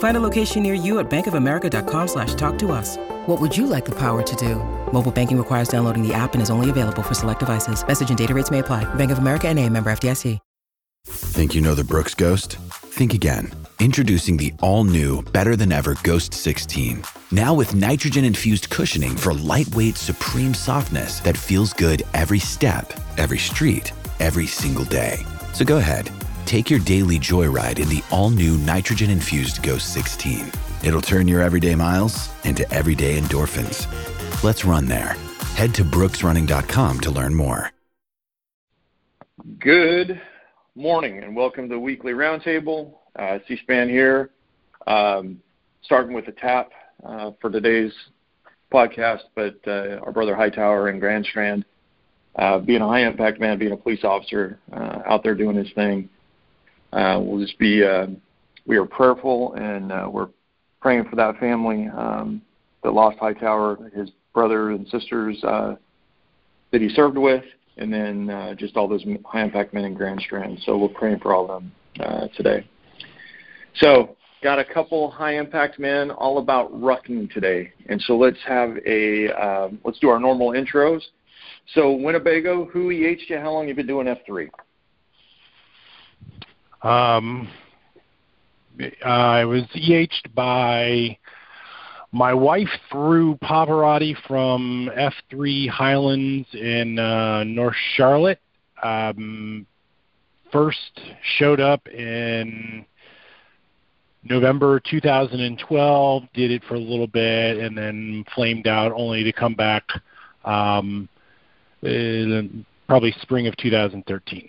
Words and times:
Find 0.00 0.16
a 0.16 0.20
location 0.20 0.62
near 0.62 0.74
you 0.74 0.98
at 0.98 1.08
bankofamerica.com 1.08 2.08
slash 2.08 2.34
talk 2.34 2.58
to 2.58 2.72
us. 2.72 2.98
What 3.26 3.40
would 3.40 3.56
you 3.56 3.66
like 3.66 3.86
the 3.86 3.98
power 3.98 4.22
to 4.22 4.36
do? 4.36 4.56
Mobile 4.92 5.12
banking 5.12 5.38
requires 5.38 5.68
downloading 5.68 6.06
the 6.06 6.12
app 6.12 6.34
and 6.34 6.42
is 6.42 6.50
only 6.50 6.68
available 6.68 7.02
for 7.02 7.14
select 7.14 7.40
devices. 7.40 7.86
Message 7.86 8.10
and 8.10 8.18
data 8.18 8.34
rates 8.34 8.50
may 8.50 8.58
apply. 8.58 8.84
Bank 8.94 9.10
of 9.10 9.18
America 9.18 9.48
and 9.48 9.58
a 9.58 9.66
member 9.68 9.90
FDIC. 9.90 10.38
Think 11.06 11.54
you 11.54 11.62
know 11.62 11.74
the 11.74 11.84
Brooks 11.84 12.14
Ghost? 12.14 12.56
Think 12.72 13.14
again. 13.14 13.50
Introducing 13.78 14.36
the 14.36 14.52
all-new, 14.60 15.22
better-than-ever 15.32 15.96
Ghost 16.02 16.34
16. 16.34 17.02
Now 17.30 17.54
with 17.54 17.74
nitrogen-infused 17.74 18.68
cushioning 18.68 19.16
for 19.16 19.32
lightweight, 19.32 19.96
supreme 19.96 20.52
softness 20.52 21.20
that 21.20 21.38
feels 21.38 21.72
good 21.72 22.02
every 22.12 22.38
step, 22.38 22.92
every 23.16 23.38
street, 23.38 23.92
every 24.20 24.46
single 24.46 24.84
day. 24.84 25.24
So 25.54 25.64
go 25.64 25.78
ahead, 25.78 26.10
take 26.50 26.68
your 26.68 26.80
daily 26.80 27.16
joyride 27.16 27.78
in 27.78 27.88
the 27.88 28.02
all-new 28.10 28.58
nitrogen-infused 28.58 29.62
Ghost 29.62 29.94
16. 29.94 30.50
It'll 30.82 31.00
turn 31.00 31.28
your 31.28 31.40
everyday 31.40 31.76
miles 31.76 32.28
into 32.44 32.68
everyday 32.74 33.20
endorphins. 33.20 33.86
Let's 34.42 34.64
run 34.64 34.86
there. 34.86 35.14
Head 35.54 35.72
to 35.76 35.84
brooksrunning.com 35.84 37.00
to 37.00 37.10
learn 37.12 37.36
more. 37.36 37.70
Good 39.60 40.20
morning 40.74 41.22
and 41.22 41.36
welcome 41.36 41.68
to 41.68 41.74
the 41.76 41.78
weekly 41.78 42.14
roundtable. 42.14 42.94
Uh, 43.14 43.38
C-SPAN 43.46 43.88
here, 43.88 44.30
um, 44.88 45.40
starting 45.82 46.14
with 46.14 46.26
the 46.26 46.32
tap 46.32 46.72
uh, 47.04 47.30
for 47.40 47.50
today's 47.50 47.92
podcast. 48.72 49.20
But 49.36 49.60
uh, 49.68 50.00
our 50.02 50.10
brother 50.10 50.34
Hightower 50.34 50.88
in 50.88 50.98
Grand 50.98 51.26
Strand, 51.26 51.64
uh, 52.34 52.58
being 52.58 52.80
a 52.82 52.88
high 52.88 53.06
impact 53.06 53.38
man, 53.38 53.56
being 53.56 53.72
a 53.72 53.76
police 53.76 54.02
officer 54.02 54.58
uh, 54.72 55.02
out 55.06 55.22
there 55.22 55.36
doing 55.36 55.54
his 55.54 55.70
thing, 55.74 56.08
uh, 56.92 57.20
we'll 57.20 57.40
just 57.40 57.58
be 57.58 57.84
uh, 57.84 58.06
we 58.66 58.76
are 58.76 58.84
prayerful 58.84 59.54
and 59.54 59.92
uh, 59.92 60.08
we're 60.10 60.28
praying 60.80 61.04
for 61.08 61.16
that 61.16 61.38
family 61.38 61.88
um, 61.88 62.42
that 62.82 62.92
lost 62.92 63.18
Hightower, 63.18 63.90
his 63.94 64.10
brother 64.32 64.70
and 64.70 64.86
sisters 64.88 65.42
uh, 65.44 65.76
that 66.72 66.80
he 66.80 66.88
served 66.88 67.18
with, 67.18 67.44
and 67.76 67.92
then 67.92 68.30
uh, 68.30 68.54
just 68.54 68.76
all 68.76 68.88
those 68.88 69.04
high 69.24 69.42
impact 69.42 69.74
men 69.74 69.84
in 69.84 69.94
Grand 69.94 70.20
Strand. 70.20 70.58
So 70.64 70.78
we're 70.78 70.88
praying 70.88 71.20
for 71.20 71.34
all 71.34 71.50
of 71.50 71.62
them 71.62 71.72
uh, 72.00 72.28
today. 72.36 72.66
So 73.76 74.16
got 74.42 74.58
a 74.58 74.64
couple 74.64 75.10
high 75.10 75.36
impact 75.36 75.78
men 75.78 76.10
all 76.10 76.38
about 76.38 76.72
rucking 76.72 77.32
today, 77.32 77.72
and 77.88 78.00
so 78.02 78.16
let's 78.16 78.38
have 78.46 78.76
a 78.86 79.28
um, 79.32 79.80
let's 79.84 79.98
do 79.98 80.08
our 80.08 80.18
normal 80.18 80.50
intros. 80.50 81.02
So 81.74 81.92
Winnebago, 81.92 82.64
who 82.66 82.90
EH'd 82.90 83.28
you? 83.28 83.38
How 83.38 83.52
long 83.52 83.68
you 83.68 83.74
been 83.74 83.86
doing 83.86 84.08
F 84.08 84.18
three? 84.26 84.50
Um, 86.82 87.48
I 89.04 89.44
was 89.44 89.64
EH'd 89.74 90.34
by 90.34 91.18
my 92.12 92.34
wife 92.34 92.70
through 92.90 93.36
Pavarotti 93.36 94.16
from 94.26 94.90
F3 94.96 95.68
Highlands 95.68 96.48
in 96.54 96.98
uh, 96.98 97.44
North 97.44 97.76
Charlotte. 97.94 98.40
Um, 98.82 99.66
first 100.50 101.00
showed 101.38 101.60
up 101.60 101.86
in 101.88 102.84
November 104.24 104.80
2012, 104.80 106.22
did 106.34 106.50
it 106.50 106.62
for 106.64 106.74
a 106.74 106.78
little 106.78 107.06
bit, 107.06 107.58
and 107.58 107.76
then 107.76 108.24
flamed 108.34 108.66
out, 108.66 108.92
only 108.92 109.22
to 109.24 109.32
come 109.32 109.54
back 109.54 109.84
um, 110.44 111.08
probably 111.80 113.14
spring 113.20 113.46
of 113.46 113.56
2013. 113.56 114.48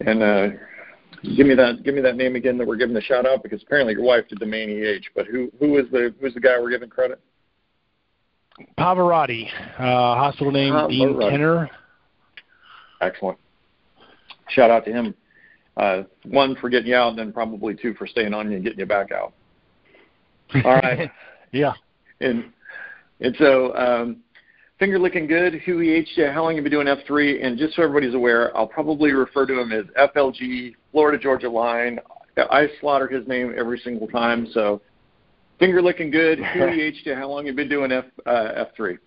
And 0.00 0.22
uh, 0.22 0.48
Give 1.22 1.46
me 1.46 1.54
that. 1.54 1.82
Give 1.82 1.94
me 1.94 2.00
that 2.02 2.16
name 2.16 2.36
again 2.36 2.58
that 2.58 2.66
we're 2.66 2.76
giving 2.76 2.94
the 2.94 3.00
shout 3.00 3.26
out 3.26 3.42
because 3.42 3.62
apparently 3.62 3.94
your 3.94 4.02
wife 4.02 4.28
did 4.28 4.38
the 4.38 4.46
main 4.46 4.70
EH. 4.70 5.08
But 5.14 5.26
who 5.26 5.50
who 5.58 5.78
is 5.78 5.86
the 5.90 6.14
who's 6.20 6.34
the 6.34 6.40
guy 6.40 6.60
we're 6.60 6.70
giving 6.70 6.88
credit? 6.88 7.20
Pavarotti, 8.78 9.48
uh, 9.78 9.82
hospital 10.14 10.52
name 10.52 10.72
Pavarotti. 10.72 10.88
Dean 10.88 11.20
Kenner. 11.30 11.70
Excellent. 13.00 13.38
Shout 14.48 14.70
out 14.70 14.84
to 14.84 14.92
him. 14.92 15.14
Uh, 15.76 16.02
one 16.24 16.56
for 16.56 16.70
getting 16.70 16.88
you 16.88 16.94
out, 16.94 17.10
and 17.10 17.18
then 17.18 17.32
probably 17.32 17.74
two 17.74 17.94
for 17.94 18.06
staying 18.06 18.32
on 18.32 18.48
you 18.50 18.56
and 18.56 18.64
getting 18.64 18.78
you 18.78 18.86
back 18.86 19.10
out. 19.12 19.32
All 20.64 20.76
right. 20.76 21.10
yeah. 21.52 21.74
And 22.20 22.52
and 23.20 23.34
so 23.38 23.74
um, 23.76 24.18
finger 24.78 24.98
looking 24.98 25.26
good. 25.26 25.54
Who 25.66 25.80
EH? 25.82 26.32
How 26.32 26.42
long 26.42 26.56
have 26.56 26.64
you 26.64 26.70
been 26.70 26.72
doing 26.72 26.86
F3? 26.86 27.44
And 27.44 27.58
just 27.58 27.74
so 27.74 27.82
everybody's 27.82 28.14
aware, 28.14 28.56
I'll 28.56 28.66
probably 28.66 29.12
refer 29.12 29.46
to 29.46 29.60
him 29.60 29.72
as 29.72 29.84
FLG, 30.14 30.74
Florida 30.92 31.18
Georgia 31.18 31.48
Line. 31.48 31.98
I 32.36 32.68
slaughter 32.80 33.08
his 33.08 33.26
name 33.26 33.54
every 33.56 33.78
single 33.78 34.08
time. 34.08 34.46
So 34.52 34.80
finger 35.58 35.80
looking 35.80 36.10
good. 36.10 36.38
Who 36.54 36.64
EH? 36.64 37.14
How 37.14 37.28
long 37.28 37.46
have 37.46 37.54
you 37.54 37.56
been 37.56 37.68
doing 37.68 37.92
F 37.92 38.04
uh, 38.26 38.64
F3? 38.78 38.98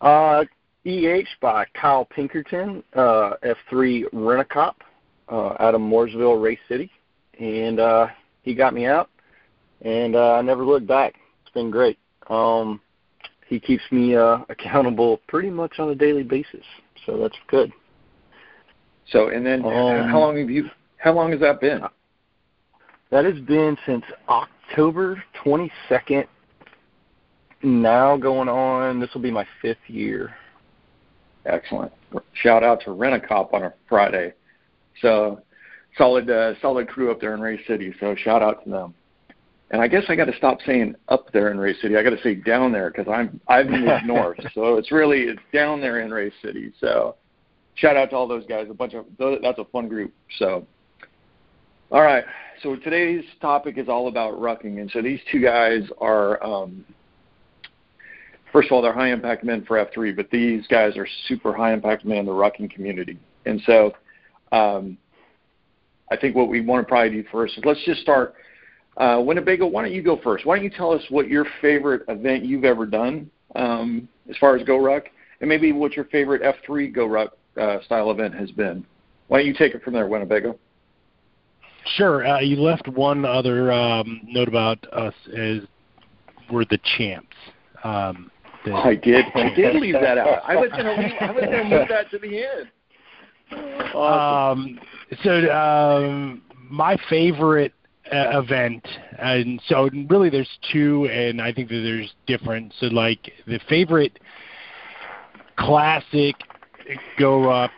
Uh, 0.00 0.44
EH 0.86 1.28
by 1.40 1.66
Kyle 1.74 2.06
Pinkerton, 2.06 2.82
uh, 2.94 3.32
F3 3.44 4.04
Rent-A-Cop 4.12 4.82
uh, 5.28 5.54
out 5.60 5.74
of 5.74 5.80
Mooresville, 5.80 6.42
Race 6.42 6.58
City, 6.68 6.90
and 7.38 7.78
uh, 7.78 8.06
he 8.42 8.54
got 8.54 8.72
me 8.72 8.86
out, 8.86 9.10
and 9.82 10.16
uh, 10.16 10.36
I 10.36 10.42
never 10.42 10.64
looked 10.64 10.86
back. 10.86 11.16
It's 11.42 11.52
been 11.52 11.70
great. 11.70 11.98
Um, 12.28 12.80
he 13.50 13.60
keeps 13.60 13.82
me 13.90 14.16
uh, 14.16 14.38
accountable 14.48 15.20
pretty 15.28 15.50
much 15.50 15.78
on 15.78 15.90
a 15.90 15.94
daily 15.94 16.22
basis. 16.22 16.64
So 17.04 17.18
that's 17.18 17.36
good. 17.48 17.70
So 19.08 19.28
and 19.28 19.44
then 19.44 19.64
um, 19.64 20.08
how 20.08 20.20
long 20.20 20.38
have 20.38 20.48
you? 20.48 20.70
How 20.96 21.12
long 21.12 21.32
has 21.32 21.40
that 21.40 21.60
been? 21.60 21.82
That 23.10 23.24
has 23.24 23.40
been 23.40 23.76
since 23.84 24.04
October 24.28 25.22
22nd. 25.44 26.26
Now 27.62 28.16
going 28.16 28.48
on, 28.48 29.00
this 29.00 29.10
will 29.12 29.20
be 29.20 29.32
my 29.32 29.46
fifth 29.60 29.78
year. 29.88 30.34
Excellent. 31.44 31.92
Shout 32.34 32.62
out 32.62 32.80
to 32.84 32.92
Rent 32.92 33.22
a 33.22 33.26
Cop 33.26 33.52
on 33.52 33.64
a 33.64 33.74
Friday. 33.88 34.32
So 35.02 35.42
solid, 35.98 36.30
uh, 36.30 36.54
solid 36.60 36.88
crew 36.88 37.10
up 37.10 37.20
there 37.20 37.34
in 37.34 37.40
Ray 37.40 37.64
City. 37.66 37.94
So 37.98 38.14
shout 38.14 38.42
out 38.42 38.62
to 38.64 38.70
them. 38.70 38.94
And 39.70 39.80
I 39.80 39.86
guess 39.86 40.04
I 40.08 40.16
got 40.16 40.24
to 40.24 40.36
stop 40.36 40.58
saying 40.66 40.96
up 41.08 41.32
there 41.32 41.50
in 41.50 41.58
Ray 41.58 41.74
City. 41.80 41.96
I 41.96 42.02
got 42.02 42.10
to 42.10 42.22
say 42.22 42.34
down 42.34 42.72
there 42.72 42.90
because 42.90 43.06
I'm 43.12 43.40
I've 43.46 43.66
moved 43.66 43.88
north, 44.04 44.38
so 44.52 44.76
it's 44.76 44.90
really 44.90 45.22
it's 45.22 45.40
down 45.52 45.80
there 45.80 46.00
in 46.00 46.10
Ray 46.10 46.32
City. 46.42 46.72
So 46.80 47.16
shout 47.76 47.96
out 47.96 48.10
to 48.10 48.16
all 48.16 48.26
those 48.26 48.46
guys. 48.46 48.66
A 48.68 48.74
bunch 48.74 48.94
of 48.94 49.06
that's 49.18 49.58
a 49.58 49.64
fun 49.66 49.88
group. 49.88 50.12
So 50.38 50.66
all 51.92 52.02
right. 52.02 52.24
So 52.62 52.76
today's 52.76 53.24
topic 53.40 53.78
is 53.78 53.88
all 53.88 54.08
about 54.08 54.34
rucking, 54.34 54.80
and 54.80 54.90
so 54.90 55.02
these 55.02 55.20
two 55.30 55.40
guys 55.40 55.82
are. 56.00 56.42
Um, 56.42 56.84
First 58.52 58.66
of 58.66 58.72
all, 58.72 58.82
they're 58.82 58.92
high 58.92 59.12
impact 59.12 59.44
men 59.44 59.64
for 59.64 59.84
F3, 59.84 60.16
but 60.16 60.28
these 60.30 60.66
guys 60.66 60.96
are 60.96 61.06
super 61.28 61.52
high 61.52 61.72
impact 61.72 62.04
men 62.04 62.18
in 62.18 62.26
the 62.26 62.32
rucking 62.32 62.70
community. 62.70 63.16
And 63.46 63.62
so 63.64 63.92
um, 64.50 64.98
I 66.10 66.16
think 66.16 66.34
what 66.34 66.48
we 66.48 66.60
want 66.60 66.84
to 66.84 66.88
probably 66.88 67.10
do 67.10 67.28
first 67.30 67.56
is 67.56 67.64
let's 67.64 67.82
just 67.84 68.00
start 68.00 68.34
uh, 68.96 69.20
Winnebago, 69.24 69.66
why 69.66 69.82
don't 69.82 69.92
you 69.92 70.02
go 70.02 70.20
first? 70.22 70.44
Why 70.44 70.56
don't 70.56 70.64
you 70.64 70.70
tell 70.70 70.92
us 70.92 71.02
what 71.08 71.28
your 71.28 71.46
favorite 71.60 72.02
event 72.08 72.44
you've 72.44 72.64
ever 72.64 72.86
done 72.86 73.30
um, 73.54 74.08
as 74.28 74.36
far 74.38 74.56
as 74.56 74.62
Go 74.64 74.78
Ruck, 74.78 75.04
and 75.40 75.48
maybe 75.48 75.72
what 75.72 75.94
your 75.94 76.04
favorite 76.06 76.42
F3 76.42 76.92
Go 76.94 77.06
Ruck 77.06 77.36
uh, 77.60 77.78
style 77.84 78.10
event 78.10 78.34
has 78.34 78.50
been? 78.50 78.84
Why 79.28 79.38
don't 79.38 79.46
you 79.46 79.54
take 79.54 79.74
it 79.74 79.82
from 79.82 79.94
there, 79.94 80.06
Winnebago? 80.06 80.58
Sure. 81.96 82.26
Uh, 82.26 82.40
you 82.40 82.56
left 82.56 82.88
one 82.88 83.24
other 83.24 83.72
um, 83.72 84.20
note 84.24 84.48
about 84.48 84.84
us 84.92 85.14
as 85.36 85.60
we're 86.52 86.64
the 86.64 86.78
champs. 86.96 87.36
Um, 87.84 88.30
That, 88.66 88.74
I 88.74 88.94
did. 88.94 89.24
I 89.34 89.54
did 89.54 89.76
leave 89.76 89.94
that 89.94 90.18
out. 90.18 90.42
I 90.44 90.56
was 90.56 90.68
gonna 90.70 90.92
leave, 90.92 91.12
I 91.20 91.30
was 91.30 91.44
gonna 91.44 91.64
move 91.64 91.88
that 91.88 92.10
to 92.10 92.18
the 92.18 92.44
end. 92.44 92.70
Awesome. 93.94 94.60
Um, 94.60 94.80
so 95.24 95.50
um, 95.50 96.42
my 96.68 96.96
favorite 97.08 97.72
event, 98.06 98.86
and 99.18 99.60
so 99.66 99.88
really 100.08 100.30
there's 100.30 100.58
two, 100.72 101.06
and 101.06 101.40
I 101.40 101.52
think 101.52 101.68
that 101.68 101.80
there's 101.82 102.12
different. 102.26 102.72
So 102.78 102.86
like 102.86 103.32
the 103.46 103.60
favorite 103.68 104.18
classic 105.56 106.36
GORUCK 107.18 107.70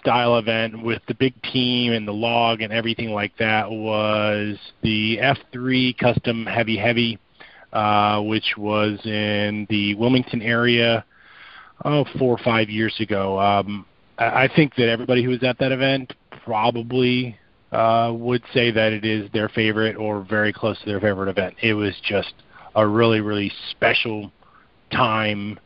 style 0.00 0.38
event 0.38 0.82
with 0.82 1.02
the 1.06 1.14
big 1.14 1.34
team 1.42 1.92
and 1.92 2.06
the 2.06 2.12
log 2.12 2.60
and 2.62 2.72
everything 2.72 3.10
like 3.10 3.36
that 3.38 3.70
was 3.70 4.56
the 4.82 5.18
F3 5.18 5.96
Custom 5.98 6.46
Heavy 6.46 6.76
Heavy, 6.76 7.18
uh, 7.72 8.20
which 8.22 8.54
was 8.56 8.98
in 9.04 9.66
the 9.68 9.94
Wilmington 9.96 10.40
area, 10.40 11.04
oh, 11.84 12.04
four 12.18 12.34
or 12.34 12.42
five 12.42 12.70
years 12.70 12.96
ago. 13.00 13.38
Um, 13.38 13.84
I 14.18 14.48
think 14.54 14.74
that 14.76 14.88
everybody 14.88 15.22
who 15.22 15.30
was 15.30 15.42
at 15.44 15.58
that 15.58 15.70
event 15.70 16.12
probably 16.44 17.36
uh, 17.72 18.12
would 18.14 18.42
say 18.52 18.70
that 18.70 18.92
it 18.92 19.04
is 19.04 19.30
their 19.32 19.48
favorite 19.48 19.96
or 19.96 20.22
very 20.22 20.52
close 20.52 20.78
to 20.80 20.86
their 20.86 21.00
favorite 21.00 21.28
event. 21.28 21.54
It 21.62 21.74
was 21.74 21.94
just 22.02 22.34
a 22.74 22.86
really, 22.86 23.20
really 23.20 23.52
special 23.70 24.32
time. 24.90 25.58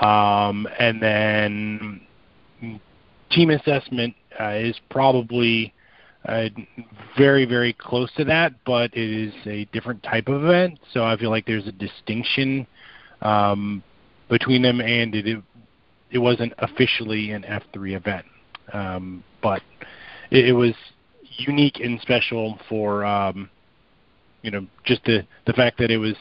Um, 0.00 0.68
and 0.78 1.02
then 1.02 2.00
team 3.30 3.50
assessment 3.50 4.14
uh, 4.38 4.50
is 4.50 4.76
probably 4.90 5.74
uh, 6.26 6.48
very, 7.18 7.44
very 7.44 7.72
close 7.72 8.10
to 8.16 8.24
that, 8.24 8.52
but 8.64 8.94
it 8.94 9.10
is 9.10 9.34
a 9.46 9.64
different 9.66 10.02
type 10.02 10.28
of 10.28 10.44
event. 10.44 10.78
So 10.92 11.04
I 11.04 11.16
feel 11.16 11.30
like 11.30 11.46
there's 11.46 11.66
a 11.66 11.72
distinction 11.72 12.66
um, 13.20 13.82
between 14.28 14.62
them, 14.62 14.80
and 14.80 15.14
it 15.14 15.42
it 16.10 16.18
wasn't 16.18 16.52
officially 16.58 17.30
an 17.30 17.42
F3 17.42 17.96
event, 17.96 18.26
um, 18.72 19.24
but 19.42 19.62
it, 20.30 20.48
it 20.48 20.52
was 20.52 20.74
unique 21.38 21.80
and 21.80 22.00
special 22.00 22.58
for 22.68 23.04
um, 23.04 23.50
you 24.42 24.50
know 24.50 24.66
just 24.84 25.04
the 25.04 25.26
the 25.46 25.52
fact 25.52 25.78
that 25.78 25.90
it 25.90 25.98
was 25.98 26.14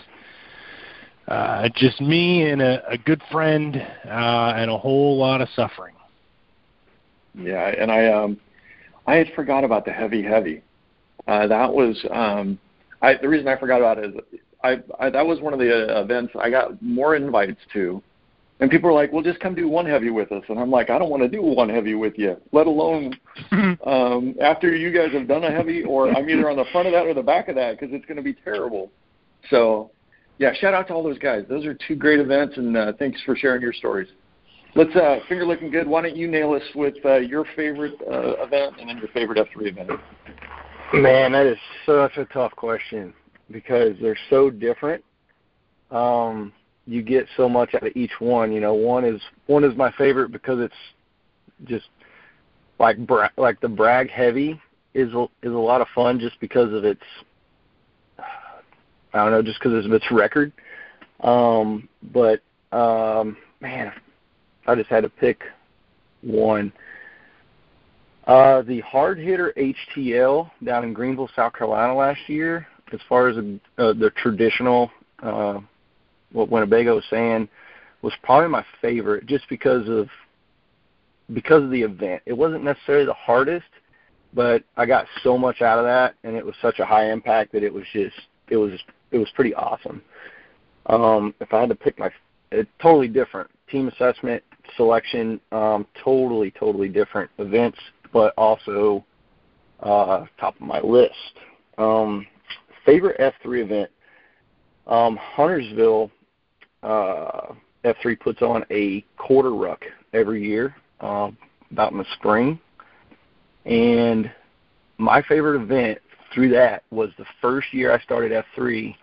uh, 1.27 1.69
just 1.75 2.01
me 2.01 2.49
and 2.49 2.61
a, 2.61 2.87
a 2.89 2.97
good 2.97 3.21
friend 3.31 3.75
uh, 4.05 4.53
and 4.55 4.69
a 4.69 4.77
whole 4.77 5.17
lot 5.17 5.41
of 5.41 5.47
suffering. 5.55 5.95
Yeah, 7.35 7.67
and 7.67 7.91
I 7.91 8.07
um 8.07 8.37
I 9.07 9.15
had 9.15 9.27
forgot 9.35 9.63
about 9.63 9.85
the 9.85 9.91
heavy 9.91 10.21
heavy. 10.21 10.61
Uh, 11.27 11.47
that 11.47 11.71
was 11.73 12.03
um 12.11 12.59
I 13.01 13.15
the 13.15 13.29
reason 13.29 13.47
I 13.47 13.57
forgot 13.57 13.79
about 13.79 13.97
it 13.99 14.15
is 14.15 14.39
I, 14.63 14.81
I 14.99 15.09
that 15.09 15.25
was 15.25 15.39
one 15.39 15.53
of 15.53 15.59
the 15.59 15.97
uh, 15.97 16.01
events 16.01 16.33
I 16.39 16.49
got 16.49 16.81
more 16.81 17.15
invites 17.15 17.59
to 17.73 18.01
and 18.61 18.69
people 18.69 18.89
are 18.89 18.93
like, 18.93 19.11
"Well, 19.11 19.23
just 19.23 19.39
come 19.39 19.55
do 19.55 19.67
one 19.67 19.85
heavy 19.85 20.11
with 20.11 20.31
us." 20.31 20.43
And 20.47 20.59
I'm 20.59 20.71
like, 20.71 20.89
"I 20.89 20.97
don't 20.97 21.09
want 21.09 21.23
to 21.23 21.27
do 21.27 21.41
one 21.41 21.67
heavy 21.67 21.95
with 21.95 22.17
you, 22.17 22.37
let 22.51 22.67
alone 22.67 23.13
um, 23.85 24.35
after 24.39 24.73
you 24.73 24.91
guys 24.91 25.11
have 25.13 25.27
done 25.27 25.43
a 25.43 25.51
heavy, 25.51 25.83
or 25.83 26.09
I'm 26.15 26.29
either 26.29 26.49
on 26.49 26.55
the 26.55 26.65
front 26.71 26.87
of 26.87 26.93
that 26.93 27.05
or 27.05 27.13
the 27.13 27.23
back 27.23 27.49
of 27.49 27.55
that 27.55 27.79
because 27.79 27.93
it's 27.93 28.05
going 28.05 28.17
to 28.17 28.23
be 28.23 28.33
terrible." 28.33 28.91
So, 29.49 29.91
yeah, 30.37 30.53
shout 30.53 30.75
out 30.75 30.87
to 30.87 30.93
all 30.93 31.03
those 31.03 31.17
guys. 31.17 31.43
Those 31.49 31.65
are 31.65 31.73
two 31.87 31.95
great 31.95 32.19
events, 32.19 32.57
and 32.57 32.77
uh, 32.77 32.93
thanks 32.99 33.19
for 33.25 33.35
sharing 33.35 33.61
your 33.61 33.73
stories. 33.73 34.07
Let's 34.75 34.95
uh, 34.95 35.19
finger 35.27 35.45
looking 35.45 35.71
good. 35.71 35.87
Why 35.87 36.03
don't 36.03 36.15
you 36.15 36.29
nail 36.29 36.53
us 36.53 36.63
with 36.75 36.95
uh, 37.03 37.17
your 37.17 37.45
favorite 37.55 37.95
uh, 38.09 38.43
event 38.43 38.75
and 38.79 38.87
then 38.87 38.97
your 38.99 39.09
favorite 39.09 39.37
F3 39.37 39.67
event? 39.67 39.91
Man, 40.93 41.33
that 41.33 41.45
is 41.45 41.57
such 41.85 42.17
a 42.17 42.25
tough 42.25 42.55
question 42.55 43.13
because 43.49 43.97
they're 44.01 44.17
so 44.29 44.49
different. 44.49 45.03
Um, 45.89 46.53
you 46.85 47.01
get 47.01 47.27
so 47.37 47.47
much 47.47 47.73
out 47.75 47.85
of 47.85 47.95
each 47.95 48.19
one. 48.19 48.51
You 48.51 48.59
know, 48.59 48.73
one 48.73 49.05
is 49.05 49.21
one 49.47 49.63
is 49.63 49.75
my 49.75 49.91
favorite 49.93 50.31
because 50.31 50.59
it's 50.59 50.73
just 51.65 51.89
like 52.79 52.97
bra- 53.05 53.29
like 53.37 53.59
the 53.61 53.69
brag 53.69 54.09
heavy 54.09 54.59
is 54.93 55.13
a, 55.13 55.23
is 55.43 55.53
a 55.53 55.57
lot 55.57 55.81
of 55.81 55.87
fun 55.93 56.19
just 56.19 56.39
because 56.39 56.73
of 56.73 56.83
its 56.83 57.03
I 59.13 59.23
don't 59.23 59.31
know 59.31 59.41
just 59.41 59.59
because 59.59 59.85
of 59.85 59.91
its 59.91 60.09
record. 60.11 60.51
Um, 61.21 61.87
but 62.11 62.41
um, 62.71 63.37
man, 63.59 63.91
I 64.67 64.75
just 64.75 64.89
had 64.89 65.03
to 65.03 65.09
pick 65.09 65.43
one. 66.21 66.71
Uh, 68.27 68.61
the 68.61 68.79
hard 68.81 69.17
hitter 69.17 69.53
HTL 69.57 70.49
down 70.63 70.83
in 70.83 70.93
Greenville, 70.93 71.29
South 71.35 71.53
Carolina 71.53 71.95
last 71.95 72.21
year, 72.27 72.67
as 72.93 72.99
far 73.09 73.27
as 73.27 73.37
uh, 73.37 73.41
the 73.77 74.11
traditional 74.15 74.91
uh, 75.23 75.59
what 76.31 76.49
Winnebago 76.49 76.95
was 76.95 77.05
saying 77.09 77.47
was 78.01 78.13
probably 78.23 78.49
my 78.49 78.65
favorite 78.81 79.25
just 79.25 79.47
because 79.49 79.87
of 79.87 80.07
because 81.33 81.63
of 81.63 81.69
the 81.69 81.81
event. 81.81 82.21
It 82.25 82.33
wasn't 82.33 82.63
necessarily 82.63 83.05
the 83.05 83.13
hardest, 83.13 83.67
but 84.33 84.63
I 84.75 84.85
got 84.85 85.05
so 85.23 85.37
much 85.37 85.61
out 85.61 85.79
of 85.79 85.85
that 85.85 86.15
and 86.23 86.35
it 86.35 86.45
was 86.45 86.55
such 86.61 86.79
a 86.79 86.85
high 86.85 87.11
impact 87.11 87.51
that 87.53 87.63
it 87.63 87.73
was 87.73 87.85
just 87.93 88.15
it 88.49 88.57
was 88.57 88.71
it 89.11 89.17
was 89.17 89.29
pretty 89.35 89.53
awesome. 89.53 90.01
Um 90.87 91.33
if 91.39 91.53
I 91.53 91.61
had 91.61 91.69
to 91.69 91.75
pick 91.75 91.99
my 91.99 92.11
it 92.51 92.67
totally 92.81 93.07
different. 93.07 93.49
Team 93.69 93.87
assessment, 93.87 94.43
selection, 94.75 95.39
um 95.51 95.85
totally 96.03 96.51
totally 96.51 96.89
different 96.89 97.29
events, 97.37 97.77
but 98.11 98.33
also 98.37 99.05
uh 99.81 100.25
top 100.39 100.55
of 100.55 100.61
my 100.61 100.81
list. 100.81 101.13
Um 101.77 102.25
favorite 102.85 103.19
F3 103.19 103.63
event 103.63 103.91
um, 104.87 105.17
Huntersville 105.17 106.11
uh, 106.83 107.53
F3 107.83 108.19
puts 108.19 108.41
on 108.41 108.65
a 108.71 109.03
quarter 109.17 109.53
ruck 109.53 109.83
every 110.13 110.45
year, 110.45 110.75
uh, 110.99 111.31
about 111.71 111.91
in 111.91 111.97
the 111.97 112.05
spring. 112.17 112.59
And 113.65 114.31
my 114.97 115.21
favorite 115.23 115.61
event 115.61 115.99
through 116.33 116.49
that 116.49 116.83
was 116.91 117.09
the 117.17 117.25
first 117.41 117.73
year 117.73 117.93
I 117.93 117.99
started 118.01 118.31
F3, 118.55 118.95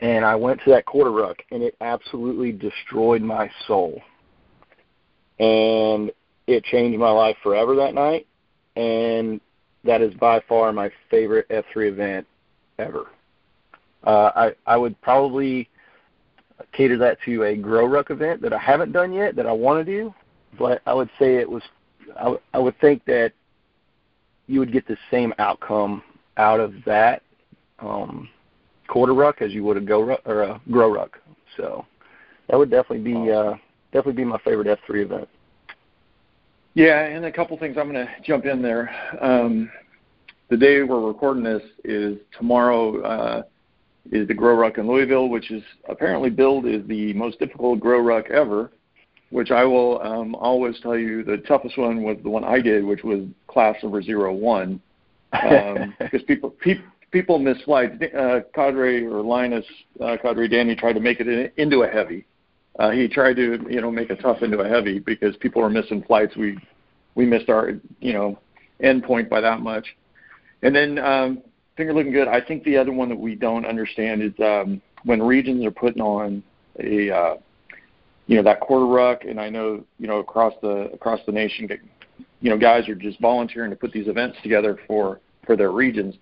and 0.00 0.24
I 0.24 0.34
went 0.34 0.60
to 0.64 0.70
that 0.70 0.86
quarter 0.86 1.10
ruck, 1.10 1.38
and 1.50 1.62
it 1.62 1.76
absolutely 1.80 2.52
destroyed 2.52 3.22
my 3.22 3.50
soul. 3.66 4.00
And 5.38 6.10
it 6.46 6.64
changed 6.64 6.98
my 6.98 7.10
life 7.10 7.36
forever 7.42 7.74
that 7.76 7.94
night, 7.94 8.26
and 8.76 9.40
that 9.84 10.02
is 10.02 10.14
by 10.14 10.40
far 10.48 10.72
my 10.72 10.90
favorite 11.10 11.48
F3 11.48 11.88
event 11.88 12.26
ever. 12.78 13.06
Uh, 14.04 14.30
I 14.34 14.52
I 14.66 14.76
would 14.76 15.00
probably 15.02 15.68
cater 16.72 16.98
that 16.98 17.18
to 17.24 17.44
a 17.44 17.56
GORUCK 17.56 18.10
event 18.10 18.42
that 18.42 18.52
I 18.52 18.58
haven't 18.58 18.92
done 18.92 19.12
yet 19.12 19.36
that 19.36 19.46
I 19.46 19.52
want 19.52 19.84
to 19.84 19.90
do, 19.90 20.14
but 20.58 20.82
I 20.86 20.94
would 20.94 21.10
say 21.18 21.36
it 21.36 21.48
was 21.48 21.62
I, 22.16 22.24
w- 22.24 22.40
I 22.54 22.58
would 22.58 22.78
think 22.80 23.04
that 23.04 23.32
you 24.46 24.58
would 24.58 24.72
get 24.72 24.86
the 24.86 24.96
same 25.10 25.32
outcome 25.38 26.02
out 26.36 26.60
of 26.60 26.74
that 26.86 27.22
um, 27.78 28.28
quarter 28.88 29.14
ruck 29.14 29.42
as 29.42 29.52
you 29.52 29.62
would 29.64 29.76
a 29.76 29.80
go 29.80 30.02
ruck 30.02 30.20
or 30.24 30.42
a 30.42 30.60
GORUCK. 30.70 31.10
So 31.56 31.86
that 32.48 32.58
would 32.58 32.70
definitely 32.70 33.12
be 33.12 33.30
uh, 33.30 33.54
definitely 33.92 34.14
be 34.14 34.24
my 34.24 34.38
favorite 34.38 34.66
F3 34.66 35.04
event. 35.04 35.28
Yeah, 36.74 37.04
and 37.04 37.24
a 37.24 37.32
couple 37.32 37.58
things 37.58 37.76
I'm 37.78 37.90
going 37.92 38.06
to 38.06 38.12
jump 38.22 38.46
in 38.46 38.62
there. 38.62 38.90
Um, 39.20 39.70
the 40.50 40.56
day 40.56 40.82
we're 40.82 41.00
recording 41.00 41.42
this 41.42 41.62
is 41.84 42.18
tomorrow. 42.36 43.00
Uh, 43.02 43.42
is 44.10 44.26
the 44.28 44.34
GORUCK 44.34 44.78
in 44.78 44.88
Louisville, 44.88 45.28
which 45.28 45.50
is 45.50 45.62
apparently 45.88 46.30
billed 46.30 46.66
as 46.66 46.82
the 46.86 47.12
most 47.14 47.38
difficult 47.38 47.80
GORUCK 47.80 48.30
ever. 48.30 48.72
Which 49.30 49.52
I 49.52 49.62
will 49.62 50.02
um, 50.02 50.34
always 50.34 50.80
tell 50.80 50.98
you 50.98 51.22
the 51.22 51.36
toughest 51.38 51.78
one 51.78 52.02
was 52.02 52.16
the 52.24 52.30
one 52.30 52.42
I 52.42 52.60
did, 52.60 52.84
which 52.84 53.04
was 53.04 53.20
class 53.46 53.76
number 53.80 54.02
zero 54.02 54.32
one, 54.32 54.80
because 55.30 55.76
um, 55.76 56.20
people 56.26 56.50
pe- 56.50 56.80
people 57.12 57.38
miss 57.38 57.60
flights. 57.62 57.94
Uh, 58.02 58.40
Cadre 58.52 59.06
or 59.06 59.22
Linus 59.22 59.64
uh, 60.00 60.16
Cadre 60.20 60.48
Danny 60.48 60.74
tried 60.74 60.94
to 60.94 61.00
make 61.00 61.20
it 61.20 61.28
in, 61.28 61.48
into 61.58 61.82
a 61.82 61.88
heavy. 61.88 62.26
Uh, 62.80 62.90
he 62.90 63.06
tried 63.06 63.34
to 63.36 63.64
you 63.70 63.80
know 63.80 63.90
make 63.90 64.10
a 64.10 64.16
tough 64.16 64.42
into 64.42 64.58
a 64.58 64.68
heavy 64.68 64.98
because 64.98 65.36
people 65.36 65.62
were 65.62 65.70
missing 65.70 66.02
flights. 66.02 66.34
We 66.36 66.58
we 67.14 67.24
missed 67.24 67.48
our 67.48 67.78
you 68.00 68.12
know 68.12 68.36
end 68.80 69.04
point 69.04 69.30
by 69.30 69.40
that 69.40 69.60
much. 69.60 69.96
And 70.62 70.74
then 70.74 70.98
um, 70.98 71.42
finger 71.76 71.92
looking 71.92 72.12
good. 72.12 72.28
I 72.28 72.40
think 72.40 72.64
the 72.64 72.76
other 72.76 72.92
one 72.92 73.08
that 73.08 73.18
we 73.18 73.34
don't 73.34 73.66
understand 73.66 74.22
is 74.22 74.32
um, 74.40 74.80
when 75.04 75.22
regions 75.22 75.64
are 75.64 75.70
putting 75.70 76.02
on 76.02 76.42
a 76.78 77.10
uh, 77.10 77.36
you 78.26 78.36
know 78.36 78.42
that 78.42 78.60
quarter 78.60 78.86
ruck, 78.86 79.24
and 79.24 79.40
I 79.40 79.48
know 79.48 79.84
you 79.98 80.06
know 80.06 80.18
across 80.18 80.54
the 80.62 80.90
across 80.92 81.20
the 81.26 81.32
nation, 81.32 81.68
you 82.40 82.50
know 82.50 82.58
guys 82.58 82.88
are 82.88 82.94
just 82.94 83.20
volunteering 83.20 83.70
to 83.70 83.76
put 83.76 83.92
these 83.92 84.08
events 84.08 84.38
together 84.42 84.78
for 84.86 85.20
for 85.46 85.56
their 85.56 85.72
regions, 85.72 86.16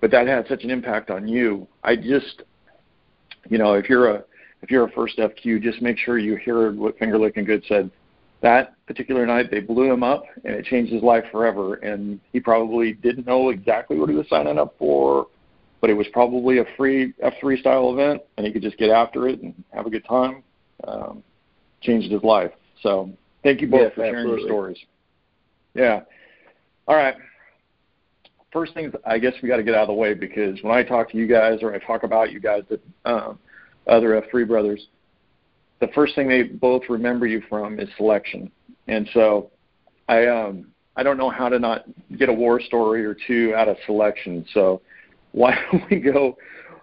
but 0.00 0.10
that 0.10 0.26
had 0.26 0.46
such 0.48 0.64
an 0.64 0.70
impact 0.70 1.10
on 1.10 1.26
you. 1.26 1.66
I 1.84 1.96
just 1.96 2.42
you 3.48 3.58
know 3.58 3.74
if 3.74 3.88
you're 3.88 4.10
a 4.10 4.24
if 4.62 4.70
you're 4.70 4.84
a 4.84 4.90
first 4.92 5.18
FQ, 5.18 5.62
just 5.62 5.82
make 5.82 5.98
sure 5.98 6.18
you 6.18 6.36
hear 6.36 6.72
what 6.72 6.98
Finger 6.98 7.18
Licking 7.18 7.44
Good 7.44 7.64
said 7.66 7.90
that 8.42 8.74
particular 8.86 9.24
night 9.24 9.50
they 9.50 9.60
blew 9.60 9.90
him 9.92 10.02
up 10.02 10.24
and 10.44 10.54
it 10.54 10.64
changed 10.64 10.92
his 10.92 11.02
life 11.02 11.24
forever 11.30 11.76
and 11.76 12.20
he 12.32 12.40
probably 12.40 12.92
didn't 12.92 13.26
know 13.26 13.50
exactly 13.50 13.98
what 13.98 14.08
he 14.08 14.14
was 14.14 14.28
signing 14.28 14.58
up 14.58 14.74
for 14.78 15.28
but 15.80 15.90
it 15.90 15.94
was 15.94 16.06
probably 16.12 16.58
a 16.58 16.64
free 16.76 17.12
f3 17.24 17.58
style 17.60 17.92
event 17.92 18.20
and 18.36 18.46
he 18.46 18.52
could 18.52 18.62
just 18.62 18.76
get 18.78 18.90
after 18.90 19.28
it 19.28 19.40
and 19.40 19.54
have 19.72 19.86
a 19.86 19.90
good 19.90 20.04
time 20.04 20.42
um, 20.86 21.22
changed 21.80 22.10
his 22.10 22.22
life. 22.22 22.52
So 22.82 23.10
thank 23.42 23.60
you 23.60 23.68
both 23.68 23.80
yes, 23.80 23.92
for 23.94 24.00
sharing 24.02 24.16
absolutely. 24.16 24.40
your 24.42 24.48
stories. 24.48 24.78
Yeah. 25.74 26.00
All 26.88 26.96
right. 26.96 27.14
First 28.52 28.74
things 28.74 28.92
I 29.06 29.18
guess 29.18 29.32
we 29.42 29.48
got 29.48 29.56
to 29.56 29.62
get 29.62 29.74
out 29.74 29.82
of 29.82 29.88
the 29.88 29.94
way 29.94 30.14
because 30.14 30.58
when 30.62 30.74
I 30.74 30.82
talk 30.82 31.10
to 31.12 31.16
you 31.16 31.26
guys 31.26 31.60
or 31.62 31.74
I 31.74 31.78
talk 31.78 32.02
about 32.02 32.32
you 32.32 32.40
guys, 32.40 32.62
the 32.68 32.80
um, 33.04 33.38
other 33.86 34.20
F3 34.20 34.46
brothers, 34.46 34.88
the 35.82 35.88
first 35.88 36.14
thing 36.14 36.28
they 36.28 36.44
both 36.44 36.82
remember 36.88 37.26
you 37.26 37.42
from 37.48 37.78
is 37.78 37.88
selection. 37.96 38.50
And 38.88 39.08
so 39.12 39.50
I 40.08 40.26
um 40.26 40.68
I 40.96 41.02
don't 41.02 41.18
know 41.18 41.28
how 41.28 41.48
to 41.48 41.58
not 41.58 41.84
get 42.16 42.28
a 42.28 42.32
war 42.32 42.60
story 42.60 43.04
or 43.04 43.14
two 43.26 43.52
out 43.54 43.68
of 43.68 43.76
selection. 43.84 44.46
So 44.54 44.80
why 45.32 45.58
don't 45.72 45.82
we 45.90 46.00
go 46.00 46.38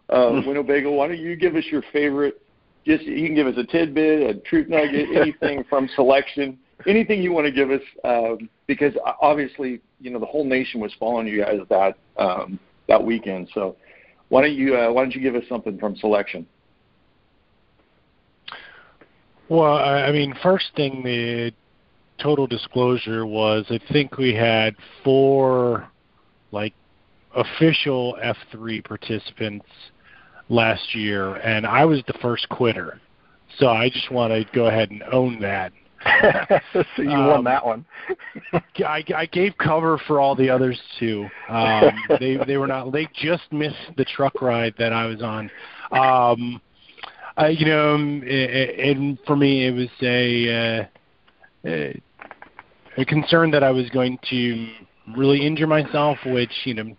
uh 0.10 0.41
Winnebago, 0.46 0.91
why 0.91 1.08
don't 1.08 1.20
you 1.20 1.36
give 1.36 1.56
us 1.56 1.63
your 1.72 1.84
favorite 1.91 2.41
just 2.86 3.03
you 3.03 3.25
can 3.25 3.36
give 3.36 3.48
us 3.48 3.56
a 3.58 3.63
tidbit, 3.63 4.36
a 4.36 4.39
truth 4.41 4.68
nugget, 4.68 5.10
anything 5.15 5.63
from 5.70 5.89
selection, 5.96 6.58
anything 6.88 7.22
you 7.22 7.32
want 7.32 7.46
to 7.46 7.51
give 7.51 7.72
us, 7.72 7.82
um, 8.03 8.50
because 8.68 8.94
obviously, 9.22 9.82
you 10.00 10.10
know, 10.10 10.20
the 10.20 10.25
whole 10.25 10.46
nation 10.46 10.79
was 10.79 10.91
following 11.00 11.27
you 11.27 11.44
guys 11.44 11.60
that 11.70 11.96
um, 12.18 12.60
that 12.88 13.03
weekend. 13.03 13.50
So, 13.53 13.75
why 14.29 14.41
don't 14.41 14.53
you 14.53 14.75
uh, 14.75 14.91
why 14.91 15.03
don't 15.03 15.13
you 15.13 15.22
give 15.22 15.36
us 15.36 15.44
something 15.48 15.77
from 15.77 15.96
selection? 15.98 16.46
Well, 19.50 19.77
I 19.77 20.03
I 20.03 20.12
mean, 20.12 20.36
first 20.41 20.68
thing, 20.75 21.03
the 21.03 21.51
total 22.22 22.48
disclosure 22.48 23.25
was 23.25 23.65
I 23.70 23.79
think 23.91 24.18
we 24.18 24.34
had 24.34 24.75
four, 25.03 25.88
like, 26.51 26.74
official 27.36 28.18
F3 28.24 28.84
participants 28.84 29.65
last 30.50 30.96
year, 30.96 31.36
and 31.36 31.65
I 31.65 31.86
was 31.86 32.01
the 32.08 32.13
first 32.22 32.48
quitter. 32.50 33.00
So 33.58 33.68
I 33.68 33.89
just 33.89 34.12
want 34.12 34.32
to 34.32 34.46
go 34.53 34.68
ahead 34.68 34.91
and 34.91 35.03
own 35.12 35.39
that. 35.41 35.72
so 36.74 37.01
you 37.01 37.10
won 37.10 37.39
Um, 37.39 37.44
that 37.44 37.65
one. 37.65 37.86
I, 38.86 39.03
I 39.15 39.25
gave 39.25 39.58
cover 39.58 39.98
for 40.08 40.20
all 40.20 40.36
the 40.36 40.50
others 40.50 40.79
too. 40.98 41.27
Um, 41.50 41.91
they 42.20 42.38
they 42.48 42.58
were 42.58 42.68
not. 42.68 42.91
They 42.91 43.08
just 43.13 43.51
missed 43.51 43.75
the 43.98 44.06
truck 44.06 44.41
ride 44.41 44.74
that 44.77 44.94
I 44.94 45.06
was 45.08 45.22
on. 45.22 45.51
Um, 45.91 46.62
You 47.48 47.65
know, 47.65 47.96
um, 47.96 48.22
and 48.27 49.17
for 49.25 49.36
me, 49.38 49.65
it 49.65 49.72
was 49.72 49.88
a, 50.01 50.81
uh, 50.84 50.86
a 51.65 52.01
a 52.98 53.05
concern 53.05 53.50
that 53.51 53.63
I 53.63 53.72
was 53.72 53.89
going 53.89 54.19
to 54.29 54.67
really 55.15 55.46
injure 55.46 55.67
myself, 55.67 56.17
which 56.25 56.51
you 56.65 56.74
know, 56.74 56.98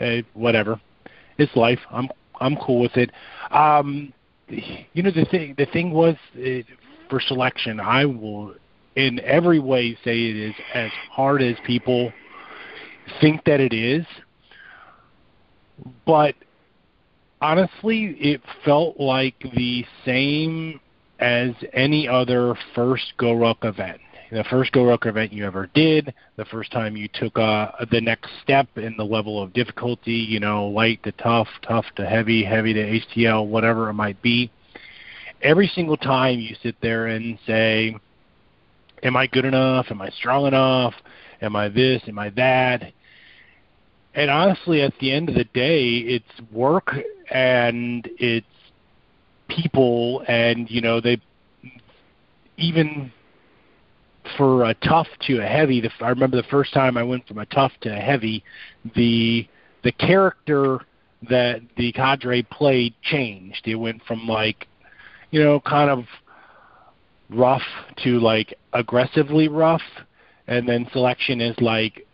uh, 0.00 0.22
whatever, 0.34 0.80
it's 1.38 1.54
life. 1.56 1.80
I'm 1.90 2.08
I'm 2.40 2.56
cool 2.56 2.80
with 2.80 2.96
it. 2.96 3.10
Um, 3.50 4.12
you 4.48 5.02
know, 5.02 5.10
the 5.10 5.24
thing 5.24 5.54
the 5.58 5.66
thing 5.66 5.90
was 5.90 6.14
for 7.10 7.20
selection, 7.20 7.80
I 7.80 8.04
will 8.04 8.54
in 8.94 9.20
every 9.20 9.58
way 9.58 9.98
say 10.04 10.18
it 10.26 10.36
is 10.36 10.54
as 10.72 10.90
hard 11.10 11.42
as 11.42 11.56
people 11.66 12.12
think 13.20 13.44
that 13.44 13.60
it 13.60 13.72
is. 13.72 14.06
But 16.06 16.34
honestly, 17.40 18.16
it 18.20 18.40
felt 18.64 18.98
like 18.98 19.34
the 19.54 19.84
same 20.04 20.80
as 21.18 21.50
any 21.72 22.08
other 22.08 22.54
first 22.74 23.12
Go 23.18 23.34
Ruck 23.34 23.58
event. 23.64 24.00
The 24.30 24.44
first 24.44 24.72
Go 24.72 24.84
Ruck 24.84 25.06
event 25.06 25.32
you 25.32 25.46
ever 25.46 25.70
did, 25.72 26.12
the 26.36 26.44
first 26.46 26.72
time 26.72 26.96
you 26.96 27.08
took 27.12 27.38
uh, 27.38 27.70
the 27.90 28.00
next 28.00 28.30
step 28.42 28.66
in 28.76 28.96
the 28.96 29.04
level 29.04 29.40
of 29.40 29.52
difficulty, 29.52 30.14
you 30.14 30.40
know, 30.40 30.66
light 30.66 31.02
to 31.04 31.12
tough, 31.12 31.48
tough 31.62 31.86
to 31.96 32.06
heavy, 32.06 32.42
heavy 32.42 32.74
to 32.74 33.00
HTL, 33.00 33.46
whatever 33.46 33.88
it 33.88 33.94
might 33.94 34.20
be. 34.22 34.50
Every 35.42 35.68
single 35.68 35.96
time 35.96 36.40
you 36.40 36.56
sit 36.62 36.74
there 36.80 37.06
and 37.06 37.38
say, 37.46 37.96
am 39.02 39.16
I 39.16 39.28
good 39.28 39.44
enough? 39.44 39.86
Am 39.90 40.02
I 40.02 40.08
strong 40.10 40.46
enough? 40.46 40.94
Am 41.40 41.54
I 41.54 41.68
this? 41.68 42.02
Am 42.08 42.18
I 42.18 42.30
that? 42.30 42.92
And 44.16 44.30
honestly, 44.30 44.80
at 44.80 44.94
the 44.98 45.12
end 45.12 45.28
of 45.28 45.34
the 45.34 45.44
day, 45.44 45.98
it's 45.98 46.50
work 46.50 46.90
and 47.30 48.08
it's 48.18 48.46
people, 49.48 50.24
and 50.26 50.70
you 50.70 50.80
know 50.80 51.02
they 51.02 51.20
even 52.56 53.12
for 54.38 54.64
a 54.64 54.74
tough 54.74 55.06
to 55.26 55.40
a 55.42 55.46
heavy. 55.46 55.82
The, 55.82 55.90
I 56.00 56.08
remember 56.08 56.38
the 56.38 56.48
first 56.48 56.72
time 56.72 56.96
I 56.96 57.02
went 57.02 57.28
from 57.28 57.38
a 57.38 57.46
tough 57.46 57.72
to 57.82 57.90
a 57.90 58.00
heavy, 58.00 58.42
the 58.94 59.46
the 59.84 59.92
character 59.92 60.80
that 61.28 61.60
the 61.76 61.92
cadre 61.92 62.42
played 62.42 62.94
changed. 63.02 63.68
It 63.68 63.74
went 63.74 64.02
from 64.04 64.26
like, 64.26 64.66
you 65.30 65.44
know, 65.44 65.60
kind 65.60 65.90
of 65.90 66.04
rough 67.28 67.62
to 68.04 68.18
like 68.18 68.54
aggressively 68.72 69.48
rough, 69.48 69.82
and 70.46 70.66
then 70.66 70.88
selection 70.90 71.42
is 71.42 71.54
like 71.60 72.05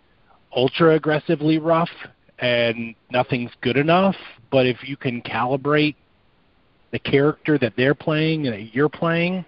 ultra 0.54 0.94
aggressively 0.94 1.58
rough, 1.58 1.90
and 2.38 2.94
nothing's 3.10 3.50
good 3.60 3.76
enough. 3.76 4.16
But 4.50 4.66
if 4.66 4.88
you 4.88 4.96
can 4.96 5.22
calibrate 5.22 5.96
the 6.90 6.98
character 6.98 7.58
that 7.58 7.74
they're 7.76 7.94
playing 7.94 8.46
and 8.46 8.54
that 8.54 8.74
you're 8.74 8.88
playing, 8.88 9.44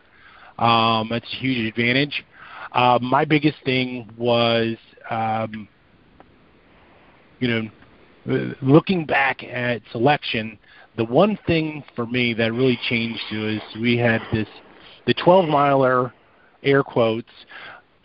um, 0.58 1.08
that's 1.10 1.26
a 1.32 1.36
huge 1.36 1.68
advantage. 1.68 2.24
Uh, 2.72 2.98
my 3.00 3.24
biggest 3.24 3.56
thing 3.64 4.10
was, 4.16 4.76
um, 5.10 5.68
you 7.38 7.48
know, 7.48 8.54
looking 8.62 9.04
back 9.04 9.44
at 9.44 9.82
selection, 9.92 10.58
the 10.96 11.04
one 11.04 11.38
thing 11.46 11.84
for 11.94 12.06
me 12.06 12.34
that 12.34 12.52
really 12.52 12.78
changed 12.88 13.20
was 13.32 13.60
we 13.80 13.96
had 13.96 14.20
this 14.32 14.48
the 15.06 15.14
12 15.14 15.48
miler 15.48 16.12
air 16.62 16.82
quotes 16.82 17.28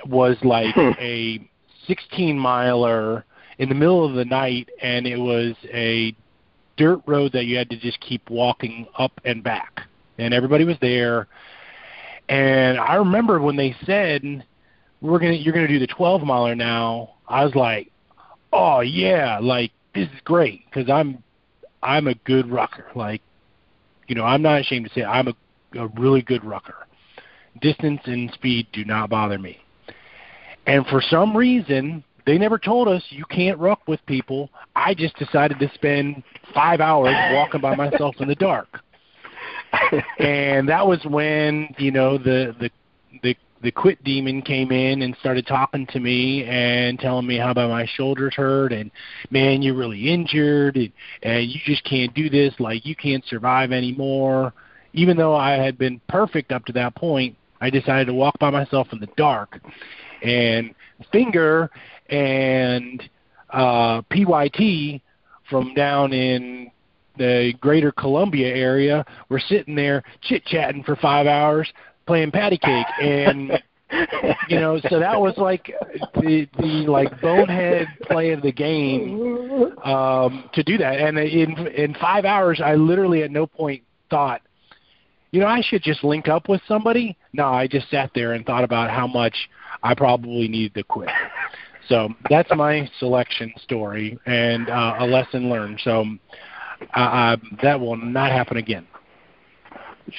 was 0.05 0.35
like 0.43 0.75
a 0.77 1.49
16 1.89 2.39
miler 2.39 3.25
in 3.57 3.67
the 3.67 3.75
middle 3.75 4.05
of 4.05 4.13
the 4.13 4.23
night 4.23 4.69
and 4.81 5.05
it 5.05 5.17
was 5.17 5.55
a 5.73 6.15
dirt 6.77 7.01
road 7.05 7.33
that 7.33 7.45
you 7.45 7.57
had 7.57 7.69
to 7.69 7.77
just 7.77 7.99
keep 7.99 8.29
walking 8.29 8.87
up 8.97 9.11
and 9.25 9.43
back 9.43 9.81
and 10.17 10.33
everybody 10.33 10.63
was 10.63 10.77
there 10.79 11.27
and 12.29 12.77
I 12.77 12.95
remember 12.95 13.41
when 13.41 13.57
they 13.57 13.75
said 13.85 14.45
we're 15.01 15.19
to 15.19 15.35
you're 15.35 15.53
going 15.53 15.67
to 15.67 15.73
do 15.73 15.79
the 15.79 15.87
12 15.87 16.21
miler 16.21 16.55
now 16.55 17.15
I 17.27 17.43
was 17.43 17.55
like 17.55 17.91
oh 18.53 18.79
yeah 18.79 19.39
like 19.41 19.71
this 19.93 20.07
is 20.07 20.21
great 20.23 20.71
cuz 20.71 20.89
I'm 20.89 21.21
I'm 21.83 22.07
a 22.07 22.15
good 22.15 22.49
rucker 22.49 22.85
like 22.95 23.21
you 24.07 24.15
know 24.15 24.23
I'm 24.23 24.41
not 24.41 24.61
ashamed 24.61 24.87
to 24.87 24.93
say 24.93 25.01
it. 25.01 25.05
I'm 25.05 25.27
a 25.27 25.33
a 25.77 25.87
really 25.87 26.21
good 26.21 26.43
rucker 26.43 26.87
distance 27.61 28.01
and 28.05 28.31
speed 28.31 28.67
do 28.71 28.85
not 28.85 29.09
bother 29.09 29.37
me. 29.37 29.59
And 30.65 30.85
for 30.87 31.01
some 31.01 31.35
reason, 31.35 32.03
they 32.25 32.37
never 32.37 32.57
told 32.57 32.87
us 32.87 33.03
you 33.09 33.25
can't 33.25 33.57
ruck 33.57 33.87
with 33.87 34.05
people. 34.05 34.49
I 34.75 34.93
just 34.93 35.17
decided 35.17 35.59
to 35.59 35.71
spend 35.73 36.23
five 36.53 36.79
hours 36.79 37.15
walking 37.33 37.61
by 37.61 37.75
myself 37.75 38.15
in 38.19 38.27
the 38.27 38.35
dark. 38.35 38.67
And 40.19 40.67
that 40.67 40.85
was 40.85 41.03
when, 41.05 41.73
you 41.77 41.91
know, 41.91 42.17
the 42.17 42.55
the 42.59 42.69
the 43.21 43.35
the 43.61 43.71
quit 43.71 44.03
demon 44.03 44.41
came 44.41 44.71
in 44.71 45.03
and 45.03 45.15
started 45.19 45.45
talking 45.45 45.85
to 45.87 45.99
me 45.99 46.43
and 46.45 46.99
telling 46.99 47.27
me 47.27 47.37
how 47.37 47.51
about 47.51 47.69
my 47.69 47.85
shoulders 47.85 48.33
hurt 48.35 48.71
and 48.71 48.89
man 49.31 49.61
you're 49.61 49.75
really 49.75 50.11
injured 50.11 50.77
and, 50.77 50.91
and 51.23 51.49
you 51.49 51.59
just 51.65 51.83
can't 51.83 52.13
do 52.13 52.29
this 52.29 52.53
like 52.59 52.85
you 52.85 52.95
can't 52.95 53.23
survive 53.25 53.71
anymore 53.71 54.53
even 54.93 55.17
though 55.17 55.35
I 55.35 55.51
had 55.51 55.77
been 55.77 56.01
perfect 56.07 56.51
up 56.51 56.65
to 56.65 56.73
that 56.73 56.95
point, 56.95 57.35
I 57.61 57.69
decided 57.69 58.07
to 58.07 58.13
walk 58.13 58.39
by 58.39 58.49
myself 58.49 58.87
in 58.91 58.99
the 58.99 59.09
dark. 59.17 59.59
And 60.23 60.73
Finger 61.11 61.69
and 62.09 63.01
uh, 63.51 64.01
PYT 64.03 65.01
from 65.49 65.73
down 65.73 66.13
in 66.13 66.71
the 67.17 67.53
greater 67.59 67.91
Columbia 67.91 68.47
area 68.47 69.05
were 69.29 69.39
sitting 69.39 69.75
there 69.75 70.03
chit 70.21 70.45
chatting 70.45 70.83
for 70.83 70.95
five 70.95 71.27
hours 71.27 71.71
playing 72.05 72.31
patty 72.31 72.57
cake 72.57 72.85
and 73.01 73.51
you 74.47 74.59
know 74.59 74.79
so 74.89 74.99
that 74.99 75.19
was 75.19 75.33
like 75.37 75.71
the 76.15 76.47
the 76.59 76.85
like 76.87 77.19
bonehead 77.21 77.87
play 78.03 78.31
of 78.31 78.41
the 78.41 78.51
game 78.51 79.73
um 79.83 80.49
to 80.53 80.63
do 80.63 80.77
that 80.77 80.99
and 80.99 81.17
in 81.19 81.67
in 81.67 81.93
five 81.95 82.23
hours 82.23 82.61
i 82.63 82.75
literally 82.75 83.23
at 83.23 83.31
no 83.31 83.45
point 83.45 83.83
thought 84.09 84.41
you 85.31 85.39
know, 85.39 85.47
I 85.47 85.61
should 85.61 85.83
just 85.83 86.03
link 86.03 86.27
up 86.27 86.49
with 86.49 86.61
somebody. 86.67 87.15
No, 87.33 87.45
I 87.45 87.67
just 87.67 87.89
sat 87.89 88.11
there 88.15 88.33
and 88.33 88.45
thought 88.45 88.63
about 88.63 88.89
how 88.89 89.05
much 89.05 89.35
I 89.83 89.95
probably 89.95 90.47
needed 90.47 90.73
to 90.75 90.83
quit. 90.83 91.09
So 91.87 92.09
that's 92.29 92.49
my 92.55 92.89
selection 92.99 93.51
story 93.63 94.19
and 94.25 94.69
uh, 94.69 94.97
a 94.99 95.05
lesson 95.05 95.49
learned. 95.49 95.79
So 95.83 96.05
uh, 96.95 96.99
uh, 96.99 97.37
that 97.63 97.79
will 97.79 97.97
not 97.97 98.31
happen 98.31 98.57
again. 98.57 98.87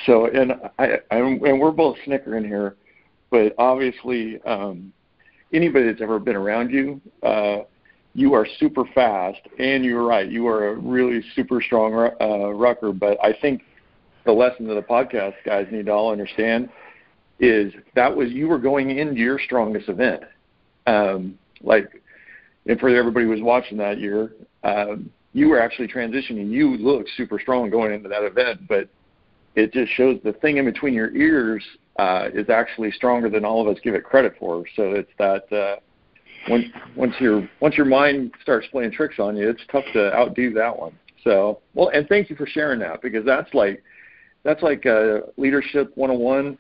So, 0.06 0.26
and 0.26 0.52
I, 0.78 0.98
I 1.10 1.16
and 1.16 1.60
we're 1.60 1.70
both 1.72 1.96
snickering 2.04 2.44
here, 2.44 2.76
but 3.30 3.54
obviously, 3.58 4.40
um, 4.42 4.92
anybody 5.52 5.86
that's 5.86 6.00
ever 6.00 6.18
been 6.18 6.36
around 6.36 6.70
you, 6.70 7.00
uh, 7.22 7.58
you 8.14 8.34
are 8.34 8.46
super 8.58 8.84
fast, 8.94 9.40
and 9.58 9.84
you're 9.84 10.04
right, 10.04 10.30
you 10.30 10.46
are 10.46 10.68
a 10.68 10.74
really 10.76 11.22
super 11.34 11.60
strong 11.60 12.10
uh, 12.20 12.50
rucker. 12.50 12.92
But 12.92 13.18
I 13.22 13.32
think 13.32 13.62
the 14.26 14.32
lesson 14.32 14.68
of 14.68 14.76
the 14.76 14.82
podcast 14.82 15.34
guys 15.44 15.66
need 15.72 15.86
to 15.86 15.92
all 15.92 16.12
understand 16.12 16.68
is 17.40 17.73
that 17.94 18.14
was 18.14 18.30
you 18.30 18.47
were 18.47 18.59
going 18.59 18.97
into 18.99 19.20
your 19.20 19.38
strongest 19.38 19.88
event. 19.88 20.23
Um, 20.87 21.38
like, 21.62 22.02
and 22.66 22.78
for 22.78 22.88
everybody 22.88 23.25
who 23.25 23.32
was 23.32 23.40
watching 23.42 23.78
that 23.78 23.99
year, 23.99 24.32
um, 24.62 25.11
you 25.32 25.49
were 25.49 25.61
actually 25.61 25.88
transitioning. 25.88 26.50
You 26.50 26.76
looked 26.76 27.11
super 27.16 27.40
strong 27.40 27.70
going 27.70 27.92
into 27.92 28.09
that 28.09 28.23
event, 28.23 28.68
but 28.68 28.88
it 29.54 29.73
just 29.73 29.92
shows 29.92 30.18
the 30.23 30.32
thing 30.35 30.59
in 30.59 30.64
between 30.64 30.94
your 30.94 31.14
ears 31.16 31.64
uh, 31.99 32.28
is 32.32 32.50
actually 32.50 32.92
stronger 32.92 33.28
than 33.28 33.44
all 33.44 33.61
of 33.61 33.75
us 33.75 33.80
give 33.82 33.94
it 33.94 34.04
credit 34.04 34.35
for. 34.38 34.64
So 34.76 34.92
it's 34.92 35.11
that 35.18 35.52
uh, 35.52 35.76
once 36.49 36.66
once 36.97 37.14
your 37.20 37.49
once 37.61 37.76
your 37.76 37.87
mind 37.87 38.32
starts 38.42 38.66
playing 38.70 38.92
tricks 38.92 39.18
on 39.18 39.37
you, 39.37 39.49
it's 39.49 39.62
tough 39.70 39.85
to 39.94 40.14
outdo 40.14 40.52
that 40.54 40.78
one. 40.78 40.92
So 41.25 41.61
well, 41.75 41.88
and 41.88 42.09
thank 42.09 42.30
you 42.30 42.37
for 42.37 42.47
sharing 42.47 42.80
that 42.80 43.02
because 43.02 43.25
that's 43.25 43.52
like 43.54 43.82
that's 44.42 44.62
like 44.62 44.87
uh, 44.87 45.20
leadership 45.37 45.92
101. 45.97 46.59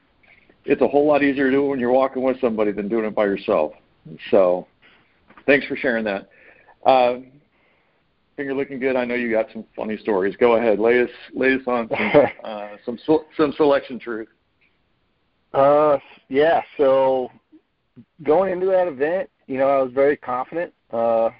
It's 0.64 0.82
a 0.82 0.88
whole 0.88 1.06
lot 1.06 1.22
easier 1.22 1.50
to 1.50 1.56
do 1.56 1.64
when 1.64 1.80
you're 1.80 1.92
walking 1.92 2.22
with 2.22 2.40
somebody 2.40 2.72
than 2.72 2.88
doing 2.88 3.04
it 3.04 3.14
by 3.14 3.24
yourself. 3.24 3.72
So 4.30 4.66
thanks 5.46 5.66
for 5.66 5.76
sharing 5.76 6.04
that. 6.04 6.28
Uh, 6.84 7.18
you're 8.44 8.54
looking 8.54 8.78
good. 8.78 8.96
I 8.96 9.04
know 9.04 9.14
you 9.14 9.30
got 9.30 9.46
some 9.52 9.64
funny 9.76 9.96
stories. 9.98 10.34
Go 10.36 10.56
ahead, 10.56 10.78
lay 10.78 11.02
us 11.02 11.10
lay 11.34 11.54
us 11.54 11.60
on 11.66 11.88
some 11.88 12.26
uh, 12.44 12.68
some 12.84 12.98
some 13.36 13.52
selection 13.52 13.98
truth. 13.98 14.28
Uh, 15.52 15.98
yeah. 16.28 16.62
So 16.78 17.30
going 18.22 18.52
into 18.52 18.66
that 18.66 18.88
event, 18.88 19.28
you 19.46 19.58
know, 19.58 19.68
I 19.68 19.82
was 19.82 19.92
very 19.92 20.16
confident, 20.16 20.72
uh, 20.92 21.30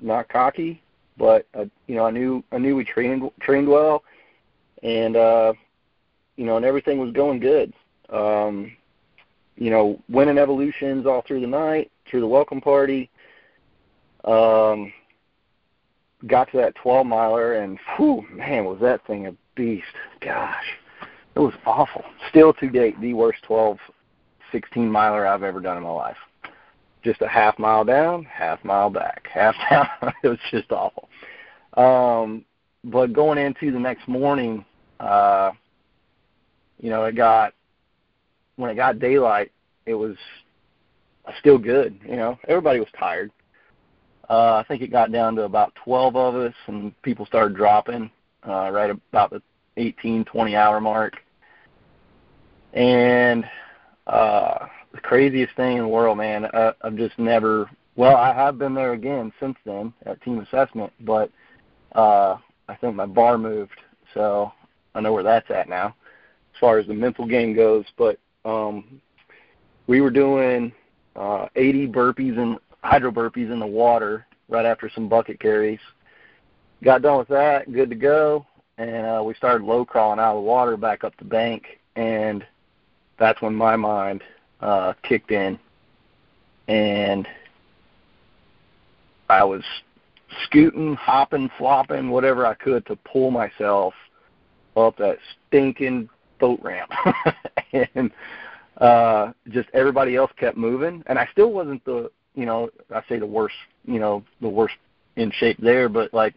not 0.00 0.28
cocky, 0.28 0.82
but 1.16 1.46
uh, 1.54 1.66
you 1.86 1.96
know, 1.96 2.06
I 2.06 2.10
knew 2.10 2.42
I 2.52 2.58
knew 2.58 2.76
we 2.76 2.84
trained 2.84 3.30
trained 3.40 3.68
well, 3.68 4.02
and 4.82 5.16
uh, 5.16 5.52
you 6.36 6.44
know, 6.44 6.56
and 6.56 6.64
everything 6.64 6.98
was 6.98 7.12
going 7.12 7.40
good. 7.40 7.72
Um, 8.10 8.72
you 9.56 9.70
know, 9.70 10.00
winning 10.08 10.38
evolutions 10.38 11.06
all 11.06 11.22
through 11.26 11.40
the 11.40 11.46
night, 11.46 11.90
through 12.08 12.20
the 12.20 12.26
welcome 12.26 12.60
party. 12.60 13.10
Um, 14.24 14.92
got 16.26 16.50
to 16.52 16.58
that 16.58 16.74
12 16.76 17.06
miler, 17.06 17.54
and 17.54 17.78
whew, 17.96 18.24
man, 18.32 18.64
was 18.64 18.78
that 18.80 19.04
thing 19.06 19.26
a 19.26 19.34
beast! 19.54 19.84
Gosh, 20.20 20.64
it 21.34 21.40
was 21.40 21.54
awful. 21.66 22.04
Still 22.30 22.52
to 22.54 22.68
date, 22.68 23.00
the 23.00 23.14
worst 23.14 23.42
12, 23.42 23.78
16 24.52 24.90
miler 24.90 25.26
I've 25.26 25.42
ever 25.42 25.60
done 25.60 25.76
in 25.76 25.82
my 25.82 25.90
life. 25.90 26.16
Just 27.04 27.22
a 27.22 27.28
half 27.28 27.58
mile 27.58 27.84
down, 27.84 28.24
half 28.24 28.64
mile 28.64 28.90
back, 28.90 29.28
half 29.32 29.54
down. 29.70 30.12
it 30.22 30.28
was 30.28 30.38
just 30.50 30.70
awful. 30.72 31.08
Um, 31.76 32.44
but 32.84 33.12
going 33.12 33.38
into 33.38 33.70
the 33.70 33.78
next 33.78 34.08
morning, 34.08 34.64
uh, 35.00 35.52
you 36.80 36.90
know, 36.90 37.04
it 37.04 37.16
got 37.16 37.54
when 38.58 38.70
it 38.70 38.74
got 38.74 38.98
daylight, 38.98 39.52
it 39.86 39.94
was 39.94 40.16
still 41.38 41.58
good. 41.58 41.98
You 42.06 42.16
know, 42.16 42.38
everybody 42.48 42.80
was 42.80 42.88
tired. 42.98 43.30
Uh, 44.28 44.56
I 44.56 44.64
think 44.66 44.82
it 44.82 44.90
got 44.90 45.12
down 45.12 45.36
to 45.36 45.42
about 45.42 45.74
12 45.84 46.16
of 46.16 46.34
us, 46.34 46.54
and 46.66 47.00
people 47.02 47.24
started 47.24 47.56
dropping 47.56 48.10
uh, 48.46 48.70
right 48.70 48.90
about 48.90 49.30
the 49.30 49.40
18, 49.76 50.24
20 50.24 50.56
hour 50.56 50.80
mark. 50.80 51.14
And 52.74 53.44
uh, 54.08 54.66
the 54.92 55.00
craziest 55.00 55.54
thing 55.54 55.76
in 55.76 55.84
the 55.84 55.88
world, 55.88 56.18
man, 56.18 56.46
uh, 56.46 56.72
I've 56.82 56.96
just 56.96 57.18
never. 57.18 57.70
Well, 57.94 58.16
I 58.16 58.34
have 58.34 58.58
been 58.58 58.74
there 58.74 58.92
again 58.92 59.32
since 59.40 59.56
then 59.64 59.92
at 60.04 60.20
team 60.22 60.40
assessment, 60.40 60.92
but 61.00 61.30
uh, 61.92 62.36
I 62.68 62.74
think 62.74 62.96
my 62.96 63.06
bar 63.06 63.38
moved, 63.38 63.78
so 64.14 64.52
I 64.94 65.00
know 65.00 65.12
where 65.12 65.22
that's 65.22 65.50
at 65.50 65.68
now, 65.68 65.94
as 66.54 66.60
far 66.60 66.78
as 66.78 66.86
the 66.86 66.94
mental 66.94 67.26
game 67.26 67.54
goes. 67.54 67.86
But 67.96 68.18
um, 68.44 69.00
we 69.86 70.00
were 70.00 70.10
doing 70.10 70.72
uh, 71.16 71.46
80 71.56 71.88
burpees 71.88 72.38
and 72.38 72.58
hydro 72.82 73.10
burpees 73.10 73.50
in 73.52 73.58
the 73.58 73.66
water 73.66 74.26
right 74.48 74.64
after 74.64 74.90
some 74.94 75.08
bucket 75.08 75.40
carries. 75.40 75.80
Got 76.82 77.02
done 77.02 77.18
with 77.18 77.28
that, 77.28 77.72
good 77.72 77.90
to 77.90 77.96
go, 77.96 78.46
and 78.76 79.06
uh, 79.06 79.22
we 79.24 79.34
started 79.34 79.64
low 79.64 79.84
crawling 79.84 80.20
out 80.20 80.36
of 80.36 80.36
the 80.36 80.48
water 80.48 80.76
back 80.76 81.02
up 81.02 81.16
the 81.16 81.24
bank, 81.24 81.80
and 81.96 82.46
that's 83.18 83.42
when 83.42 83.54
my 83.54 83.74
mind 83.74 84.22
uh, 84.60 84.92
kicked 85.02 85.32
in, 85.32 85.58
and 86.68 87.26
I 89.28 89.42
was 89.42 89.64
scooting, 90.44 90.94
hopping, 90.94 91.50
flopping, 91.58 92.10
whatever 92.10 92.46
I 92.46 92.54
could 92.54 92.86
to 92.86 92.96
pull 92.96 93.30
myself 93.30 93.94
up 94.76 94.96
that 94.98 95.18
stinking 95.48 96.08
boat 96.38 96.60
ramp, 96.62 96.90
and 97.94 98.10
uh, 98.78 99.32
just 99.48 99.68
everybody 99.74 100.16
else 100.16 100.30
kept 100.36 100.56
moving, 100.56 101.02
and 101.06 101.18
I 101.18 101.28
still 101.32 101.52
wasn't 101.52 101.84
the 101.84 102.10
you 102.34 102.46
know 102.46 102.70
I 102.94 103.02
say 103.08 103.18
the 103.18 103.26
worst 103.26 103.56
you 103.84 103.98
know 103.98 104.24
the 104.40 104.48
worst 104.48 104.74
in 105.16 105.32
shape 105.32 105.58
there, 105.60 105.88
but 105.88 106.14
like 106.14 106.34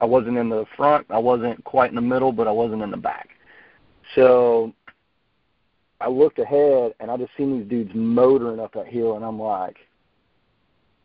I 0.00 0.04
wasn't 0.04 0.36
in 0.36 0.48
the 0.48 0.66
front, 0.76 1.06
I 1.10 1.18
wasn't 1.18 1.62
quite 1.64 1.90
in 1.90 1.96
the 1.96 2.02
middle, 2.02 2.32
but 2.32 2.46
I 2.46 2.52
wasn't 2.52 2.82
in 2.82 2.90
the 2.90 2.96
back. 2.96 3.30
So 4.14 4.72
I 6.00 6.08
looked 6.08 6.38
ahead 6.38 6.94
and 7.00 7.10
I 7.10 7.16
just 7.16 7.32
seen 7.36 7.58
these 7.58 7.68
dudes 7.68 7.92
motoring 7.94 8.60
up 8.60 8.74
that 8.74 8.86
hill, 8.86 9.16
and 9.16 9.24
I'm 9.24 9.40
like, 9.40 9.78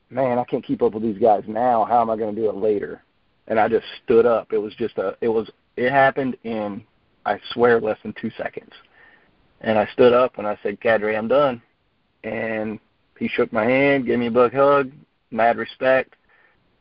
man, 0.10 0.38
I 0.38 0.44
can't 0.44 0.64
keep 0.64 0.82
up 0.82 0.94
with 0.94 1.04
these 1.04 1.18
guys 1.18 1.44
now. 1.48 1.86
How 1.86 2.02
am 2.02 2.10
I 2.10 2.18
going 2.18 2.36
to 2.36 2.42
do 2.42 2.50
it 2.50 2.56
later? 2.56 3.02
And 3.48 3.60
I 3.60 3.68
just 3.68 3.86
stood 4.04 4.26
up. 4.26 4.52
It 4.52 4.58
was 4.58 4.74
just 4.76 4.98
a, 4.98 5.16
it 5.22 5.30
was, 5.30 5.50
it 5.78 5.92
happened 5.92 6.36
in, 6.44 6.84
I 7.26 7.40
swear, 7.54 7.80
less 7.80 7.98
than 8.04 8.14
two 8.20 8.32
seconds. 8.38 8.72
And 9.62 9.78
I 9.78 9.88
stood 9.94 10.14
up 10.14 10.38
and 10.38 10.48
I 10.48 10.58
said, 10.64 10.82
Cadre, 10.82 11.16
I'm 11.16 11.28
done. 11.28 11.62
And 12.24 12.80
he 13.18 13.28
shook 13.28 13.54
my 13.54 13.66
hand, 13.66 14.06
gave 14.06 14.20
me 14.20 14.28
a 14.28 14.32
big 14.32 14.54
hug, 14.54 14.92
mad 15.30 15.58
respect. 15.58 16.16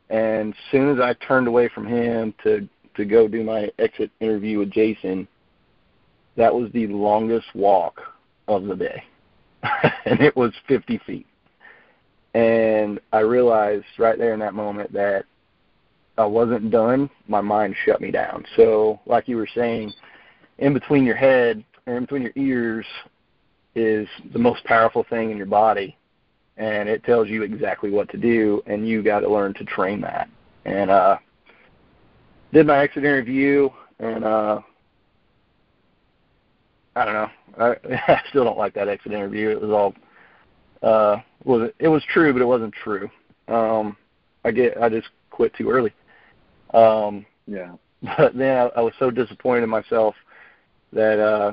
And 0.08 0.54
as 0.54 0.60
soon 0.70 0.90
as 0.90 1.00
I 1.00 1.14
turned 1.24 1.46
away 1.46 1.68
from 1.68 1.86
him 1.86 2.34
to 2.42 2.68
to 2.96 3.04
go 3.04 3.28
do 3.28 3.44
my 3.44 3.70
exit 3.78 4.10
interview 4.20 4.58
with 4.58 4.70
Jason, 4.72 5.28
that 6.36 6.52
was 6.52 6.70
the 6.72 6.88
longest 6.88 7.46
walk 7.54 8.00
of 8.48 8.64
the 8.64 8.74
day, 8.74 9.04
and 10.04 10.20
it 10.20 10.36
was 10.36 10.52
50 10.66 10.98
feet. 11.06 11.26
And 12.34 13.00
I 13.12 13.20
realized 13.20 13.86
right 13.98 14.18
there 14.18 14.34
in 14.34 14.40
that 14.40 14.54
moment 14.54 14.92
that 14.92 15.24
I 16.18 16.24
wasn't 16.24 16.70
done. 16.70 17.10
My 17.28 17.40
mind 17.40 17.74
shut 17.84 18.00
me 18.00 18.10
down. 18.10 18.44
So, 18.56 19.00
like 19.06 19.28
you 19.28 19.36
were 19.36 19.48
saying, 19.54 19.92
in 20.60 20.72
between 20.72 21.04
your 21.04 21.16
head 21.16 21.64
or 21.86 21.96
in 21.96 22.04
between 22.04 22.22
your 22.22 22.32
ears 22.36 22.86
is 23.74 24.08
the 24.32 24.38
most 24.38 24.64
powerful 24.64 25.04
thing 25.10 25.30
in 25.30 25.36
your 25.36 25.46
body 25.46 25.96
and 26.60 26.90
it 26.90 27.02
tells 27.04 27.28
you 27.28 27.42
exactly 27.42 27.90
what 27.90 28.08
to 28.10 28.18
do, 28.18 28.62
and 28.66 28.86
you 28.86 29.02
got 29.02 29.20
to 29.20 29.28
learn 29.30 29.54
to 29.54 29.64
train 29.64 30.02
that. 30.02 30.28
And 30.66 30.90
uh, 30.90 31.16
did 32.52 32.66
my 32.66 32.78
exit 32.80 33.02
interview, 33.02 33.70
and 33.98 34.22
uh, 34.22 34.60
I 36.94 37.04
don't 37.06 37.14
know. 37.14 37.30
I, 37.58 37.76
I 38.12 38.20
still 38.28 38.44
don't 38.44 38.58
like 38.58 38.74
that 38.74 38.88
exit 38.88 39.12
interview. 39.12 39.48
It 39.48 39.62
was 39.62 39.70
all 39.70 39.94
uh, 40.86 41.20
was 41.44 41.70
it 41.78 41.88
was 41.88 42.04
true, 42.12 42.34
but 42.34 42.42
it 42.42 42.46
wasn't 42.46 42.74
true. 42.74 43.08
Um, 43.48 43.96
I 44.44 44.50
get 44.50 44.76
I 44.82 44.90
just 44.90 45.08
quit 45.30 45.54
too 45.54 45.70
early. 45.70 45.94
Um, 46.74 47.26
yeah. 47.46 47.72
But 48.16 48.34
then 48.34 48.56
I, 48.56 48.78
I 48.78 48.80
was 48.80 48.94
so 48.98 49.10
disappointed 49.10 49.62
in 49.62 49.68
myself 49.68 50.14
that 50.92 51.18
uh, 51.18 51.52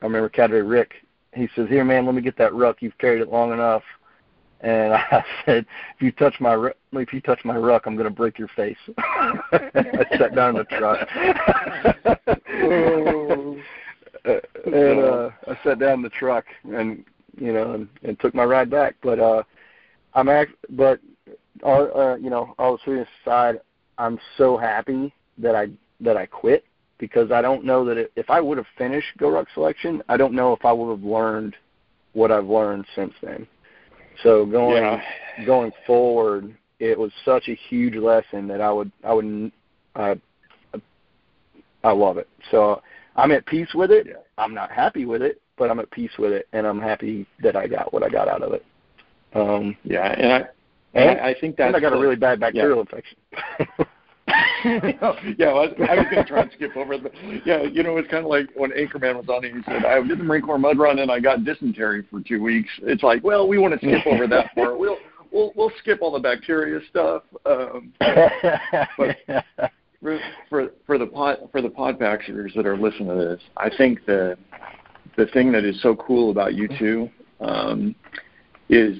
I 0.00 0.04
remember 0.04 0.28
Cadre 0.28 0.62
Rick. 0.62 0.94
He 1.34 1.48
says, 1.54 1.68
"Here, 1.68 1.84
man, 1.84 2.06
let 2.06 2.14
me 2.14 2.22
get 2.22 2.38
that 2.38 2.54
ruck. 2.54 2.78
You've 2.80 2.98
carried 2.98 3.20
it 3.20 3.30
long 3.30 3.52
enough." 3.52 3.82
and 4.60 4.92
I 4.94 5.24
said, 5.44 5.66
"If 5.96 6.02
you 6.02 6.12
touch 6.12 6.40
my 6.40 6.70
if 6.92 7.12
you 7.12 7.20
touch 7.20 7.44
my 7.44 7.56
ruck, 7.56 7.86
I'm 7.86 7.96
going 7.96 8.08
to 8.08 8.14
break 8.14 8.38
your 8.38 8.48
face." 8.48 8.76
I 8.98 10.06
sat 10.18 10.34
down 10.34 10.50
in 10.50 10.56
the 10.56 10.64
truck, 10.64 11.08
and 14.66 15.00
uh, 15.00 15.30
I 15.46 15.58
sat 15.64 15.78
down 15.78 15.94
in 15.94 16.02
the 16.02 16.10
truck, 16.10 16.44
and 16.64 17.04
you 17.38 17.52
know, 17.52 17.74
and, 17.74 17.88
and 18.02 18.18
took 18.20 18.34
my 18.34 18.44
ride 18.44 18.70
back. 18.70 18.96
But 19.02 19.18
uh, 19.18 19.42
I'm 20.14 20.28
act, 20.28 20.52
but 20.70 21.00
uh, 21.62 21.66
uh, 21.66 22.16
you 22.20 22.30
know, 22.30 22.54
all 22.58 22.76
the 22.76 22.82
serious 22.84 23.08
aside, 23.22 23.60
I'm 23.98 24.18
so 24.36 24.56
happy 24.56 25.12
that 25.38 25.54
I 25.54 25.68
that 26.00 26.16
I 26.16 26.26
quit 26.26 26.64
because 26.98 27.30
I 27.30 27.40
don't 27.40 27.64
know 27.64 27.84
that 27.84 27.96
it, 27.96 28.12
if 28.16 28.30
I 28.30 28.40
would 28.40 28.58
have 28.58 28.66
finished 28.76 29.08
Go 29.18 29.30
Ruck 29.30 29.48
selection, 29.54 30.02
I 30.08 30.16
don't 30.16 30.34
know 30.34 30.52
if 30.52 30.64
I 30.64 30.72
would 30.72 30.90
have 30.90 31.04
learned 31.04 31.56
what 32.12 32.30
I've 32.32 32.46
learned 32.46 32.86
since 32.94 33.14
then. 33.22 33.46
So 34.22 34.44
going 34.44 34.82
yeah. 34.82 35.02
going 35.46 35.72
forward, 35.86 36.56
it 36.80 36.98
was 36.98 37.12
such 37.24 37.48
a 37.48 37.54
huge 37.54 37.94
lesson 37.94 38.48
that 38.48 38.60
I 38.60 38.70
would 38.72 38.90
I 39.04 39.12
would 39.12 39.52
I 39.94 40.16
I 41.84 41.92
love 41.92 42.18
it. 42.18 42.28
So 42.50 42.82
I'm 43.16 43.30
at 43.30 43.46
peace 43.46 43.72
with 43.74 43.90
it. 43.90 44.06
Yeah. 44.08 44.14
I'm 44.36 44.54
not 44.54 44.70
happy 44.70 45.04
with 45.04 45.22
it, 45.22 45.40
but 45.56 45.70
I'm 45.70 45.78
at 45.78 45.90
peace 45.90 46.10
with 46.18 46.32
it, 46.32 46.48
and 46.52 46.66
I'm 46.66 46.80
happy 46.80 47.26
that 47.42 47.56
I 47.56 47.66
got 47.66 47.92
what 47.92 48.02
I 48.02 48.08
got 48.08 48.28
out 48.28 48.42
of 48.42 48.52
it. 48.52 48.64
Um, 49.34 49.76
yeah, 49.84 50.12
and 50.12 50.32
I 50.32 50.48
and 50.94 51.20
I 51.20 51.34
think 51.40 51.56
that 51.56 51.74
I 51.74 51.80
got 51.80 51.92
a 51.92 51.98
really 51.98 52.16
bad 52.16 52.40
bacterial 52.40 52.76
yeah. 52.76 52.80
infection. 52.80 53.86
yeah, 55.38 55.48
I 55.48 55.52
was, 55.52 55.72
I 55.88 55.94
was 55.94 56.06
going 56.10 56.24
to 56.24 56.24
try 56.24 56.42
and 56.42 56.50
skip 56.52 56.76
over 56.76 56.98
the. 56.98 57.10
Yeah, 57.44 57.62
you 57.62 57.82
know, 57.82 57.96
it's 57.96 58.10
kind 58.10 58.24
of 58.24 58.30
like 58.30 58.48
when 58.54 58.70
Anchorman 58.70 59.16
was 59.16 59.28
on. 59.28 59.44
It, 59.44 59.54
he 59.54 59.62
said, 59.64 59.84
"I 59.84 60.00
did 60.00 60.18
the 60.18 60.24
Marine 60.24 60.42
Corps 60.42 60.58
mud 60.58 60.78
run 60.78 60.98
and 60.98 61.10
I 61.10 61.20
got 61.20 61.44
dysentery 61.44 62.04
for 62.10 62.20
two 62.20 62.42
weeks." 62.42 62.70
It's 62.82 63.02
like, 63.02 63.22
well, 63.24 63.46
we 63.46 63.58
want 63.58 63.78
to 63.78 63.86
skip 63.86 64.06
over 64.06 64.26
that 64.26 64.52
part. 64.54 64.78
We'll 64.78 64.98
we'll 65.32 65.52
we'll 65.56 65.72
skip 65.78 66.00
all 66.02 66.12
the 66.12 66.20
bacteria 66.20 66.80
stuff. 66.90 67.22
Um, 67.46 67.92
but 68.96 69.16
for, 70.00 70.20
for 70.48 70.68
for 70.86 70.98
the 70.98 71.06
pod 71.06 71.48
for 71.52 71.62
the 71.62 71.68
podpaxers 71.68 72.54
that 72.54 72.66
are 72.66 72.76
listening 72.76 73.08
to 73.08 73.14
this, 73.14 73.40
I 73.56 73.70
think 73.76 74.04
the 74.06 74.36
the 75.16 75.26
thing 75.26 75.52
that 75.52 75.64
is 75.64 75.80
so 75.82 75.96
cool 75.96 76.30
about 76.30 76.54
you 76.54 76.68
two 76.78 77.10
um, 77.40 77.94
is, 78.68 78.96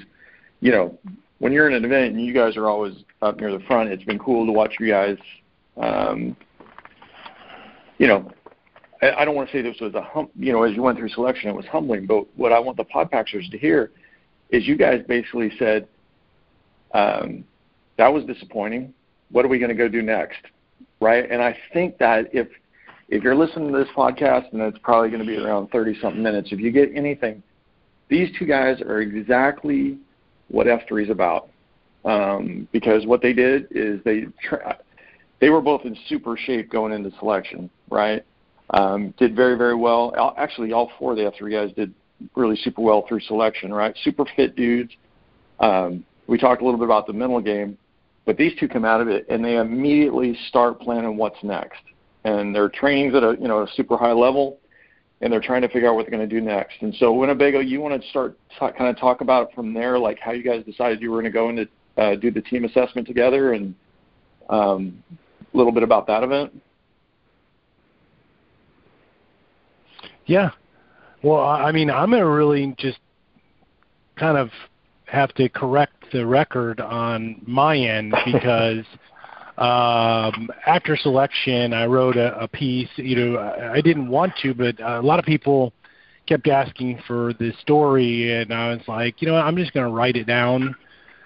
you 0.60 0.72
know, 0.72 0.98
when 1.38 1.52
you're 1.52 1.68
in 1.68 1.74
an 1.74 1.84
event 1.84 2.14
and 2.14 2.24
you 2.24 2.34
guys 2.34 2.56
are 2.56 2.66
always 2.66 2.94
up 3.22 3.38
near 3.38 3.52
the 3.52 3.64
front, 3.66 3.90
it's 3.90 4.02
been 4.04 4.18
cool 4.18 4.44
to 4.44 4.52
watch 4.52 4.74
you 4.80 4.88
guys. 4.88 5.16
Um, 5.78 6.36
you 7.98 8.06
know, 8.06 8.30
I, 9.02 9.10
I 9.12 9.24
don't 9.24 9.34
want 9.34 9.50
to 9.50 9.56
say 9.56 9.62
this 9.62 9.80
was 9.80 9.94
a 9.94 10.02
hum, 10.02 10.28
you 10.36 10.52
know, 10.52 10.62
as 10.62 10.74
you 10.74 10.82
went 10.82 10.98
through 10.98 11.10
selection, 11.10 11.48
it 11.48 11.56
was 11.56 11.66
humbling. 11.66 12.06
But 12.06 12.26
what 12.36 12.52
I 12.52 12.58
want 12.58 12.76
the 12.76 12.84
podpaxers 12.84 13.50
to 13.50 13.58
hear 13.58 13.90
is 14.50 14.66
you 14.66 14.76
guys 14.76 15.02
basically 15.06 15.52
said, 15.58 15.88
um, 16.94 17.44
that 17.96 18.08
was 18.08 18.24
disappointing. 18.24 18.94
What 19.30 19.44
are 19.44 19.48
we 19.48 19.58
going 19.58 19.70
to 19.70 19.74
go 19.74 19.88
do 19.88 20.02
next? 20.02 20.38
Right. 21.00 21.30
And 21.30 21.42
I 21.42 21.56
think 21.72 21.98
that 21.98 22.28
if, 22.32 22.48
if 23.08 23.22
you're 23.22 23.34
listening 23.34 23.72
to 23.72 23.78
this 23.78 23.88
podcast 23.96 24.52
and 24.52 24.62
it's 24.62 24.78
probably 24.82 25.10
going 25.10 25.20
to 25.20 25.26
be 25.26 25.36
around 25.36 25.68
30 25.68 26.00
something 26.00 26.22
minutes, 26.22 26.48
if 26.50 26.60
you 26.60 26.70
get 26.70 26.90
anything, 26.94 27.42
these 28.08 28.30
two 28.38 28.46
guys 28.46 28.80
are 28.80 29.00
exactly 29.00 29.98
what 30.48 30.66
F3 30.66 31.04
is 31.04 31.10
about. 31.10 31.50
Um, 32.04 32.68
because 32.72 33.06
what 33.06 33.20
they 33.20 33.32
did 33.32 33.66
is 33.70 34.00
they, 34.04 34.26
tra- 34.42 34.78
they 35.40 35.50
were 35.50 35.60
both 35.60 35.84
in 35.84 35.96
super 36.08 36.36
shape 36.36 36.70
going 36.70 36.92
into 36.92 37.10
selection, 37.18 37.70
right? 37.90 38.24
Um, 38.70 39.14
did 39.18 39.34
very, 39.34 39.56
very 39.56 39.74
well. 39.74 40.34
Actually, 40.36 40.72
all 40.72 40.90
four 40.98 41.12
of 41.12 41.18
the 41.18 41.24
F3 41.24 41.50
guys 41.50 41.74
did 41.74 41.94
really 42.34 42.56
super 42.56 42.82
well 42.82 43.04
through 43.06 43.20
selection, 43.20 43.72
right? 43.72 43.96
Super 44.02 44.24
fit 44.36 44.56
dudes. 44.56 44.92
Um, 45.60 46.04
we 46.26 46.38
talked 46.38 46.60
a 46.60 46.64
little 46.64 46.78
bit 46.78 46.84
about 46.84 47.06
the 47.06 47.12
mental 47.12 47.40
game, 47.40 47.78
but 48.26 48.36
these 48.36 48.52
two 48.58 48.68
come 48.68 48.84
out 48.84 49.00
of 49.00 49.08
it 49.08 49.26
and 49.28 49.44
they 49.44 49.56
immediately 49.56 50.36
start 50.48 50.80
planning 50.80 51.16
what's 51.16 51.42
next. 51.42 51.80
And 52.24 52.54
their 52.54 52.68
training's 52.68 53.14
at 53.14 53.22
a 53.22 53.36
you 53.40 53.48
know 53.48 53.62
a 53.62 53.68
super 53.74 53.96
high 53.96 54.12
level, 54.12 54.58
and 55.20 55.32
they're 55.32 55.40
trying 55.40 55.62
to 55.62 55.68
figure 55.68 55.88
out 55.88 55.94
what 55.94 56.02
they're 56.02 56.16
going 56.16 56.28
to 56.28 56.34
do 56.34 56.40
next. 56.40 56.74
And 56.80 56.94
so, 56.96 57.12
Winnebago, 57.12 57.60
you 57.60 57.80
want 57.80 58.00
to 58.00 58.08
start 58.08 58.36
t- 58.50 58.58
kind 58.58 58.90
of 58.90 58.98
talk 58.98 59.20
about 59.20 59.48
it 59.48 59.54
from 59.54 59.72
there, 59.72 59.98
like 59.98 60.18
how 60.18 60.32
you 60.32 60.42
guys 60.42 60.64
decided 60.64 61.00
you 61.00 61.10
were 61.10 61.22
going 61.22 61.32
to 61.32 61.36
go 61.36 61.48
into 61.48 61.68
uh, 61.96 62.16
do 62.16 62.30
the 62.30 62.42
team 62.42 62.64
assessment 62.64 63.06
together, 63.06 63.52
and 63.54 63.74
um, 64.50 65.02
little 65.58 65.72
bit 65.72 65.82
about 65.82 66.06
that 66.06 66.22
event. 66.22 66.62
Yeah. 70.26 70.50
Well, 71.22 71.40
I 71.40 71.72
mean, 71.72 71.90
I'm 71.90 72.10
going 72.10 72.22
to 72.22 72.28
really 72.28 72.74
just 72.78 72.98
kind 74.16 74.38
of 74.38 74.50
have 75.06 75.32
to 75.34 75.48
correct 75.48 76.04
the 76.12 76.26
record 76.26 76.80
on 76.80 77.42
my 77.46 77.76
end 77.76 78.14
because 78.24 78.84
um, 79.56 80.50
after 80.66 80.96
selection, 80.96 81.72
I 81.72 81.86
wrote 81.86 82.16
a, 82.16 82.38
a 82.38 82.46
piece. 82.46 82.90
You 82.96 83.16
know, 83.16 83.38
I, 83.38 83.74
I 83.74 83.80
didn't 83.80 84.08
want 84.08 84.34
to, 84.42 84.54
but 84.54 84.80
a 84.80 85.00
lot 85.00 85.18
of 85.18 85.24
people 85.24 85.72
kept 86.26 86.46
asking 86.46 87.02
for 87.06 87.32
the 87.34 87.52
story, 87.62 88.40
and 88.40 88.52
I 88.52 88.74
was 88.74 88.82
like, 88.86 89.20
you 89.20 89.28
know, 89.28 89.36
I'm 89.36 89.56
just 89.56 89.72
going 89.72 89.86
to 89.86 89.92
write 89.92 90.16
it 90.16 90.26
down 90.26 90.76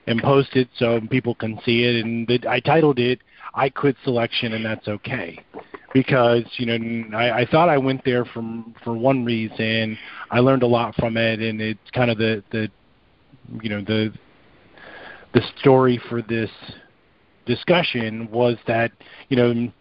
and 0.07 0.23
post 0.23 0.51
it 0.55 0.69
so 0.79 1.01
people 1.11 1.35
can 1.35 1.61
see 1.65 1.83
it. 1.83 2.05
And 2.05 2.27
the, 2.27 2.41
I 2.49 2.61
titled 2.61 2.99
it 2.99 3.21
"I 3.55 3.69
Quit 3.69 3.97
Selection, 4.05 4.55
and 4.55 4.65
That's 4.65 4.89
Okay." 4.89 5.39
because 5.93 6.45
you 6.57 6.67
know 6.67 7.17
I, 7.17 7.41
I 7.41 7.47
thought 7.47 7.69
I 7.69 7.79
went 7.79 8.05
there 8.05 8.25
from 8.25 8.75
for 8.83 8.95
one 8.95 9.25
reason. 9.25 9.99
I 10.31 10.41
learned 10.41 10.63
a 10.63 10.67
lot 10.67 10.95
from 10.95 11.17
it, 11.17 11.41
and 11.41 11.61
it's 11.61 11.91
kind 11.93 12.11
of 12.11 12.19
the 12.19 12.43
the 12.51 12.69
you 13.63 13.69
know 13.69 13.83
the 13.83 14.13
the 15.35 15.43
story 15.59 16.01
for 16.09 16.23
this 16.23 16.51
discussion 17.47 18.31
was 18.31 18.57
that 18.67 18.93
you 19.29 19.37
know 19.37 19.73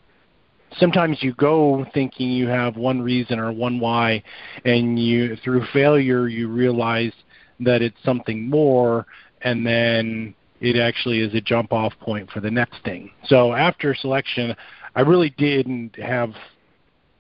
sometimes 0.78 1.22
you 1.22 1.34
go 1.34 1.86
thinking 1.94 2.32
you 2.32 2.48
have 2.48 2.76
one 2.76 3.02
reason 3.02 3.40
or 3.40 3.52
one 3.52 3.80
why 3.80 4.24
and 4.66 4.98
you 4.98 5.36
through 5.44 5.66
failure 5.74 6.28
you 6.28 6.48
realize 6.48 7.12
that 7.60 7.82
it's 7.82 7.98
something 8.04 8.50
more 8.50 9.06
and 9.42 9.66
then 9.66 10.34
it 10.62 10.78
actually 10.78 11.20
is 11.20 11.34
a 11.34 11.42
jump 11.42 11.74
off 11.74 11.94
point 12.00 12.30
for 12.32 12.40
the 12.40 12.52
next 12.52 12.84
thing 12.84 13.12
so 13.26 13.54
after 13.54 13.94
selection 13.94 14.56
i 14.96 15.02
really 15.02 15.32
didn't 15.38 15.96
have 15.98 16.34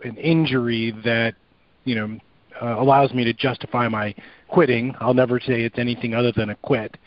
an 0.04 0.16
injury 0.18 0.94
that 1.04 1.36
you 1.84 1.96
know 1.96 2.18
uh, 2.62 2.80
allows 2.80 3.14
me 3.14 3.24
to 3.24 3.34
justify 3.34 3.88
my 3.88 4.16
quitting 4.48 4.96
i'll 5.00 5.14
never 5.14 5.40
say 5.40 5.64
it's 5.64 5.80
anything 5.80 6.14
other 6.14 6.32
than 6.32 6.52
a 6.52 6.56
quit 6.56 6.98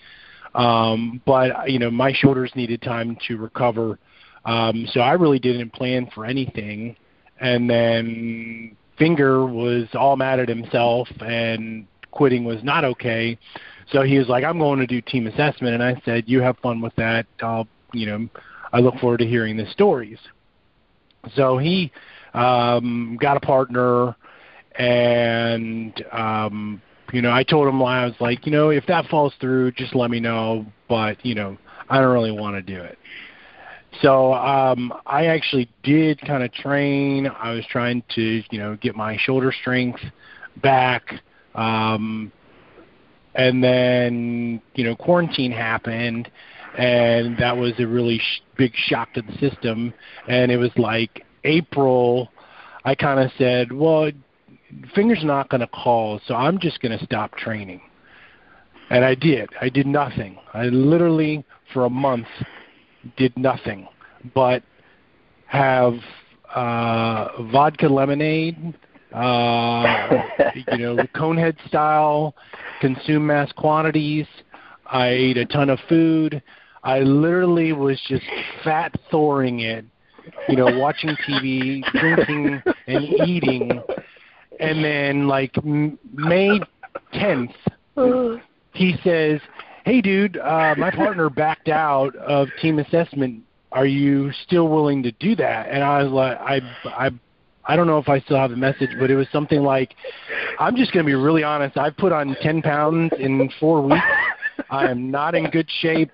um, 0.55 1.21
but 1.27 1.71
you 1.71 1.79
know, 1.79 1.91
my 1.91 2.13
shoulders 2.13 2.53
needed 2.55 2.81
time 2.81 3.17
to 3.27 3.37
recover, 3.37 3.99
um, 4.45 4.87
so 4.93 5.01
I 5.01 5.13
really 5.13 5.39
didn't 5.39 5.73
plan 5.73 6.09
for 6.15 6.25
anything. 6.25 6.97
And 7.41 7.69
then 7.69 8.77
Finger 8.97 9.47
was 9.47 9.89
all 9.95 10.17
mad 10.17 10.39
at 10.39 10.49
himself, 10.49 11.09
and 11.21 11.87
quitting 12.13 12.45
was 12.45 12.63
not 12.63 12.85
okay. 12.85 13.37
So 13.91 14.03
he 14.03 14.19
was 14.19 14.29
like, 14.29 14.45
"I'm 14.45 14.59
going 14.59 14.79
to 14.81 14.87
do 14.87 15.01
team 15.01 15.27
assessment," 15.27 15.75
and 15.75 15.83
I 15.83 16.01
said, 16.05 16.25
"You 16.27 16.41
have 16.41 16.59
fun 16.59 16.81
with 16.81 16.95
that. 16.97 17.27
I'll, 17.41 17.69
you 17.93 18.07
know, 18.07 18.29
I 18.73 18.81
look 18.81 18.97
forward 18.99 19.19
to 19.19 19.27
hearing 19.27 19.57
the 19.57 19.67
stories." 19.67 20.19
So 21.35 21.59
he 21.59 21.93
um, 22.35 23.19
got 23.21 23.37
a 23.37 23.41
partner, 23.41 24.17
and 24.77 26.05
um, 26.13 26.83
you 27.13 27.23
know, 27.23 27.31
I 27.31 27.43
told 27.43 27.69
him 27.69 27.83
I 27.83 28.05
was 28.05 28.15
like, 28.21 28.47
you 28.47 28.53
know, 28.53 28.71
if 28.71 28.87
that 28.87 29.07
falls 29.07 29.33
through, 29.41 29.73
just 29.73 29.95
let 29.95 30.11
me 30.11 30.21
know. 30.21 30.67
But 30.89 31.25
you 31.25 31.35
know, 31.35 31.57
I 31.89 32.01
don't 32.01 32.13
really 32.13 32.33
want 32.33 32.57
to 32.57 32.63
do 32.63 32.81
it. 32.81 32.99
So 34.03 34.35
um, 34.35 34.93
I 35.07 35.27
actually 35.27 35.69
did 35.83 36.21
kind 36.21 36.43
of 36.43 36.53
train. 36.53 37.27
I 37.27 37.53
was 37.53 37.65
trying 37.67 38.03
to, 38.17 38.43
you 38.51 38.59
know, 38.59 38.77
get 38.77 38.97
my 38.97 39.17
shoulder 39.19 39.53
strength 39.53 40.01
back. 40.63 41.21
Um, 41.55 42.33
and 43.35 43.63
then, 43.63 44.63
you 44.75 44.85
know, 44.85 44.95
quarantine 44.95 45.53
happened, 45.53 46.31
and 46.79 47.37
that 47.39 47.57
was 47.57 47.73
a 47.79 47.87
really 47.87 48.19
sh- 48.19 48.43
big 48.57 48.73
shock 48.75 49.13
to 49.15 49.23
the 49.23 49.33
system. 49.39 49.93
And 50.29 50.51
it 50.53 50.57
was 50.57 50.71
like 50.77 51.25
April. 51.45 52.31
I 52.85 52.95
kind 52.95 53.21
of 53.21 53.31
said, 53.39 53.73
well, 53.73 54.11
Finger's 54.95 55.25
not 55.25 55.49
going 55.49 55.61
to 55.61 55.67
call, 55.69 56.21
so 56.27 56.35
I'm 56.35 56.59
just 56.59 56.81
going 56.81 56.97
to 56.97 57.05
stop 57.05 57.37
training. 57.37 57.81
And 58.91 59.05
I 59.05 59.15
did. 59.15 59.49
I 59.61 59.69
did 59.69 59.87
nothing. 59.87 60.39
I 60.53 60.65
literally, 60.65 61.45
for 61.73 61.87
a 61.87 61.91
month, 61.91 62.27
did 63.17 63.37
nothing 63.37 63.89
but 64.35 64.63
have 65.47 65.95
uh, 66.55 67.43
vodka 67.53 67.87
lemonade, 67.87 68.75
uh, 69.15 70.23
you 70.73 70.79
know, 70.79 70.97
conehead 71.15 71.57
style, 71.67 72.35
consume 72.81 73.27
mass 73.27 73.51
quantities. 73.53 74.27
I 74.87 75.09
ate 75.09 75.37
a 75.37 75.47
ton 75.47 75.71
of 75.71 75.79
food. 75.89 76.43
I 76.83 77.01
literally 77.01 77.73
was 77.73 78.01
just 78.07 78.25
fat 78.63 78.95
thoring 79.11 79.61
it, 79.61 79.87
you 80.49 80.57
know, 80.57 80.79
watching 80.79 81.17
TV, 81.27 81.83
drinking, 81.93 82.63
and 82.87 83.05
eating 83.27 83.83
and 84.61 84.85
then 84.85 85.27
like 85.29 85.53
May 85.65 86.61
10th, 87.15 87.55
he 88.73 88.97
says, 89.05 89.41
"Hey, 89.85 90.01
dude, 90.01 90.37
uh, 90.37 90.75
my 90.77 90.91
partner 90.91 91.31
backed 91.31 91.69
out 91.69 92.15
of 92.17 92.49
team 92.61 92.79
assessment. 92.79 93.43
Are 93.73 93.87
you 93.87 94.33
still 94.45 94.69
willing 94.69 95.03
to 95.03 95.13
do 95.13 95.35
that?" 95.37 95.69
And 95.71 95.83
I 95.83 96.03
was 96.03 96.13
like, 96.13 96.39
"I, 96.41 96.61
I." 96.85 97.11
I 97.67 97.77
don't 97.77 97.87
know 97.87 97.99
if 97.99 98.09
I 98.09 98.21
still 98.21 98.37
have 98.37 98.51
the 98.51 98.57
message, 98.57 98.91
but 98.99 99.11
it 99.11 99.17
was 99.17 99.27
something 99.33 99.63
like, 99.63 99.95
"I'm 100.59 100.77
just 100.77 100.93
going 100.93 101.05
to 101.05 101.09
be 101.09 101.15
really 101.15 101.43
honest. 101.43 101.77
I've 101.77 101.97
put 101.97 102.13
on 102.13 102.37
10 102.43 102.63
pounds 102.63 103.13
in 103.19 103.51
four 103.59 103.83
weeks. 103.83 104.05
I 104.71 104.89
am 104.91 105.11
not 105.11 105.35
in 105.35 105.51
good 105.51 105.69
shape. 105.81 106.11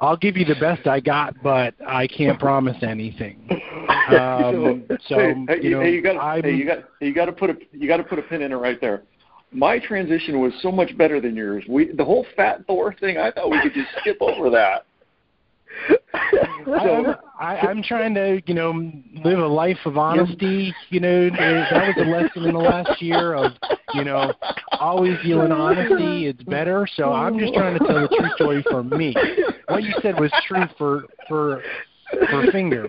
I'll 0.00 0.16
give 0.16 0.36
you 0.36 0.44
the 0.44 0.56
best 0.56 0.86
I 0.86 1.00
got, 1.00 1.34
but 1.42 1.74
I 1.86 2.06
can't 2.06 2.38
promise 2.38 2.76
anything. 2.82 3.48
Um, 4.08 4.84
so 5.08 5.16
hey, 5.16 5.58
you 5.62 5.70
know, 5.70 5.80
hey, 5.80 5.92
you 5.92 6.02
got 6.02 6.44
hey, 6.44 6.54
you 6.54 6.66
got 6.66 6.78
you 7.00 7.14
got 7.14 7.26
to 7.26 7.32
put 7.32 7.50
a 7.50 7.56
you 7.72 7.88
got 7.88 7.98
to 7.98 8.04
put 8.04 8.18
a 8.18 8.22
pin 8.22 8.42
in 8.42 8.52
it 8.52 8.56
right 8.56 8.80
there. 8.80 9.02
My 9.52 9.78
transition 9.78 10.40
was 10.40 10.52
so 10.60 10.72
much 10.72 10.96
better 10.98 11.20
than 11.20 11.36
yours. 11.36 11.64
We 11.68 11.92
the 11.92 12.04
whole 12.04 12.26
fat 12.36 12.66
Thor 12.66 12.94
thing. 12.94 13.18
I 13.18 13.30
thought 13.30 13.50
we 13.50 13.60
could 13.62 13.72
just 13.72 13.88
skip 14.00 14.18
over 14.20 14.50
that. 14.50 14.84
I'm, 16.14 17.14
I, 17.38 17.56
I'm 17.56 17.82
trying 17.82 18.14
to, 18.14 18.40
you 18.46 18.54
know, 18.54 18.70
live 19.24 19.38
a 19.38 19.46
life 19.46 19.78
of 19.86 19.98
honesty. 19.98 20.72
You 20.90 21.00
know, 21.00 21.30
that 21.30 21.94
was 21.96 22.06
a 22.06 22.08
lesson 22.08 22.44
in 22.44 22.54
the 22.54 22.60
last 22.60 23.02
year 23.02 23.34
of, 23.34 23.52
you 23.92 24.04
know, 24.04 24.32
always 24.72 25.18
yelling 25.24 25.50
honesty. 25.50 26.26
It's 26.26 26.42
better. 26.44 26.86
So 26.94 27.12
I'm 27.12 27.38
just 27.38 27.54
trying 27.54 27.78
to 27.78 27.84
tell 27.84 28.00
the 28.02 28.08
true 28.08 28.30
story 28.36 28.64
for 28.70 28.84
me. 28.84 29.14
What 29.68 29.82
you 29.82 29.94
said 30.00 30.18
was 30.20 30.30
true 30.46 30.64
for 30.78 31.04
for 31.28 31.62
for 32.30 32.50
finger. 32.52 32.88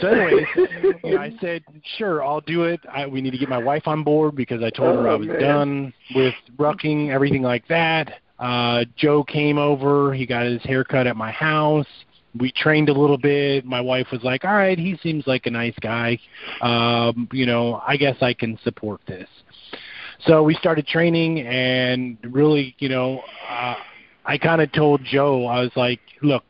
so 0.00 0.08
anyways, 0.08 0.46
you 0.56 1.14
know, 1.14 1.18
I 1.18 1.32
said, 1.40 1.64
sure, 1.98 2.24
I'll 2.24 2.40
do 2.42 2.62
it. 2.64 2.80
I, 2.90 3.06
we 3.06 3.20
need 3.20 3.32
to 3.32 3.38
get 3.38 3.48
my 3.48 3.58
wife 3.58 3.86
on 3.86 4.02
board 4.04 4.36
because 4.36 4.62
I 4.62 4.70
told 4.70 4.96
oh, 4.96 5.02
her 5.02 5.08
I 5.08 5.14
was 5.16 5.26
man. 5.26 5.40
done 5.40 5.94
with 6.14 6.34
rucking, 6.56 7.10
everything 7.10 7.42
like 7.42 7.66
that. 7.68 8.20
Uh, 8.38 8.84
Joe 8.96 9.24
came 9.24 9.58
over. 9.58 10.14
He 10.14 10.26
got 10.26 10.46
his 10.46 10.62
haircut 10.62 11.06
at 11.06 11.16
my 11.16 11.30
house. 11.30 11.86
We 12.38 12.52
trained 12.52 12.88
a 12.88 12.92
little 12.92 13.18
bit. 13.18 13.64
My 13.64 13.80
wife 13.80 14.08
was 14.10 14.22
like, 14.22 14.44
all 14.44 14.54
right, 14.54 14.78
he 14.78 14.98
seems 15.02 15.26
like 15.26 15.46
a 15.46 15.50
nice 15.50 15.74
guy. 15.80 16.18
Um, 16.60 17.28
you 17.32 17.46
know, 17.46 17.82
I 17.86 17.96
guess 17.96 18.16
I 18.20 18.34
can 18.34 18.58
support 18.64 19.00
this. 19.06 19.28
So 20.26 20.42
we 20.42 20.54
started 20.54 20.86
training 20.86 21.40
and 21.40 22.16
really, 22.22 22.74
you 22.78 22.88
know, 22.88 23.22
uh, 23.48 23.74
I 24.24 24.38
kind 24.38 24.62
of 24.62 24.72
told 24.72 25.04
Joe, 25.04 25.46
I 25.46 25.60
was 25.60 25.72
like, 25.76 26.00
look, 26.22 26.44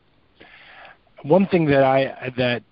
one 1.23 1.45
thing 1.47 1.65
that 1.65 1.83
I, 1.83 2.31
that 2.37 2.63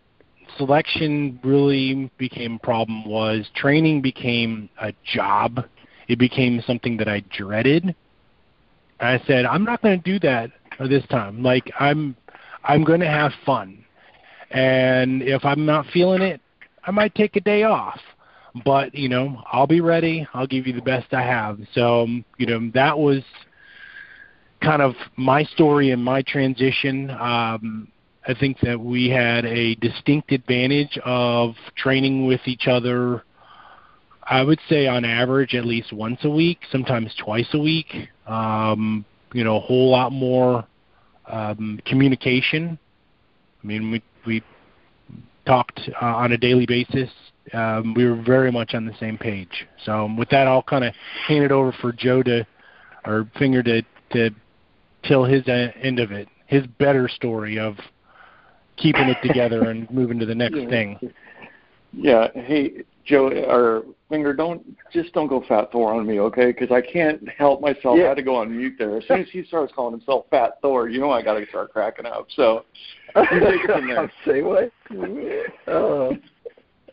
selection 0.57 1.39
really 1.43 2.09
became 2.17 2.55
a 2.55 2.59
problem 2.59 3.05
was 3.05 3.49
training 3.55 4.01
became 4.01 4.69
a 4.79 4.93
job. 5.03 5.65
It 6.07 6.19
became 6.19 6.61
something 6.65 6.97
that 6.97 7.07
I 7.07 7.21
dreaded. 7.35 7.95
I 8.99 9.21
said, 9.27 9.45
I'm 9.45 9.63
not 9.63 9.81
going 9.81 10.01
to 10.01 10.03
do 10.03 10.19
that 10.19 10.51
this 10.87 11.05
time. 11.07 11.43
Like 11.43 11.69
I'm, 11.79 12.15
I'm 12.63 12.83
going 12.83 13.01
to 13.01 13.07
have 13.07 13.31
fun, 13.45 13.83
and 14.51 15.21
if 15.21 15.43
I'm 15.43 15.65
not 15.65 15.85
feeling 15.87 16.21
it, 16.21 16.41
I 16.85 16.91
might 16.91 17.15
take 17.15 17.35
a 17.35 17.41
day 17.41 17.63
off. 17.63 17.99
But 18.63 18.93
you 18.93 19.09
know, 19.09 19.41
I'll 19.51 19.67
be 19.67 19.81
ready. 19.81 20.27
I'll 20.33 20.47
give 20.47 20.67
you 20.67 20.73
the 20.73 20.81
best 20.81 21.13
I 21.13 21.23
have. 21.23 21.59
So 21.73 22.07
you 22.37 22.45
know, 22.45 22.71
that 22.73 22.97
was 22.97 23.23
kind 24.61 24.81
of 24.81 24.95
my 25.17 25.43
story 25.43 25.91
and 25.91 26.03
my 26.03 26.21
transition. 26.21 27.09
Um, 27.09 27.87
I 28.27 28.33
think 28.33 28.59
that 28.61 28.79
we 28.79 29.09
had 29.09 29.45
a 29.45 29.75
distinct 29.75 30.31
advantage 30.31 30.97
of 31.03 31.55
training 31.75 32.25
with 32.25 32.41
each 32.45 32.67
other. 32.67 33.23
I 34.23 34.41
would 34.41 34.59
say 34.69 34.87
on 34.87 35.03
average 35.03 35.53
at 35.53 35.65
least 35.65 35.91
once 35.91 36.19
a 36.23 36.29
week, 36.29 36.59
sometimes 36.71 37.13
twice 37.15 37.49
a 37.53 37.59
week. 37.59 37.93
Um, 38.25 39.03
you 39.33 39.43
know, 39.43 39.57
a 39.57 39.59
whole 39.59 39.89
lot 39.89 40.13
more 40.13 40.65
um, 41.27 41.79
communication. 41.85 42.77
I 43.63 43.67
mean, 43.67 43.91
we 43.91 44.03
we 44.25 44.43
talked 45.45 45.79
uh, 46.01 46.05
on 46.05 46.31
a 46.31 46.37
daily 46.37 46.65
basis. 46.65 47.09
Um, 47.53 47.93
we 47.93 48.05
were 48.05 48.21
very 48.21 48.51
much 48.51 48.73
on 48.73 48.85
the 48.85 48.95
same 48.99 49.17
page. 49.17 49.67
So 49.85 50.09
with 50.17 50.29
that, 50.29 50.47
I'll 50.47 50.63
kind 50.63 50.83
of 50.83 50.93
hand 51.27 51.43
it 51.43 51.51
over 51.51 51.73
for 51.81 51.91
Joe 51.91 52.23
to, 52.23 52.45
or 53.05 53.29
Finger 53.37 53.63
to 53.63 53.81
to 54.11 54.29
tell 55.03 55.25
his 55.25 55.47
uh, 55.47 55.71
end 55.81 55.99
of 55.99 56.11
it, 56.11 56.27
his 56.47 56.65
better 56.79 57.07
story 57.09 57.59
of 57.59 57.75
keeping 58.77 59.09
it 59.09 59.17
together 59.21 59.69
and 59.69 59.89
moving 59.91 60.19
to 60.19 60.25
the 60.25 60.35
next 60.35 60.55
yeah. 60.59 60.69
thing. 60.69 61.13
Yeah. 61.91 62.27
Hey, 62.33 62.83
Joe 63.05 63.27
or 63.27 63.83
Finger, 64.09 64.33
don't 64.33 64.63
just 64.91 65.11
don't 65.13 65.27
go 65.27 65.43
Fat 65.47 65.71
Thor 65.71 65.93
on 65.93 66.05
me, 66.05 66.19
okay? 66.19 66.51
Because 66.51 66.71
I 66.71 66.81
can't 66.81 67.27
help 67.29 67.61
myself. 67.61 67.97
Yeah. 67.97 68.05
I 68.05 68.07
had 68.09 68.17
to 68.17 68.23
go 68.23 68.35
on 68.35 68.55
mute 68.55 68.75
there. 68.77 68.97
As 68.97 69.03
soon 69.07 69.21
as 69.21 69.27
he 69.31 69.43
starts 69.43 69.73
calling 69.75 69.91
himself 69.93 70.25
Fat 70.29 70.59
Thor, 70.61 70.87
you 70.87 70.99
know 70.99 71.11
I 71.11 71.21
got 71.21 71.39
to 71.39 71.45
start 71.47 71.73
cracking 71.73 72.05
up. 72.05 72.27
So 72.35 72.65
you 73.15 73.39
take 73.39 73.63
it 73.63 73.71
from 73.71 73.87
there. 73.87 74.11
Say 74.25 74.41
what? 74.41 74.71
Oh, 75.67 76.15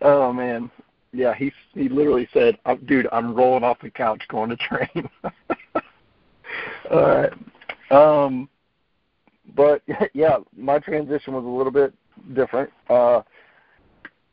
oh 0.03 0.33
man, 0.33 0.71
yeah. 1.13 1.35
He 1.35 1.53
he 1.75 1.89
literally 1.89 2.29
said, 2.33 2.59
"I'm- 2.65 2.85
"Dude, 2.87 3.07
I'm 3.13 3.35
rolling 3.35 3.65
off 3.65 3.79
the 3.83 3.91
couch 3.91 4.23
going 4.29 4.51
to 4.51 4.57
train." 4.57 5.09
All 6.91 7.01
right. 7.07 7.33
Um, 7.91 8.49
but 9.55 9.83
yeah, 10.15 10.39
my 10.57 10.79
transition 10.79 11.35
was 11.35 11.45
a 11.45 11.49
little 11.49 11.73
bit 11.73 11.93
different. 12.35 12.71
Uh, 12.89 13.23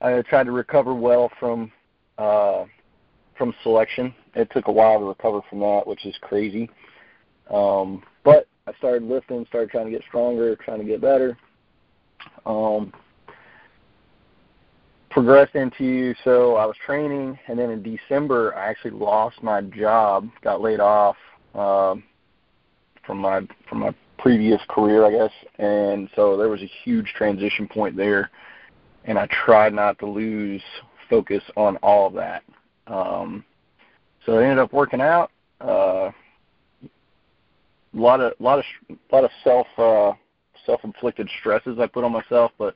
I 0.02 0.22
tried 0.24 0.46
to 0.46 0.52
recover 0.52 0.94
well 0.94 1.32
from 1.40 1.72
uh, 2.18 2.66
from 3.38 3.54
selection. 3.64 4.14
It 4.36 4.50
took 4.52 4.68
a 4.68 4.72
while 4.72 5.00
to 5.00 5.06
recover 5.06 5.42
from 5.50 5.60
that, 5.60 5.86
which 5.86 6.06
is 6.06 6.16
crazy. 6.22 6.70
Um, 7.52 8.04
but 8.24 8.48
I 8.68 8.74
started 8.78 9.04
lifting, 9.04 9.46
started 9.48 9.70
trying 9.70 9.86
to 9.86 9.92
get 9.92 10.04
stronger, 10.08 10.56
trying 10.58 10.80
to 10.80 10.86
get 10.86 11.02
better. 11.02 11.38
Um, 12.46 12.92
progressed 15.10 15.56
into 15.56 16.14
so 16.24 16.56
I 16.56 16.66
was 16.66 16.76
training, 16.86 17.40
and 17.48 17.58
then 17.58 17.70
in 17.70 17.82
December 17.82 18.56
I 18.56 18.70
actually 18.70 18.92
lost 18.92 19.42
my 19.42 19.62
job, 19.62 20.30
got 20.44 20.62
laid 20.62 20.80
off 20.80 21.16
um, 21.56 22.04
from 23.06 23.18
my 23.20 23.42
from 23.70 23.80
my 23.80 23.96
previous 24.20 24.62
career, 24.70 25.06
I 25.06 25.12
guess, 25.12 25.32
and 25.58 26.10
so 26.16 26.38
there 26.38 26.50
was 26.50 26.62
a 26.62 26.70
huge 26.84 27.14
transition 27.16 27.68
point 27.68 27.96
there, 27.96 28.30
and 29.08 29.18
I 29.18 29.28
tried 29.28 29.74
not 29.74 29.98
to 30.00 30.06
lose 30.06 30.62
focus 31.10 31.42
on 31.56 31.78
all 31.78 32.08
of 32.08 32.14
that. 32.14 32.44
Um, 32.88 33.44
so 34.26 34.38
it 34.38 34.44
ended 34.44 34.60
up 34.60 34.74
working 34.74 35.02
out. 35.02 35.32
Uh, 35.60 36.12
a 36.84 38.00
lot 38.00 38.20
of 38.20 38.34
lot 38.40 38.60
of 38.60 38.66
lot 39.12 39.24
of 39.24 39.32
self 39.44 39.68
uh, 39.78 40.12
self 40.66 40.84
inflicted 40.84 41.30
stresses 41.40 41.80
I 41.80 41.88
put 41.88 42.04
on 42.04 42.12
myself, 42.12 42.52
but 42.60 42.76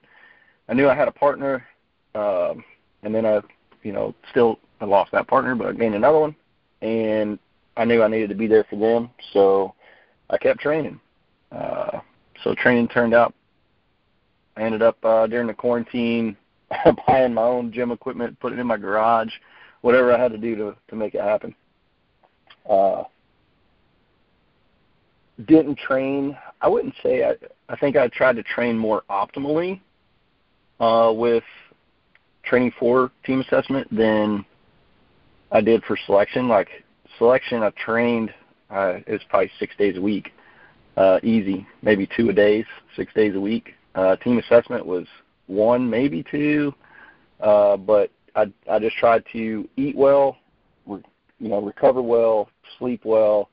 I 0.68 0.74
knew 0.74 0.90
I 0.90 0.96
had 0.96 1.10
a 1.10 1.12
partner, 1.12 1.68
um, 2.16 2.64
and 3.04 3.14
then 3.14 3.26
I, 3.26 3.42
you 3.84 3.92
know, 3.92 4.16
still 4.32 4.58
I 4.80 4.86
lost 4.86 5.12
that 5.12 5.28
partner, 5.28 5.54
but 5.54 5.68
I 5.68 5.74
gained 5.74 5.96
another 5.96 6.20
one, 6.20 6.36
and 6.82 7.38
I 7.78 7.86
knew 7.86 8.02
I 8.02 8.08
needed 8.08 8.30
to 8.30 8.36
be 8.36 8.48
there 8.48 8.66
for 8.70 8.78
them, 8.78 9.10
so 9.34 9.76
I 10.30 10.38
kept 10.38 10.62
training. 10.62 11.00
Uh, 11.52 12.00
so 12.44 12.56
training 12.56 12.88
turned 12.88 13.14
out. 13.14 13.34
I 14.62 14.66
ended 14.66 14.84
up 14.84 15.04
uh, 15.04 15.26
during 15.26 15.48
the 15.48 15.56
quarantine 15.56 16.38
buying 17.08 17.34
my 17.34 17.42
own 17.42 17.72
gym 17.72 17.92
equipment, 17.92 18.40
putting 18.40 18.60
it 18.60 18.62
in 18.62 18.68
my 18.68 18.78
garage, 18.78 19.32
whatever 19.82 20.14
I 20.14 20.22
had 20.22 20.32
to 20.32 20.38
do 20.38 20.56
to 20.56 20.76
to 20.90 20.96
make 20.96 21.16
it 21.16 21.22
happen. 21.22 21.56
Uh, 22.70 23.04
didn't 25.48 25.80
train. 25.80 26.38
I 26.62 26.68
wouldn't 26.68 26.94
say 27.02 27.24
I. 27.24 27.34
I 27.70 27.76
think 27.78 27.96
I 27.96 28.08
tried 28.10 28.36
to 28.36 28.44
train 28.44 28.78
more 28.78 29.02
optimally 29.10 29.82
uh, 30.80 31.12
with 31.16 31.44
training 32.44 32.74
for 32.78 33.12
team 33.26 33.42
assessment 33.42 33.88
than 33.96 34.46
I 35.52 35.62
did 35.62 35.84
for 35.86 35.98
selection. 36.06 36.48
Like 36.48 36.70
selection, 37.18 37.64
I 37.64 37.72
trained. 37.72 38.32
Uh, 38.70 39.00
it 39.08 39.12
was 39.12 39.22
probably 39.28 39.50
six 39.58 39.76
days 39.76 39.98
a 39.98 40.02
week, 40.02 40.32
uh, 40.98 41.20
easy, 41.24 41.66
maybe 41.82 42.08
two 42.16 42.30
a 42.30 42.34
days, 42.34 42.66
six 42.96 43.12
days 43.16 43.36
a 43.36 43.42
week. 43.42 43.74
Uh, 43.96 44.16
team 44.18 44.38
assessment 44.40 44.86
was 44.86 45.06
one, 45.48 45.90
maybe 45.90 46.24
two, 46.30 46.74
uh, 47.42 47.76
but 47.78 48.10
I 48.36 48.52
I 48.70 48.80
just 48.80 48.96
tried 48.98 49.24
to 49.34 49.68
eat 49.76 49.96
well, 49.96 50.38
re- 50.86 51.04
you 51.40 51.50
know, 51.50 51.62
recover 51.62 52.02
well, 52.02 52.50
sleep 52.78 53.02
well, 53.04 53.50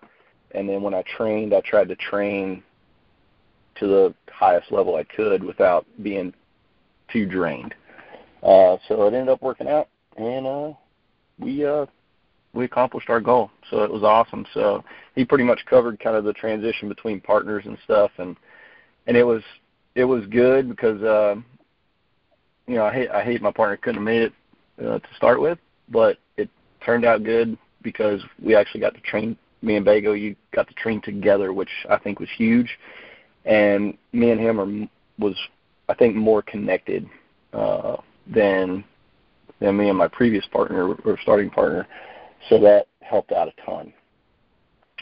and 0.52 0.68
then 0.68 0.82
when 0.82 0.94
I 0.94 1.02
trained, 1.16 1.54
I 1.54 1.60
tried 1.62 1.88
to 1.88 1.96
train 1.96 2.62
to 3.76 3.86
the 3.86 4.14
highest 4.30 4.70
level 4.70 4.96
I 4.96 5.04
could 5.04 5.42
without 5.42 5.86
being 6.02 6.32
too 7.12 7.26
drained. 7.26 7.74
Uh, 8.42 8.76
so 8.86 9.02
it 9.06 9.14
ended 9.14 9.28
up 9.28 9.42
working 9.42 9.68
out, 9.68 9.88
and 10.16 10.46
uh, 10.46 10.72
we 11.38 11.64
uh, 11.64 11.86
we 12.52 12.64
accomplished 12.64 13.10
our 13.10 13.20
goal. 13.20 13.50
So 13.70 13.82
it 13.82 13.90
was 13.90 14.02
awesome. 14.02 14.46
So 14.54 14.84
he 15.14 15.24
pretty 15.24 15.44
much 15.44 15.64
covered 15.66 15.98
kind 15.98 16.16
of 16.16 16.24
the 16.24 16.32
transition 16.32 16.88
between 16.88 17.20
partners 17.20 17.64
and 17.66 17.76
stuff, 17.84 18.12
and 18.18 18.36
and 19.06 19.16
it 19.16 19.24
was 19.24 19.42
it 19.98 20.04
was 20.04 20.24
good 20.26 20.68
because 20.68 21.02
uh, 21.02 21.34
you 22.68 22.76
know 22.76 22.84
I 22.84 22.92
hate 22.92 23.10
I 23.10 23.24
hate 23.24 23.42
my 23.42 23.50
partner 23.50 23.76
couldn't 23.76 23.96
have 23.96 24.04
made 24.04 24.22
it 24.22 24.32
uh, 24.78 25.00
to 25.00 25.08
start 25.16 25.40
with, 25.40 25.58
but 25.88 26.18
it 26.36 26.48
turned 26.86 27.04
out 27.04 27.24
good 27.24 27.58
because 27.82 28.20
we 28.40 28.54
actually 28.54 28.80
got 28.80 28.94
to 28.94 29.00
train. 29.00 29.36
Me 29.60 29.74
and 29.74 29.84
Bago, 29.84 30.18
you 30.18 30.36
got 30.54 30.68
to 30.68 30.74
train 30.74 31.00
together, 31.00 31.52
which 31.52 31.68
I 31.90 31.98
think 31.98 32.20
was 32.20 32.28
huge, 32.36 32.78
and 33.44 33.98
me 34.12 34.30
and 34.30 34.40
him 34.40 34.60
are 34.60 34.88
was 35.18 35.36
I 35.88 35.94
think 35.94 36.14
more 36.14 36.42
connected 36.42 37.08
uh, 37.52 37.96
than 38.32 38.84
than 39.58 39.76
me 39.76 39.88
and 39.88 39.98
my 39.98 40.06
previous 40.06 40.46
partner 40.46 40.94
or 40.94 41.18
starting 41.22 41.50
partner. 41.50 41.88
So 42.48 42.60
that 42.60 42.86
helped 43.00 43.32
out 43.32 43.48
a 43.48 43.66
ton. 43.66 43.92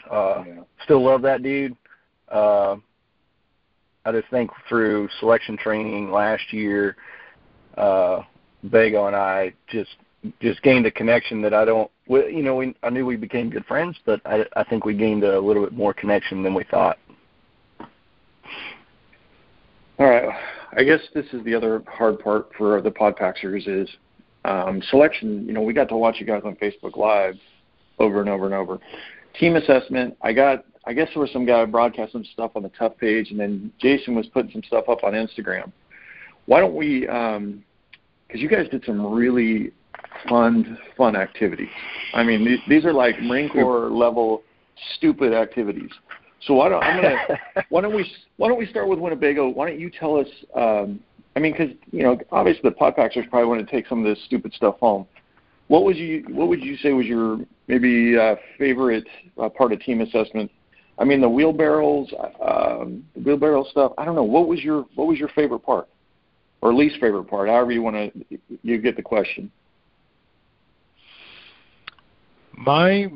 Uh, 0.09 0.43
Yeah. 0.47 0.61
Still 0.85 1.03
love 1.03 1.21
that 1.21 1.43
dude. 1.43 1.75
Uh, 2.29 2.77
I 4.07 4.11
just 4.13 4.29
think 4.29 4.51
through 4.69 5.09
selection 5.19 5.57
training 5.57 6.11
last 6.11 6.53
year, 6.53 6.95
uh, 7.77 8.21
Bago 8.65 9.07
and 9.07 9.15
I 9.15 9.53
just 9.67 9.97
just 10.41 10.61
gained 10.61 10.85
a 10.85 10.91
connection 10.91 11.41
that 11.41 11.53
I 11.53 11.65
don't. 11.65 11.91
You 12.07 12.41
know, 12.41 12.55
we 12.55 12.73
I 12.83 12.89
knew 12.89 13.05
we 13.05 13.17
became 13.17 13.49
good 13.49 13.65
friends, 13.65 13.97
but 14.05 14.21
I 14.25 14.45
I 14.55 14.63
think 14.63 14.85
we 14.85 14.93
gained 14.93 15.25
a 15.25 15.39
little 15.39 15.61
bit 15.61 15.73
more 15.73 15.93
connection 15.93 16.41
than 16.41 16.53
we 16.53 16.63
thought. 16.63 16.97
All 19.99 20.07
right. 20.07 20.29
I 20.77 20.83
guess 20.83 21.01
this 21.13 21.25
is 21.33 21.43
the 21.43 21.53
other 21.53 21.83
hard 21.87 22.19
part 22.19 22.51
for 22.57 22.81
the 22.81 22.91
Podpaxers 22.91 23.67
is 23.67 23.89
um, 24.45 24.81
selection. 24.89 25.45
You 25.45 25.53
know, 25.53 25.61
we 25.61 25.73
got 25.73 25.89
to 25.89 25.97
watch 25.97 26.17
you 26.19 26.25
guys 26.25 26.43
on 26.45 26.55
Facebook 26.55 26.95
Live 26.95 27.35
over 27.99 28.21
and 28.21 28.29
over 28.29 28.45
and 28.45 28.53
over. 28.53 28.79
Team 29.37 29.57
assessment. 29.57 30.15
I 30.21 30.31
got. 30.31 30.63
I 30.87 30.93
guess 30.93 31.09
there 31.13 31.21
was 31.21 31.31
some 31.33 31.45
guy 31.45 31.65
broadcasting 31.65 32.23
some 32.23 32.25
stuff 32.31 32.51
on 32.55 32.63
the 32.63 32.69
Tough 32.69 32.97
page, 32.97 33.31
and 33.31 33.39
then 33.39 33.73
Jason 33.77 34.15
was 34.15 34.25
putting 34.27 34.51
some 34.51 34.63
stuff 34.63 34.87
up 34.87 35.03
on 35.03 35.11
Instagram. 35.13 35.71
why 36.45 36.61
don't 36.61 36.75
we? 36.75 37.01
Because 37.01 37.37
um, 37.37 37.63
you 38.31 38.47
guys 38.47 38.69
did 38.69 38.85
some 38.85 39.05
really 39.13 39.73
fun, 40.29 40.77
fun 40.95 41.17
activities. 41.17 41.67
I 42.13 42.23
mean, 42.23 42.45
these, 42.45 42.59
these 42.69 42.85
are 42.85 42.93
like 42.93 43.21
Marine 43.21 43.49
Corps 43.49 43.89
level 43.89 44.43
stupid 44.95 45.33
activities. 45.33 45.91
So 46.45 46.53
why 46.53 46.69
don't 46.69 46.81
I'm 46.81 47.01
gonna 47.01 47.39
why 47.69 47.81
don't 47.81 47.93
we 47.93 48.09
why 48.37 48.47
don't 48.47 48.59
we 48.59 48.67
start 48.67 48.87
with 48.87 48.99
Winnebago? 48.99 49.49
Why 49.49 49.69
don't 49.69 49.79
you 49.79 49.89
tell 49.89 50.17
us? 50.17 50.27
Um, 50.55 51.01
I 51.35 51.39
mean, 51.39 51.51
because 51.51 51.75
you 51.91 52.03
know, 52.03 52.17
obviously 52.31 52.69
the 52.69 52.75
podpaxers 52.75 53.29
probably 53.29 53.49
want 53.49 53.67
to 53.67 53.69
take 53.69 53.87
some 53.87 53.99
of 53.99 54.05
this 54.05 54.23
stupid 54.25 54.53
stuff 54.53 54.79
home. 54.79 55.05
What 55.67 55.83
would 55.83 55.97
you 55.97 56.23
What 56.29 56.47
would 56.47 56.63
you 56.63 56.77
say 56.77 56.93
was 56.93 57.05
your 57.05 57.39
maybe 57.67 58.17
uh, 58.17 58.35
favorite 58.57 59.07
uh, 59.37 59.49
part 59.49 59.73
of 59.73 59.81
team 59.81 59.99
assessment? 59.99 60.49
I 60.99 61.03
mean, 61.03 61.21
the 61.21 61.29
wheelbarrows, 61.29 62.11
um, 62.41 63.05
the 63.15 63.21
wheelbarrow 63.21 63.63
stuff. 63.65 63.93
I 63.97 64.05
don't 64.05 64.15
know. 64.15 64.23
What 64.23 64.47
was 64.47 64.61
your 64.61 64.85
What 64.95 65.07
was 65.07 65.19
your 65.19 65.29
favorite 65.29 65.59
part, 65.59 65.87
or 66.61 66.73
least 66.73 66.99
favorite 66.99 67.25
part? 67.25 67.49
However 67.49 67.71
you 67.71 67.81
want 67.81 67.95
to 68.29 68.39
you 68.63 68.77
get 68.79 68.95
the 68.95 69.03
question. 69.03 69.51
My 72.53 73.11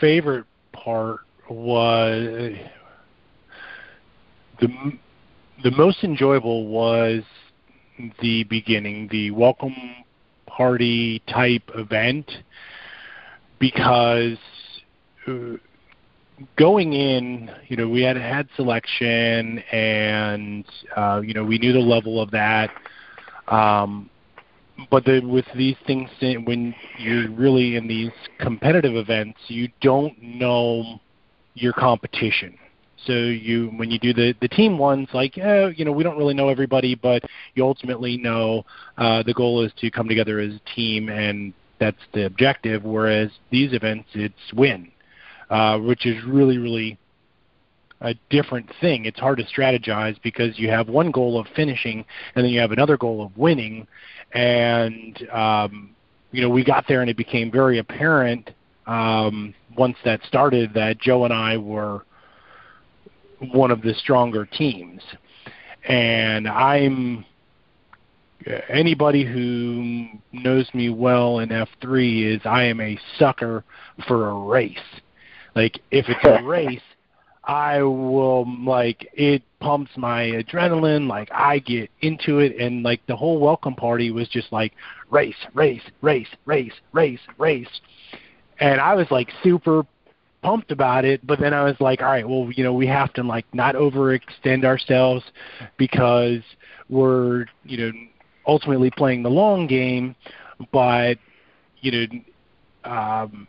favorite 0.00 0.46
part 0.72 1.20
was 1.48 2.54
the 4.60 4.68
the 5.62 5.70
most 5.70 6.02
enjoyable 6.02 6.66
was 6.66 7.22
the 8.20 8.42
beginning, 8.44 9.08
the 9.12 9.30
welcome 9.30 9.76
party 10.46 11.22
type 11.28 11.62
event, 11.76 12.28
because 13.60 14.36
uh, 15.28 15.56
going 16.56 16.92
in, 16.92 17.50
you 17.68 17.76
know, 17.76 17.88
we 17.88 18.02
had 18.02 18.16
had 18.16 18.48
selection, 18.56 19.58
and 19.70 20.64
uh, 20.96 21.20
you 21.24 21.34
know, 21.34 21.44
we 21.44 21.58
knew 21.58 21.72
the 21.72 21.78
level 21.78 22.20
of 22.20 22.30
that. 22.32 22.70
Um, 23.48 24.10
but 24.90 25.04
the, 25.04 25.20
with 25.20 25.44
these 25.54 25.76
things, 25.86 26.10
when 26.20 26.74
you're 26.98 27.30
really 27.30 27.76
in 27.76 27.86
these 27.86 28.10
competitive 28.38 28.96
events, 28.96 29.38
you 29.46 29.68
don't 29.80 30.20
know 30.20 31.00
your 31.54 31.72
competition. 31.72 32.58
So 33.06 33.12
you, 33.12 33.68
when 33.76 33.90
you 33.90 33.98
do 33.98 34.12
the 34.12 34.34
the 34.40 34.48
team 34.48 34.78
ones, 34.78 35.08
like 35.12 35.38
oh, 35.42 35.68
you 35.68 35.84
know, 35.84 35.92
we 35.92 36.02
don't 36.02 36.16
really 36.16 36.34
know 36.34 36.48
everybody, 36.48 36.94
but 36.94 37.22
you 37.54 37.64
ultimately 37.64 38.16
know 38.16 38.64
uh, 38.98 39.22
the 39.22 39.34
goal 39.34 39.62
is 39.62 39.72
to 39.78 39.90
come 39.90 40.08
together 40.08 40.40
as 40.40 40.54
a 40.54 40.74
team, 40.74 41.08
and 41.08 41.52
that's 41.78 42.00
the 42.14 42.24
objective. 42.24 42.82
Whereas 42.82 43.30
these 43.50 43.72
events, 43.74 44.08
it's 44.14 44.52
win, 44.54 44.90
uh, 45.50 45.78
which 45.78 46.06
is 46.06 46.22
really 46.24 46.58
really 46.58 46.98
a 48.00 48.14
different 48.28 48.70
thing. 48.80 49.06
It's 49.06 49.18
hard 49.18 49.38
to 49.38 49.44
strategize 49.44 50.20
because 50.22 50.58
you 50.58 50.68
have 50.68 50.88
one 50.88 51.10
goal 51.10 51.38
of 51.38 51.46
finishing, 51.56 52.04
and 52.34 52.44
then 52.44 52.52
you 52.52 52.60
have 52.60 52.72
another 52.72 52.96
goal 52.96 53.24
of 53.24 53.36
winning, 53.36 53.86
and 54.32 55.28
um, 55.30 55.94
you 56.32 56.42
know 56.42 56.50
we 56.50 56.64
got 56.64 56.86
there 56.86 57.00
and 57.00 57.10
it 57.10 57.16
became 57.16 57.50
very 57.50 57.78
apparent 57.78 58.50
um, 58.86 59.54
once 59.76 59.96
that 60.04 60.20
started 60.24 60.74
that 60.74 61.00
Joe 61.00 61.24
and 61.24 61.32
I 61.32 61.56
were 61.56 62.04
one 63.52 63.70
of 63.70 63.82
the 63.82 63.94
stronger 63.94 64.44
teams, 64.46 65.02
and 65.84 66.46
I'm 66.48 67.24
anybody 68.68 69.24
who 69.24 70.06
knows 70.32 70.68
me 70.74 70.90
well 70.90 71.38
in 71.38 71.48
F3 71.48 72.36
is 72.36 72.40
I 72.44 72.64
am 72.64 72.80
a 72.80 72.98
sucker 73.18 73.64
for 74.06 74.28
a 74.28 74.34
race. 74.34 74.78
Like 75.54 75.80
if 75.90 76.06
it's 76.08 76.24
a 76.24 76.42
race, 76.46 76.80
I 77.46 77.82
will 77.82 78.46
like 78.64 79.10
it 79.12 79.42
pumps 79.60 79.90
my 79.96 80.22
adrenaline, 80.24 81.08
like 81.08 81.30
I 81.32 81.58
get 81.58 81.90
into 82.00 82.38
it 82.38 82.56
and 82.58 82.82
like 82.82 83.04
the 83.06 83.16
whole 83.16 83.38
welcome 83.38 83.74
party 83.74 84.10
was 84.10 84.28
just 84.28 84.50
like 84.52 84.72
race, 85.10 85.36
race, 85.52 85.82
race, 86.00 86.28
race, 86.46 86.72
race, 86.92 87.20
race. 87.38 87.80
And 88.60 88.80
I 88.80 88.94
was 88.94 89.10
like 89.10 89.30
super 89.42 89.84
pumped 90.42 90.70
about 90.70 91.04
it, 91.04 91.26
but 91.26 91.40
then 91.40 91.54
I 91.54 91.64
was 91.64 91.76
like, 91.80 92.02
all 92.02 92.08
right, 92.08 92.28
well, 92.28 92.50
you 92.52 92.64
know, 92.64 92.72
we 92.72 92.86
have 92.86 93.12
to 93.14 93.22
like 93.22 93.46
not 93.54 93.74
overextend 93.74 94.64
ourselves 94.64 95.24
because 95.76 96.40
we're, 96.88 97.46
you 97.64 97.78
know, 97.78 97.92
ultimately 98.46 98.90
playing 98.90 99.22
the 99.22 99.30
long 99.30 99.66
game, 99.66 100.14
but 100.72 101.18
you 101.80 101.90
know, 101.90 102.90
um 102.90 103.48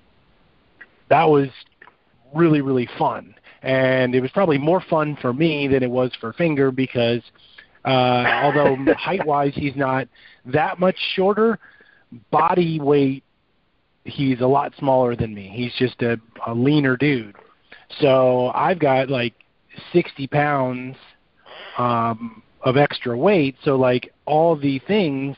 that 1.10 1.26
was 1.26 1.50
really 2.36 2.62
really 2.62 2.88
fun 2.98 3.34
and 3.66 4.14
it 4.14 4.22
was 4.22 4.30
probably 4.32 4.60
more 4.60 4.82
fun 4.90 5.18
for 5.20 5.34
me 5.34 5.68
than 5.68 5.82
it 5.82 5.90
was 5.90 6.12
for 6.22 6.34
Finger 6.34 6.72
because 6.72 7.22
uh, 7.84 8.24
although 8.44 8.78
height 8.98 9.26
wise 9.26 9.54
he's 9.56 9.76
not 9.76 10.08
that 10.46 10.80
much 10.80 10.96
shorter, 11.16 11.58
body 12.32 12.80
weight 12.80 13.24
he's 14.04 14.40
a 14.40 14.46
lot 14.48 14.72
smaller 14.78 15.16
than 15.16 15.34
me. 15.34 15.52
He's 15.54 15.74
just 15.80 16.02
a, 16.04 16.20
a 16.46 16.54
leaner 16.54 16.96
dude. 16.96 17.36
So 18.00 18.52
I've 18.54 18.78
got 18.78 19.10
like 19.10 19.34
60 19.92 20.28
pounds 20.28 20.96
um, 21.80 22.44
of 22.62 22.78
extra 22.78 23.18
weight. 23.18 23.56
So 23.64 23.76
like 23.76 24.14
all 24.26 24.56
the 24.56 24.80
things 24.88 25.36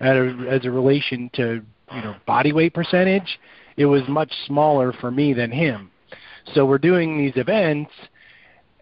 as 0.00 0.16
a, 0.16 0.46
as 0.50 0.66
a 0.66 0.70
relation 0.70 1.30
to 1.34 1.62
you 1.92 2.02
know 2.02 2.14
body 2.26 2.52
weight 2.52 2.74
percentage, 2.74 3.38
it 3.78 3.86
was 3.86 4.02
much 4.06 4.32
smaller 4.46 4.92
for 4.92 5.10
me 5.10 5.32
than 5.32 5.50
him. 5.50 5.90
So 6.52 6.66
we're 6.66 6.78
doing 6.78 7.16
these 7.16 7.32
events, 7.36 7.90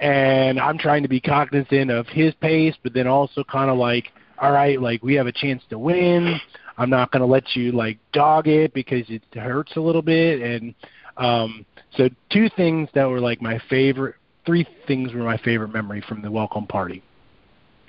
and 0.01 0.59
I'm 0.59 0.79
trying 0.79 1.03
to 1.03 1.09
be 1.09 1.21
cognizant 1.21 1.91
of 1.91 2.07
his 2.09 2.35
pace, 2.41 2.75
but 2.83 2.93
then 2.93 3.07
also 3.07 3.45
kind 3.45 3.71
of 3.71 3.79
like, 3.79 4.13
all 4.39 4.51
right, 4.51 4.81
like 4.81 5.03
we 5.03 5.15
have 5.15 5.29
a 5.29 5.33
chance 5.33 5.63
to 5.71 5.79
win. 5.79 6.41
I'm 6.79 6.91
not 6.91 7.13
going 7.13 7.21
to 7.21 7.27
let 7.27 7.55
you 7.55 7.73
like 7.73 7.99
dog 8.13 8.49
it 8.49 8.75
because 8.75 9.05
it 9.09 9.23
hurts 9.35 9.77
a 9.77 9.81
little 9.81 10.03
bit. 10.03 10.41
And 10.41 10.75
um, 11.17 11.65
so 11.97 12.09
two 12.31 12.49
things 12.57 12.89
that 12.95 13.05
were 13.05 13.21
like 13.21 13.41
my 13.41 13.61
favorite, 13.71 14.17
three 14.45 14.67
things 14.87 15.13
were 15.13 15.23
my 15.23 15.37
favorite 15.39 15.73
memory 15.73 16.03
from 16.09 16.23
the 16.23 16.31
welcome 16.31 16.67
party. 16.67 17.03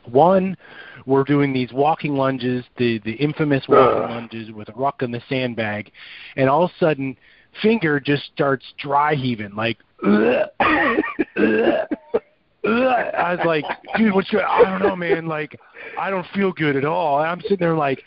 One, 0.06 0.58
we're 1.06 1.24
doing 1.24 1.54
these 1.54 1.72
walking 1.72 2.16
lunges, 2.16 2.66
the 2.78 3.00
the 3.00 3.14
infamous 3.14 3.64
walking 3.70 4.04
uh. 4.04 4.10
lunges 4.10 4.52
with 4.52 4.70
a 4.70 4.74
ruck 4.74 5.02
and 5.02 5.14
the 5.14 5.22
sandbag, 5.30 5.92
and 6.36 6.50
all 6.50 6.66
of 6.66 6.72
a 6.72 6.74
sudden 6.78 7.18
finger 7.62 8.00
just 8.00 8.24
starts 8.34 8.66
dry 8.78 9.16
heaving, 9.16 9.56
like. 9.56 9.78
I 12.66 13.36
was 13.36 13.46
like, 13.46 13.66
dude, 13.98 14.14
what's 14.14 14.32
your? 14.32 14.48
I 14.48 14.64
don't 14.64 14.82
know, 14.82 14.96
man. 14.96 15.28
Like, 15.28 15.60
I 15.98 16.10
don't 16.10 16.26
feel 16.34 16.52
good 16.52 16.76
at 16.76 16.86
all. 16.86 17.20
And 17.20 17.28
I'm 17.28 17.42
sitting 17.42 17.58
there 17.58 17.76
like, 17.76 18.04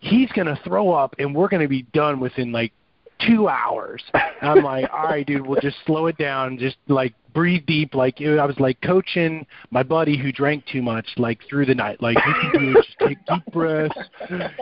he's 0.00 0.30
gonna 0.32 0.58
throw 0.64 0.92
up, 0.92 1.14
and 1.18 1.34
we're 1.34 1.48
gonna 1.48 1.68
be 1.68 1.82
done 1.94 2.20
within 2.20 2.52
like 2.52 2.72
two 3.20 3.48
hours. 3.48 4.02
And 4.12 4.50
I'm 4.50 4.64
like, 4.64 4.90
all 4.92 5.04
right, 5.04 5.26
dude, 5.26 5.46
we'll 5.46 5.60
just 5.60 5.76
slow 5.86 6.06
it 6.06 6.18
down, 6.18 6.58
just 6.58 6.76
like 6.88 7.14
breathe 7.32 7.66
deep. 7.66 7.94
Like 7.94 8.20
I 8.20 8.44
was 8.44 8.58
like 8.58 8.80
coaching 8.80 9.46
my 9.70 9.82
buddy 9.82 10.16
who 10.16 10.32
drank 10.32 10.64
too 10.66 10.82
much, 10.82 11.06
like 11.16 11.40
through 11.48 11.66
the 11.66 11.74
night. 11.74 12.02
Like 12.02 12.16
you 12.16 12.34
can 12.50 12.60
do 12.60 12.78
it, 12.78 12.84
just 12.84 12.98
take 12.98 13.18
deep 13.26 13.52
breaths, 13.52 13.96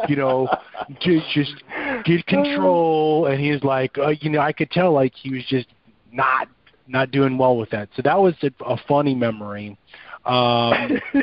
you 0.08 0.16
know, 0.16 0.48
just 1.00 1.30
just 1.32 1.54
get 2.04 2.26
control. 2.26 3.26
And 3.26 3.40
he 3.40 3.50
was 3.50 3.62
like, 3.62 3.96
uh, 3.98 4.14
you 4.20 4.30
know, 4.30 4.40
I 4.40 4.52
could 4.52 4.70
tell 4.70 4.92
like 4.92 5.14
he 5.14 5.30
was 5.30 5.44
just 5.46 5.68
not 6.12 6.48
not 6.88 7.10
doing 7.10 7.38
well 7.38 7.56
with 7.56 7.70
that. 7.70 7.88
So 7.96 8.02
that 8.02 8.18
was 8.18 8.34
a, 8.42 8.50
a 8.64 8.76
funny 8.88 9.14
memory. 9.14 9.78
Um, 10.24 11.00
uh, 11.14 11.20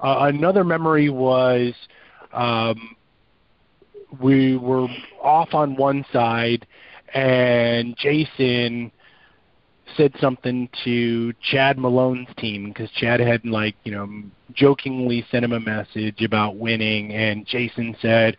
another 0.00 0.64
memory 0.64 1.10
was 1.10 1.74
um, 2.32 2.96
we 4.20 4.56
were 4.56 4.88
off 5.22 5.54
on 5.54 5.76
one 5.76 6.04
side, 6.12 6.66
and 7.14 7.96
Jason 7.96 8.92
said 9.96 10.12
something 10.20 10.68
to 10.84 11.32
Chad 11.40 11.78
Malone's 11.78 12.28
team 12.36 12.68
because 12.68 12.90
Chad 12.92 13.20
had 13.20 13.44
like 13.44 13.76
you 13.84 13.92
know 13.92 14.08
jokingly 14.52 15.24
sent 15.30 15.44
him 15.44 15.52
a 15.52 15.60
message 15.60 16.22
about 16.22 16.56
winning, 16.56 17.12
and 17.12 17.46
Jason 17.46 17.96
said, 18.00 18.36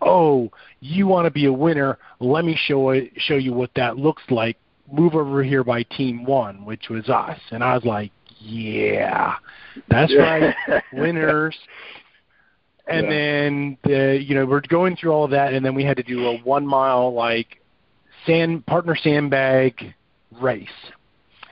"Oh, 0.00 0.50
you 0.80 1.06
want 1.06 1.26
to 1.26 1.30
be 1.30 1.46
a 1.46 1.52
winner? 1.52 1.98
Let 2.20 2.44
me 2.44 2.58
show 2.66 2.90
it, 2.90 3.12
show 3.16 3.36
you 3.36 3.52
what 3.52 3.70
that 3.76 3.96
looks 3.96 4.22
like. 4.30 4.56
Move 4.92 5.14
over 5.14 5.42
here 5.42 5.64
by 5.64 5.82
Team 5.84 6.24
One, 6.24 6.64
which 6.64 6.88
was 6.88 7.08
us." 7.08 7.38
And 7.50 7.62
I 7.62 7.74
was 7.74 7.84
like, 7.84 8.12
"Yeah, 8.38 9.34
that's 9.88 10.14
right, 10.16 10.54
winners." 10.92 11.56
And 12.86 13.04
yeah. 13.04 13.10
then 13.10 13.78
the 13.84 14.22
you 14.22 14.34
know 14.34 14.44
we're 14.44 14.60
going 14.60 14.96
through 14.96 15.10
all 15.10 15.24
of 15.24 15.30
that 15.30 15.54
and 15.54 15.64
then 15.64 15.74
we 15.74 15.84
had 15.84 15.96
to 15.96 16.02
do 16.02 16.26
a 16.26 16.38
one 16.38 16.66
mile 16.66 17.12
like 17.12 17.60
sand 18.26 18.64
partner 18.66 18.96
sandbag 18.96 19.94
race. 20.40 20.68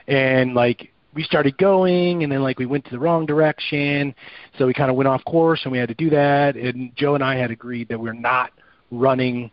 And 0.07 0.53
like 0.53 0.91
we 1.13 1.23
started 1.23 1.57
going 1.57 2.23
and 2.23 2.31
then 2.31 2.41
like 2.41 2.59
we 2.59 2.65
went 2.65 2.85
to 2.85 2.91
the 2.91 2.99
wrong 2.99 3.25
direction. 3.25 4.13
So 4.57 4.67
we 4.67 4.73
kind 4.73 4.89
of 4.89 4.97
went 4.97 5.07
off 5.07 5.23
course 5.25 5.61
and 5.63 5.71
we 5.71 5.77
had 5.77 5.89
to 5.89 5.95
do 5.95 6.09
that. 6.09 6.55
And 6.55 6.95
joe 6.95 7.15
and 7.15 7.23
i 7.23 7.35
had 7.35 7.51
agreed 7.51 7.87
that 7.89 7.99
we're 7.99 8.13
not 8.13 8.51
running 8.91 9.51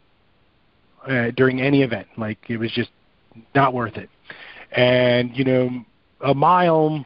uh, 1.07 1.31
during 1.37 1.61
any 1.61 1.83
event. 1.83 2.09
Like 2.17 2.39
it 2.49 2.57
was 2.57 2.71
just 2.73 2.91
not 3.55 3.75
worth 3.75 3.97
it. 3.97 4.11
And 4.73 5.37
you 5.37 5.45
know 5.45 5.85
a 6.23 6.35
mile 6.35 7.05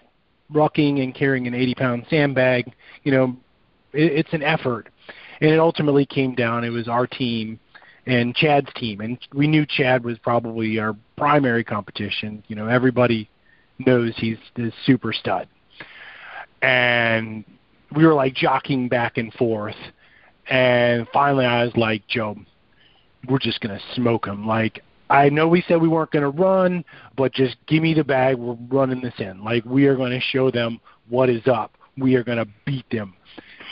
rucking 0.52 1.02
and 1.02 1.14
carrying 1.14 1.46
an 1.46 1.54
80 1.54 1.74
pound 1.74 2.06
sandbag 2.10 2.70
you 3.02 3.12
know 3.12 3.34
it, 3.94 4.12
it's 4.12 4.32
an 4.32 4.42
effort, 4.42 4.88
and 5.40 5.50
it 5.50 5.58
ultimately 5.58 6.06
came 6.06 6.34
down. 6.34 6.64
It 6.64 6.70
was 6.70 6.88
our 6.88 7.06
team 7.06 7.58
and 8.06 8.34
Chad's 8.34 8.72
team, 8.74 9.00
and 9.00 9.18
we 9.32 9.46
knew 9.46 9.64
Chad 9.66 10.04
was 10.04 10.18
probably 10.18 10.78
our 10.78 10.94
primary 11.16 11.64
competition. 11.64 12.42
You 12.48 12.56
know, 12.56 12.68
everybody 12.68 13.30
knows 13.78 14.12
he's 14.16 14.38
the 14.56 14.72
super 14.84 15.12
stud, 15.12 15.48
and 16.62 17.44
we 17.94 18.06
were 18.06 18.14
like 18.14 18.34
jockeying 18.34 18.88
back 18.88 19.16
and 19.16 19.32
forth. 19.34 19.76
And 20.48 21.08
finally, 21.12 21.46
I 21.46 21.64
was 21.64 21.74
like, 21.76 22.06
Joe, 22.06 22.36
we're 23.28 23.38
just 23.38 23.60
gonna 23.60 23.80
smoke 23.94 24.26
him. 24.26 24.46
Like 24.46 24.82
I 25.10 25.28
know 25.28 25.48
we 25.48 25.62
said 25.68 25.80
we 25.80 25.88
weren't 25.88 26.10
going 26.10 26.22
to 26.22 26.30
run, 26.30 26.84
but 27.16 27.32
just 27.32 27.56
give 27.66 27.82
me 27.82 27.94
the 27.94 28.04
bag. 28.04 28.36
We're 28.36 28.56
running 28.68 29.02
this 29.02 29.14
in. 29.18 29.44
Like 29.44 29.64
we 29.64 29.86
are 29.86 29.96
going 29.96 30.12
to 30.12 30.20
show 30.20 30.50
them 30.50 30.80
what 31.08 31.28
is 31.28 31.46
up. 31.46 31.76
We 31.98 32.14
are 32.14 32.24
going 32.24 32.38
to 32.38 32.48
beat 32.64 32.88
them. 32.90 33.14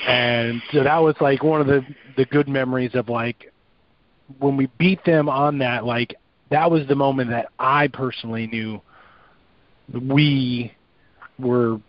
And 0.06 0.62
so 0.72 0.82
that 0.82 0.98
was 0.98 1.14
like 1.20 1.42
one 1.42 1.60
of 1.60 1.66
the 1.66 1.84
the 2.16 2.24
good 2.26 2.48
memories 2.48 2.94
of 2.94 3.08
like 3.08 3.52
when 4.38 4.56
we 4.56 4.66
beat 4.78 5.04
them 5.04 5.28
on 5.28 5.58
that. 5.58 5.84
Like 5.84 6.16
that 6.50 6.70
was 6.70 6.86
the 6.88 6.94
moment 6.94 7.30
that 7.30 7.48
I 7.58 7.88
personally 7.88 8.46
knew 8.46 8.80
we 9.92 10.72
were 11.38 11.80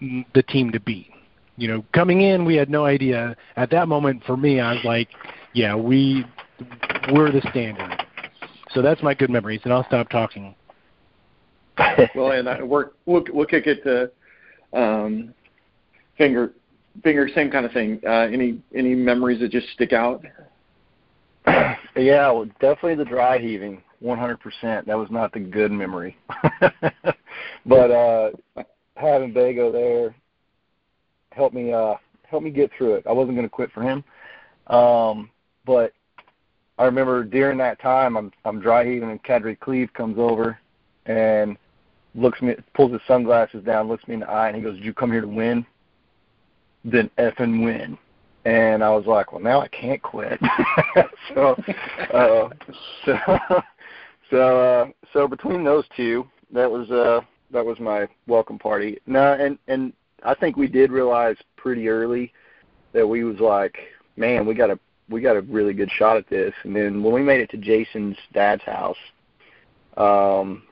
the 0.00 0.42
team 0.42 0.72
to 0.72 0.80
beat. 0.80 1.10
You 1.56 1.68
know, 1.68 1.84
coming 1.92 2.22
in, 2.22 2.44
we 2.44 2.56
had 2.56 2.68
no 2.68 2.84
idea. 2.84 3.36
At 3.56 3.70
that 3.70 3.86
moment, 3.86 4.24
for 4.24 4.36
me, 4.36 4.58
I 4.60 4.74
was 4.74 4.84
like, 4.84 5.08
yeah, 5.52 5.76
we 5.76 6.24
we're 7.12 7.30
the 7.30 7.42
standard 7.50 8.04
so 8.74 8.82
that's 8.82 9.02
my 9.02 9.14
good 9.14 9.30
memories, 9.30 9.60
and 9.64 9.72
I'll 9.72 9.86
stop 9.86 10.10
talking. 10.10 10.54
well, 12.14 12.32
and 12.32 12.48
I, 12.48 12.62
we're, 12.62 12.90
we'll 13.06 13.24
we'll 13.32 13.46
kick 13.46 13.66
it 13.66 13.82
to 13.84 14.10
um, 14.78 15.32
finger 16.18 16.52
finger 17.02 17.28
same 17.34 17.50
kind 17.50 17.66
of 17.66 17.72
thing. 17.72 18.00
Uh, 18.06 18.28
any 18.32 18.60
any 18.74 18.94
memories 18.94 19.40
that 19.40 19.50
just 19.50 19.68
stick 19.70 19.92
out? 19.92 20.24
yeah, 21.46 21.76
well, 22.30 22.46
definitely 22.60 22.94
the 22.94 23.04
dry 23.04 23.38
heaving, 23.38 23.82
100%. 24.02 24.86
That 24.86 24.96
was 24.96 25.10
not 25.10 25.32
the 25.32 25.40
good 25.40 25.70
memory, 25.70 26.16
but 27.66 27.90
uh, 27.90 28.30
having 28.96 29.34
Bago 29.34 29.70
there 29.70 30.14
helped 31.32 31.54
me 31.54 31.72
uh, 31.72 31.94
helped 32.24 32.44
me 32.44 32.50
get 32.50 32.70
through 32.76 32.94
it. 32.94 33.06
I 33.06 33.12
wasn't 33.12 33.36
going 33.36 33.46
to 33.46 33.50
quit 33.50 33.72
for 33.72 33.82
him, 33.82 34.04
um, 34.74 35.30
but 35.66 35.92
I 36.78 36.84
remember 36.84 37.24
during 37.24 37.58
that 37.58 37.80
time, 37.80 38.16
I'm 38.16 38.32
I'm 38.44 38.60
dry 38.60 38.84
heaving, 38.84 39.10
and 39.10 39.22
Cadre 39.22 39.56
Cleve 39.56 39.92
comes 39.92 40.18
over 40.18 40.58
and 41.06 41.56
looks 42.14 42.40
me, 42.40 42.54
pulls 42.74 42.92
his 42.92 43.02
sunglasses 43.06 43.64
down, 43.64 43.88
looks 43.88 44.06
me 44.08 44.14
in 44.14 44.20
the 44.20 44.30
eye, 44.30 44.48
and 44.48 44.56
he 44.56 44.62
goes, 44.62 44.76
"Did 44.76 44.84
you 44.84 44.94
come 44.94 45.12
here 45.12 45.20
to 45.20 45.28
win? 45.28 45.66
Then 46.84 47.10
effing 47.18 47.64
win." 47.64 47.98
And 48.44 48.84
I 48.84 48.90
was 48.90 49.06
like, 49.06 49.32
"Well, 49.32 49.40
now 49.40 49.60
I 49.60 49.68
can't 49.68 50.02
quit." 50.02 50.38
so, 51.34 51.56
uh, 52.12 52.48
so, 53.04 53.38
so, 54.30 54.60
uh, 54.60 54.86
so 55.12 55.26
between 55.28 55.64
those 55.64 55.84
two, 55.96 56.28
that 56.52 56.70
was 56.70 56.90
uh, 56.90 57.20
that 57.50 57.64
was 57.64 57.80
my 57.80 58.06
welcome 58.26 58.58
party. 58.58 58.98
No, 59.06 59.32
and 59.34 59.58
and 59.68 59.92
I 60.24 60.34
think 60.34 60.56
we 60.56 60.68
did 60.68 60.90
realize 60.90 61.36
pretty 61.56 61.88
early 61.88 62.32
that 62.92 63.06
we 63.06 63.24
was 63.24 63.40
like, 63.40 63.76
man, 64.16 64.46
we 64.46 64.54
got 64.54 64.70
a 64.70 64.78
we 65.08 65.20
got 65.20 65.36
a 65.36 65.42
really 65.42 65.74
good 65.74 65.90
shot 65.90 66.16
at 66.16 66.28
this. 66.28 66.54
And 66.64 66.74
then 66.74 67.02
when 67.02 67.12
we 67.12 67.22
made 67.22 67.40
it 67.40 67.50
to 67.50 67.56
Jason's 67.56 68.16
dad's 68.32 68.62
house, 68.62 68.96
um, 69.96 70.62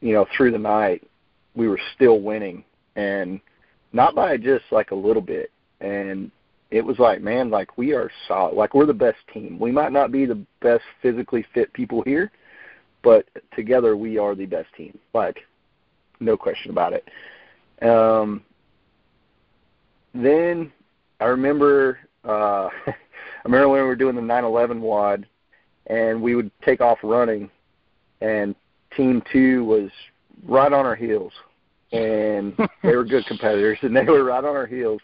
you 0.00 0.12
know, 0.12 0.26
through 0.36 0.52
the 0.52 0.58
night, 0.58 1.02
we 1.54 1.68
were 1.68 1.80
still 1.94 2.20
winning, 2.20 2.64
and 2.94 3.40
not 3.96 4.14
by 4.14 4.36
just 4.36 4.64
like 4.70 4.90
a 4.90 4.94
little 4.94 5.22
bit. 5.22 5.50
And 5.80 6.30
it 6.70 6.82
was 6.82 6.98
like, 6.98 7.20
man, 7.20 7.50
like 7.50 7.76
we 7.78 7.92
are 7.92 8.10
solid. 8.28 8.54
Like 8.54 8.74
we're 8.74 8.86
the 8.86 8.94
best 8.94 9.18
team. 9.32 9.58
We 9.58 9.72
might 9.72 9.92
not 9.92 10.12
be 10.12 10.26
the 10.26 10.44
best 10.60 10.84
physically 11.00 11.44
fit 11.54 11.72
people 11.72 12.02
here, 12.02 12.30
but 13.02 13.26
together 13.54 13.96
we 13.96 14.18
are 14.18 14.34
the 14.34 14.46
best 14.46 14.68
team. 14.76 14.96
Like, 15.14 15.38
no 16.20 16.36
question 16.36 16.70
about 16.70 16.92
it. 16.92 17.08
Um, 17.86 18.42
then 20.14 20.72
I 21.20 21.24
remember 21.24 21.98
uh, 22.24 22.68
I 22.86 22.94
remember 23.44 23.68
when 23.68 23.80
we 23.82 23.86
were 23.86 23.96
doing 23.96 24.16
the 24.16 24.22
911 24.22 24.80
WOD, 24.80 25.26
and 25.86 26.20
we 26.20 26.34
would 26.34 26.50
take 26.64 26.80
off 26.80 26.98
running, 27.02 27.48
and 28.20 28.54
Team 28.96 29.22
Two 29.32 29.64
was 29.64 29.90
right 30.46 30.72
on 30.72 30.84
our 30.84 30.96
heels, 30.96 31.32
and 31.92 32.56
they 32.82 32.96
were 32.96 33.04
good 33.04 33.26
competitors, 33.26 33.78
and 33.82 33.96
they 33.96 34.04
were 34.04 34.24
right 34.24 34.44
on 34.44 34.56
our 34.56 34.66
heels, 34.66 35.00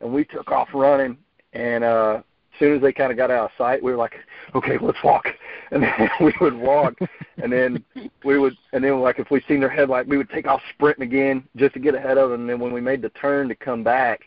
and 0.00 0.12
we 0.12 0.24
took 0.24 0.50
off 0.50 0.68
running, 0.74 1.16
and 1.52 1.84
uh, 1.84 2.20
as 2.54 2.58
soon 2.58 2.74
as 2.74 2.82
they 2.82 2.92
kind 2.92 3.10
of 3.10 3.16
got 3.16 3.30
out 3.30 3.46
of 3.46 3.50
sight, 3.58 3.82
we 3.82 3.90
were 3.90 3.96
like, 3.96 4.14
okay, 4.54 4.78
let's 4.80 5.02
walk, 5.04 5.26
and 5.70 5.82
then 5.82 6.08
we 6.20 6.32
would 6.40 6.54
walk, 6.54 6.94
and 7.42 7.52
then 7.52 7.84
we 8.24 8.38
would, 8.38 8.56
and 8.72 8.82
then 8.82 9.00
like 9.00 9.18
if 9.18 9.30
we 9.30 9.42
seen 9.48 9.60
their 9.60 9.68
headlight, 9.68 10.06
we 10.06 10.16
would 10.16 10.30
take 10.30 10.46
off 10.46 10.60
sprinting 10.74 11.04
again 11.04 11.44
just 11.56 11.74
to 11.74 11.80
get 11.80 11.94
ahead 11.94 12.18
of 12.18 12.30
them, 12.30 12.42
and 12.42 12.50
then 12.50 12.60
when 12.60 12.72
we 12.72 12.80
made 12.80 13.02
the 13.02 13.10
turn 13.10 13.48
to 13.48 13.54
come 13.54 13.82
back, 13.82 14.22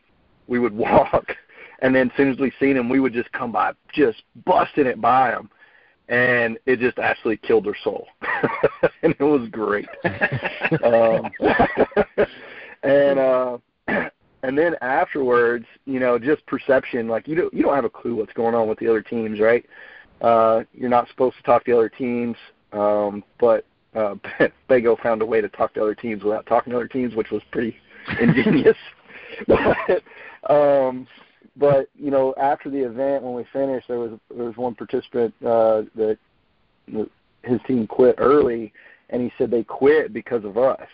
we 0.47 0.60
would 0.60 0.74
walk. 0.76 1.36
And 1.82 1.95
then 1.95 2.10
as 2.10 2.18
soon 2.18 2.30
as 2.30 2.38
we 2.39 2.52
seen 2.60 2.76
them, 2.76 2.89
we 2.89 3.00
would 3.00 3.14
just 3.14 3.32
come 3.32 3.54
by, 3.54 3.72
just 3.93 4.24
busting 4.45 4.86
it 4.86 5.00
by 5.00 5.32
him, 5.32 5.50
and 6.10 6.57
it 6.66 6.80
just 6.80 6.97
actually 6.97 7.38
killed 7.38 7.66
her 7.66 7.76
soul, 7.84 8.07
and 9.03 9.16
it 9.18 9.24
was 9.24 9.47
great. 9.49 9.88
um, 10.84 11.32
and 12.84 13.20
uh, 13.20 13.57
and 14.43 14.57
then 14.57 14.76
afterwards, 14.82 15.66
you 15.86 15.99
know, 15.99 16.18
just 16.18 16.45
perception, 16.47 17.07
like 17.07 17.28
you 17.28 17.36
don't 17.36 17.53
you 17.53 17.64
don't 17.64 17.76
have 17.76 17.86
a 17.86 17.89
clue 17.89 18.16
what's 18.16 18.34
going 18.34 18.55
on 18.55 18.68
with 18.68 18.80
the 18.80 18.88
other 18.88 19.03
teams, 19.03 19.39
right? 19.39 19.66
Uh, 20.22 20.64
you're 20.74 20.89
not 20.89 21.07
supposed 21.10 21.38
to 21.38 21.43
talk 21.43 21.64
to 21.64 21.74
other 21.74 21.89
teams, 21.89 22.36
um, 22.74 23.24
but 23.39 23.66
uh, 23.95 24.16
Bago 24.70 24.99
found 25.01 25.22
a 25.22 25.26
way 25.26 25.41
to 25.41 25.49
talk 25.49 25.74
to 25.76 25.82
other 25.82 25.95
teams 25.95 26.24
without 26.24 26.45
talking 26.47 26.72
to 26.72 26.78
other 26.78 26.88
teams, 26.88 27.16
which 27.16 27.30
was 27.30 27.41
pretty 27.51 27.78
ingenious. 28.20 28.78
but 29.47 30.03
um, 30.49 31.07
but 31.60 31.89
you 31.95 32.10
know, 32.10 32.34
after 32.41 32.70
the 32.70 32.80
event, 32.80 33.24
when 33.24 33.34
we 33.34 33.45
finished, 33.51 33.88
there 33.88 33.99
was 33.99 34.18
there 34.34 34.45
was 34.45 34.55
one 34.55 34.76
participant 34.76 35.34
uh, 35.45 35.84
that 35.95 36.18
his 37.43 37.60
team 37.68 37.86
quit 37.86 38.16
early, 38.18 38.72
and 39.10 39.22
he 39.22 39.32
said 39.38 39.51
they 39.51 39.64
quit 39.64 40.14
because 40.14 40.45
of 40.45 40.57
us, 40.57 40.88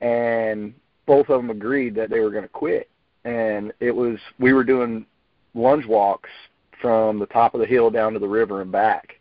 and 0.00 0.74
both 1.06 1.28
of 1.28 1.40
them 1.40 1.50
agreed 1.50 1.94
that 1.94 2.10
they 2.10 2.20
were 2.20 2.30
going 2.30 2.42
to 2.42 2.48
quit, 2.48 2.90
and 3.24 3.72
it 3.78 3.94
was 3.94 4.18
we 4.40 4.52
were 4.52 4.64
doing 4.64 5.06
lunge 5.54 5.86
walks 5.86 6.30
from 6.82 7.18
the 7.18 7.26
top 7.26 7.54
of 7.54 7.60
the 7.60 7.66
hill 7.66 7.88
down 7.88 8.12
to 8.12 8.18
the 8.18 8.28
river 8.28 8.62
and 8.62 8.72
back, 8.72 9.20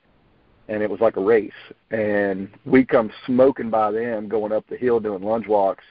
and 0.69 0.82
it 0.82 0.89
was 0.89 1.01
like 1.01 1.17
a 1.17 1.21
race, 1.21 1.51
and 1.91 2.49
we 2.65 2.84
come 2.84 3.11
smoking 3.28 3.69
by 3.69 3.91
them 3.91 4.28
going 4.28 4.51
up 4.51 4.65
the 4.67 4.78
hill 4.78 4.99
doing 4.99 5.21
lunge 5.21 5.47
walks, 5.47 5.84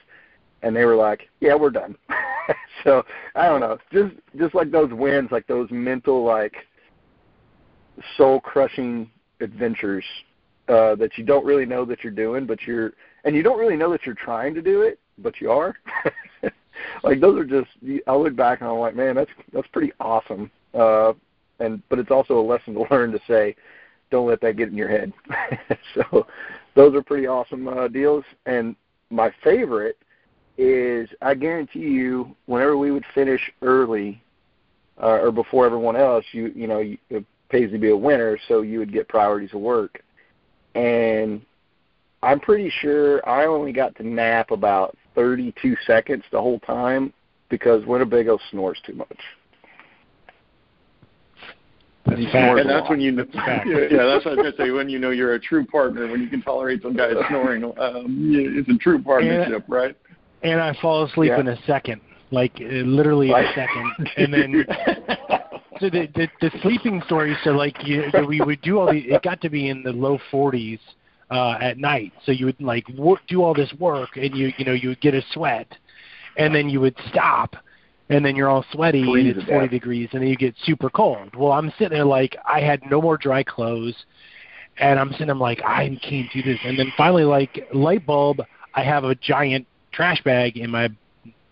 and 0.61 0.75
they 0.75 0.83
were 0.83 0.95
like, 0.95 1.29
"Yeah, 1.39 1.55
we're 1.55 1.69
done." 1.69 1.95
so 2.83 3.03
I 3.35 3.47
don't 3.47 3.59
know, 3.59 3.77
just 3.91 4.15
just 4.37 4.55
like 4.55 4.71
those 4.71 4.91
wins, 4.91 5.31
like 5.31 5.47
those 5.47 5.69
mental 5.71 6.23
like 6.23 6.55
soul 8.17 8.39
crushing 8.39 9.09
adventures 9.41 10.05
uh, 10.67 10.95
that 10.95 11.17
you 11.17 11.23
don't 11.23 11.45
really 11.45 11.65
know 11.65 11.85
that 11.85 12.03
you're 12.03 12.13
doing, 12.13 12.45
but 12.45 12.61
you're 12.63 12.93
and 13.23 13.35
you 13.35 13.43
don't 13.43 13.59
really 13.59 13.77
know 13.77 13.91
that 13.91 14.05
you're 14.05 14.15
trying 14.15 14.53
to 14.53 14.61
do 14.61 14.81
it, 14.81 14.99
but 15.17 15.39
you 15.41 15.51
are. 15.51 15.75
like 17.03 17.19
those 17.19 17.39
are 17.39 17.45
just 17.45 17.69
I 18.07 18.15
look 18.15 18.35
back 18.35 18.61
and 18.61 18.69
I'm 18.69 18.77
like, 18.77 18.95
man, 18.95 19.15
that's 19.15 19.31
that's 19.53 19.67
pretty 19.67 19.91
awesome. 19.99 20.51
Uh, 20.73 21.13
and 21.59 21.81
but 21.89 21.99
it's 21.99 22.11
also 22.11 22.39
a 22.39 22.41
lesson 22.41 22.73
to 22.75 22.85
learn 22.91 23.11
to 23.11 23.19
say, 23.27 23.55
don't 24.11 24.27
let 24.27 24.41
that 24.41 24.57
get 24.57 24.69
in 24.69 24.75
your 24.75 24.89
head. 24.89 25.13
so 25.93 26.27
those 26.75 26.93
are 26.95 27.01
pretty 27.01 27.27
awesome 27.27 27.67
uh, 27.67 27.87
deals. 27.87 28.23
And 28.45 28.75
my 29.09 29.31
favorite 29.43 29.97
is 30.57 31.09
I 31.21 31.33
guarantee 31.33 31.79
you, 31.79 32.35
whenever 32.45 32.77
we 32.77 32.91
would 32.91 33.05
finish 33.13 33.41
early 33.61 34.21
uh, 35.01 35.19
or 35.21 35.31
before 35.31 35.65
everyone 35.65 35.95
else, 35.95 36.25
you 36.31 36.51
you 36.55 36.67
know 36.67 36.79
it 37.09 37.25
pays 37.49 37.71
to 37.71 37.77
be 37.77 37.89
a 37.89 37.97
winner, 37.97 38.37
so 38.47 38.61
you 38.61 38.79
would 38.79 38.91
get 38.91 39.07
priorities 39.07 39.53
of 39.53 39.61
work. 39.61 40.01
And 40.73 41.41
I'm 42.23 42.39
pretty 42.39 42.69
sure 42.81 43.27
I 43.27 43.45
only 43.45 43.71
got 43.71 43.95
to 43.97 44.07
nap 44.07 44.51
about 44.51 44.97
32 45.13 45.75
seconds 45.85 46.23
the 46.31 46.41
whole 46.41 46.59
time 46.59 47.13
because 47.49 47.85
Winnebago 47.85 48.39
snores 48.51 48.79
too 48.85 48.93
much. 48.93 49.19
That's 52.05 52.19
and 52.19 52.69
that's 52.69 52.87
when 52.87 53.01
you 53.01 53.11
know, 53.11 53.25
yeah, 53.33 53.63
yeah, 53.65 54.05
that's 54.05 54.25
what 54.25 54.33
I 54.33 54.41
was 54.41 54.53
gonna 54.53 54.57
say. 54.57 54.69
When 54.69 54.89
you 54.89 54.99
know 54.99 55.09
you're 55.09 55.33
a 55.33 55.39
true 55.39 55.65
partner, 55.65 56.07
when 56.07 56.21
you 56.21 56.27
can 56.27 56.41
tolerate 56.43 56.83
some 56.83 56.95
guys 56.95 57.15
snoring, 57.29 57.63
um, 57.63 58.29
it's 58.31 58.69
a 58.69 58.77
true 58.77 59.01
partnership, 59.01 59.65
right? 59.67 59.97
And 60.51 60.61
I 60.61 60.75
fall 60.81 61.03
asleep 61.03 61.29
yeah. 61.29 61.39
in 61.39 61.47
a 61.47 61.57
second, 61.65 62.01
like 62.31 62.53
uh, 62.59 62.65
literally 62.65 63.31
a 63.31 63.51
second, 63.55 63.91
and 64.17 64.33
then. 64.33 64.65
so 65.79 65.89
the, 65.89 66.07
the 66.15 66.27
the 66.41 66.51
sleeping 66.61 67.01
story. 67.05 67.35
So 67.43 67.51
like 67.51 67.75
you, 67.85 68.05
we 68.27 68.41
would 68.41 68.61
do 68.61 68.79
all 68.79 68.87
the. 68.87 68.99
It 68.99 69.23
got 69.23 69.41
to 69.41 69.49
be 69.49 69.69
in 69.69 69.83
the 69.83 69.91
low 69.91 70.19
40s 70.31 70.79
uh, 71.31 71.57
at 71.59 71.77
night. 71.77 72.13
So 72.25 72.31
you 72.31 72.45
would 72.45 72.61
like 72.61 72.87
work, 72.89 73.19
do 73.27 73.43
all 73.43 73.53
this 73.53 73.73
work, 73.79 74.15
and 74.15 74.35
you 74.35 74.53
you 74.57 74.65
know 74.65 74.73
you 74.73 74.89
would 74.89 75.01
get 75.01 75.13
a 75.13 75.21
sweat, 75.33 75.67
and 76.37 76.53
then 76.53 76.69
you 76.69 76.79
would 76.79 76.95
stop, 77.09 77.55
and 78.09 78.23
then 78.23 78.35
you're 78.35 78.49
all 78.49 78.65
sweaty 78.71 79.03
Freeze 79.03 79.31
and 79.31 79.37
it's 79.37 79.49
40 79.49 79.65
death. 79.65 79.71
degrees 79.71 80.09
and 80.13 80.21
then 80.21 80.29
you 80.29 80.35
get 80.35 80.55
super 80.63 80.89
cold. 80.89 81.35
Well, 81.35 81.51
I'm 81.51 81.71
sitting 81.77 81.97
there 81.97 82.05
like 82.05 82.35
I 82.45 82.61
had 82.61 82.81
no 82.89 83.01
more 83.01 83.17
dry 83.17 83.43
clothes 83.43 83.95
and 84.77 84.99
I'm 84.99 85.11
sitting 85.13 85.27
there 85.27 85.35
like 85.35 85.61
I 85.63 85.87
can't 86.01 86.31
do 86.31 86.43
this. 86.43 86.59
And 86.63 86.77
then 86.77 86.91
finally 86.95 87.23
like 87.23 87.67
light 87.73 88.05
bulb, 88.05 88.41
I 88.75 88.83
have 88.83 89.05
a 89.05 89.15
giant 89.15 89.65
trash 89.95 90.21
bag 90.23 90.57
in 90.57 90.69
my 90.69 90.89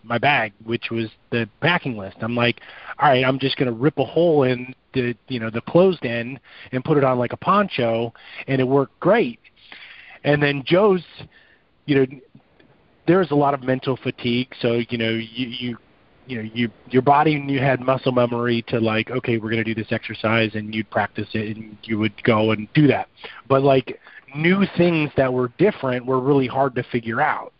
my 0.02 0.18
bag, 0.18 0.52
which 0.64 0.90
was 0.90 1.06
the 1.30 1.48
packing 1.60 1.96
list. 1.96 2.18
I'm 2.20 2.36
like, 2.36 2.60
all 2.98 3.08
right, 3.08 3.24
I'm 3.24 3.38
just 3.38 3.56
gonna 3.56 3.72
rip 3.72 3.98
a 3.98 4.04
hole 4.04 4.42
in 4.42 4.74
the 4.92 5.16
you 5.28 5.40
know 5.40 5.50
the 5.50 5.62
closed 5.62 6.04
end 6.04 6.38
and 6.72 6.84
put 6.84 6.98
it 6.98 7.04
on 7.04 7.18
like 7.18 7.32
a 7.32 7.36
poncho, 7.36 8.12
and 8.46 8.60
it 8.60 8.64
worked 8.64 8.98
great. 9.00 9.40
And 10.24 10.42
then 10.42 10.62
Joe's, 10.64 11.04
you 11.86 11.96
know, 11.96 12.06
there's 13.06 13.30
a 13.30 13.34
lot 13.34 13.54
of 13.54 13.62
mental 13.62 13.96
fatigue, 13.96 14.54
so 14.60 14.82
you 14.88 14.98
know 14.98 15.10
you 15.10 15.48
you 15.48 15.78
you 16.26 16.42
know 16.42 16.50
you 16.54 16.70
your 16.90 17.02
body 17.02 17.34
and 17.34 17.50
you 17.50 17.58
had 17.58 17.80
muscle 17.80 18.12
memory 18.12 18.62
to 18.68 18.80
like 18.80 19.10
okay 19.10 19.38
we're 19.38 19.50
going 19.50 19.62
to 19.62 19.74
do 19.74 19.74
this 19.74 19.92
exercise 19.92 20.50
and 20.54 20.74
you'd 20.74 20.88
practice 20.90 21.28
it 21.34 21.56
and 21.56 21.76
you 21.82 21.98
would 21.98 22.22
go 22.24 22.52
and 22.52 22.66
do 22.72 22.86
that 22.86 23.08
but 23.48 23.62
like 23.62 24.00
new 24.34 24.64
things 24.76 25.10
that 25.16 25.32
were 25.32 25.52
different 25.58 26.06
were 26.06 26.20
really 26.20 26.46
hard 26.46 26.74
to 26.74 26.82
figure 26.84 27.20
out 27.20 27.52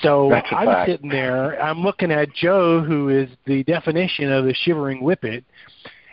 so 0.00 0.28
That's 0.30 0.46
i'm 0.52 0.66
fact. 0.66 0.90
sitting 0.90 1.08
there 1.10 1.60
i'm 1.62 1.82
looking 1.82 2.10
at 2.10 2.32
joe 2.34 2.80
who 2.82 3.08
is 3.10 3.28
the 3.46 3.62
definition 3.64 4.32
of 4.32 4.44
the 4.44 4.54
shivering 4.54 5.02
whippet 5.02 5.44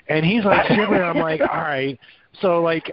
and 0.07 0.25
he's 0.25 0.43
like 0.43 0.67
shivering 0.67 1.01
i'm 1.01 1.17
like 1.17 1.39
all 1.41 1.47
right 1.47 1.97
so 2.41 2.61
like 2.61 2.91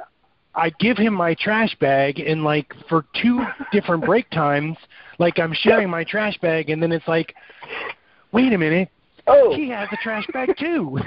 i 0.55 0.71
give 0.79 0.97
him 0.97 1.13
my 1.15 1.35
trash 1.35 1.77
bag 1.81 2.21
and 2.21 2.45
like 2.45 2.73
for 2.89 3.05
two 3.21 3.45
different 3.73 4.05
break 4.05 4.31
times 4.31 4.77
like 5.19 5.39
i'm 5.39 5.53
sharing 5.53 5.91
my 5.91 6.05
trash 6.05 6.39
bag 6.41 6.71
and 6.71 6.81
then 6.83 6.93
it's 6.93 7.09
like 7.09 7.35
wait 8.33 8.53
a 8.53 8.59
minute 8.59 8.89
Oh. 9.29 9.53
he 9.57 9.69
has 9.71 9.89
a 9.91 9.97
trash 9.97 10.25
bag 10.33 10.55
too. 10.59 11.01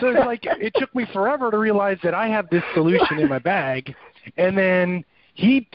so 0.00 0.08
it's 0.08 0.24
like 0.26 0.40
it 0.44 0.72
took 0.76 0.94
me 0.94 1.04
forever 1.12 1.50
to 1.50 1.58
realize 1.58 1.98
that 2.02 2.14
I 2.14 2.26
have 2.28 2.48
this 2.48 2.62
solution 2.72 3.18
in 3.18 3.28
my 3.28 3.38
bag, 3.38 3.94
and 4.38 4.56
then 4.56 5.04
he 5.34 5.68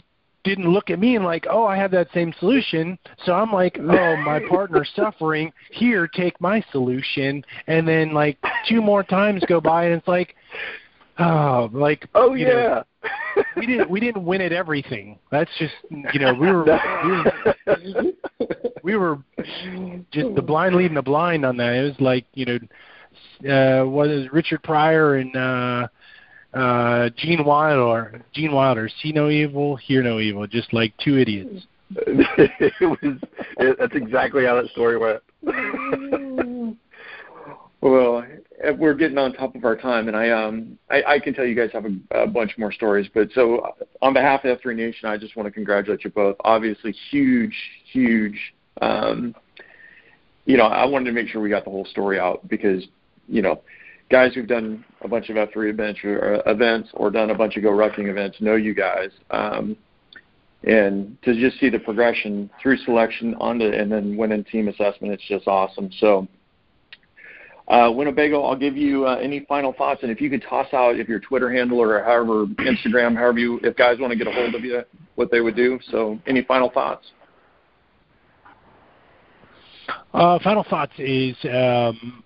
didn't 0.48 0.70
look 0.70 0.90
at 0.90 1.00
me 1.00 1.16
and 1.16 1.26
like, 1.26 1.46
oh, 1.50 1.66
I 1.66 1.78
have 1.78 1.92
that 1.92 2.08
same 2.14 2.34
solution. 2.40 2.98
So 3.26 3.34
I'm 3.34 3.52
like, 3.52 3.78
oh, 3.80 4.16
my 4.18 4.42
partner's 4.50 4.90
suffering. 4.96 5.52
Here, 5.72 6.08
take 6.08 6.40
my 6.40 6.64
solution. 6.72 7.44
And 7.68 7.88
then 7.88 8.14
like 8.14 8.38
two 8.68 8.82
more 8.82 9.04
times 9.04 9.44
go 9.48 9.60
by, 9.60 9.86
and 9.86 9.94
it's 9.96 10.08
like, 10.08 10.36
oh, 11.20 11.70
like 11.74 12.08
oh 12.16 12.34
you 12.34 12.46
know, 12.48 12.84
yeah. 13.06 13.44
we 13.56 13.66
didn't 13.66 13.90
we 13.90 14.00
didn't 14.00 14.24
win 14.24 14.42
at 14.42 14.52
everything. 14.52 15.20
That's 15.32 15.52
just 15.60 15.74
you 15.90 16.20
know 16.20 16.34
we 16.34 16.52
were 16.52 16.66
we 17.06 17.12
were 17.12 18.04
we 18.84 18.96
were 18.96 19.20
just 20.12 20.36
the 20.36 20.42
blind 20.42 20.76
leading 20.76 20.96
the 20.96 21.02
blind 21.02 21.46
on 21.46 21.58
that. 21.58 21.74
It 21.74 21.84
was 21.84 22.00
like 22.00 22.26
you 22.34 22.46
know, 22.46 23.82
uh, 23.82 23.86
what 23.86 24.10
is 24.10 24.32
Richard 24.32 24.64
Pryor 24.64 25.16
and 25.16 25.36
uh, 25.36 25.88
uh, 26.54 27.10
Gene 27.18 27.44
Wilder? 27.44 28.24
Gene 28.34 28.52
Wilder, 28.52 28.90
see 29.02 29.12
no 29.12 29.30
evil, 29.30 29.76
hear 29.76 30.02
no 30.04 30.20
evil, 30.20 30.48
just 30.48 30.74
like 30.74 30.94
two 30.98 31.18
idiots. 31.18 31.66
it 31.92 32.74
was. 32.82 33.18
It, 33.58 33.78
that's 33.80 33.96
exactly 33.96 34.46
how 34.46 34.62
that 34.62 34.70
story 34.72 34.98
went. 34.98 35.22
Well, 37.82 38.26
uh, 38.68 38.74
we're 38.74 38.96
getting 38.96 39.18
on 39.18 39.34
top 39.34 39.56
of 39.56 39.64
our 39.64 39.76
time, 39.76 40.08
and 40.08 40.18
I 40.18 40.30
um 40.30 40.78
I, 40.90 41.04
I 41.08 41.20
can 41.20 41.34
tell 41.34 41.46
you 41.46 41.56
guys 41.56 41.70
have 41.74 41.86
a, 41.86 42.24
a 42.24 42.28
bunch 42.28 42.58
more 42.58 42.72
stories. 42.72 43.08
But 43.14 43.30
so 43.34 43.60
uh, 43.60 43.72
on 44.02 44.14
behalf 44.14 44.46
of 44.46 44.60
F3 44.60 44.76
Nation, 44.76 45.08
I 45.08 45.18
just 45.18 45.36
want 45.36 45.46
to 45.48 45.52
congratulate 45.52 46.04
you 46.04 46.10
both. 46.10 46.36
Obviously, 46.44 46.94
huge, 47.12 47.56
huge. 47.92 48.38
Um, 48.82 49.36
you 50.46 50.58
know, 50.58 50.66
I 50.66 50.86
wanted 50.86 51.06
to 51.06 51.12
make 51.12 51.28
sure 51.28 51.42
we 51.42 51.50
got 51.50 51.66
the 51.66 51.70
whole 51.70 51.86
story 51.86 52.20
out 52.20 52.48
because 52.48 52.84
you 53.28 53.42
know, 53.42 53.62
guys 54.10 54.34
who've 54.34 54.48
done 54.48 54.84
a 55.02 55.08
bunch 55.08 55.30
of 55.30 55.36
F3 55.36 55.70
adventure 55.70 56.20
or 56.20 56.52
events 56.52 56.90
or 56.94 57.12
done 57.12 57.30
a 57.30 57.36
bunch 57.36 57.58
of 57.58 57.64
Go 57.64 57.72
Rucking 57.72 58.10
events 58.10 58.38
know 58.40 58.56
you 58.56 58.74
guys. 58.74 59.10
Um, 59.32 59.76
and 60.64 61.18
to 61.24 61.34
just 61.40 61.60
see 61.60 61.70
the 61.70 61.80
progression 61.80 62.50
through 62.62 62.78
selection 62.78 63.36
onto 63.36 63.66
and 63.66 63.92
then 63.92 64.18
winning 64.18 64.44
team 64.46 64.68
assessment, 64.68 65.14
it's 65.14 65.28
just 65.28 65.48
awesome. 65.48 65.90
So. 66.00 66.28
Uh, 67.70 67.92
Winnebago, 67.92 68.44
I'll 68.44 68.56
give 68.56 68.78
you 68.78 69.06
uh, 69.06 69.16
any 69.16 69.42
final 69.42 69.74
thoughts, 69.74 70.02
and 70.02 70.10
if 70.10 70.22
you 70.22 70.30
could 70.30 70.42
toss 70.42 70.68
out 70.72 70.98
if 70.98 71.10
your 71.10 71.20
Twitter 71.20 71.52
handle 71.52 71.82
or 71.82 72.02
however 72.02 72.46
Instagram, 72.46 73.14
however 73.14 73.40
you, 73.40 73.60
if 73.62 73.76
guys 73.76 74.00
want 74.00 74.12
to 74.12 74.18
get 74.18 74.26
a 74.26 74.32
hold 74.32 74.56
of 74.56 74.64
you, 74.64 74.84
what 75.16 75.32
they 75.32 75.42
would 75.42 75.58
do. 75.58 75.78
So, 75.92 76.18
any 76.28 76.44
final 76.44 76.70
thoughts? 76.70 77.06
Uh, 80.14 80.40
final 80.42 80.64
thoughts 80.64 80.94
is, 80.98 81.36
um, 81.44 82.24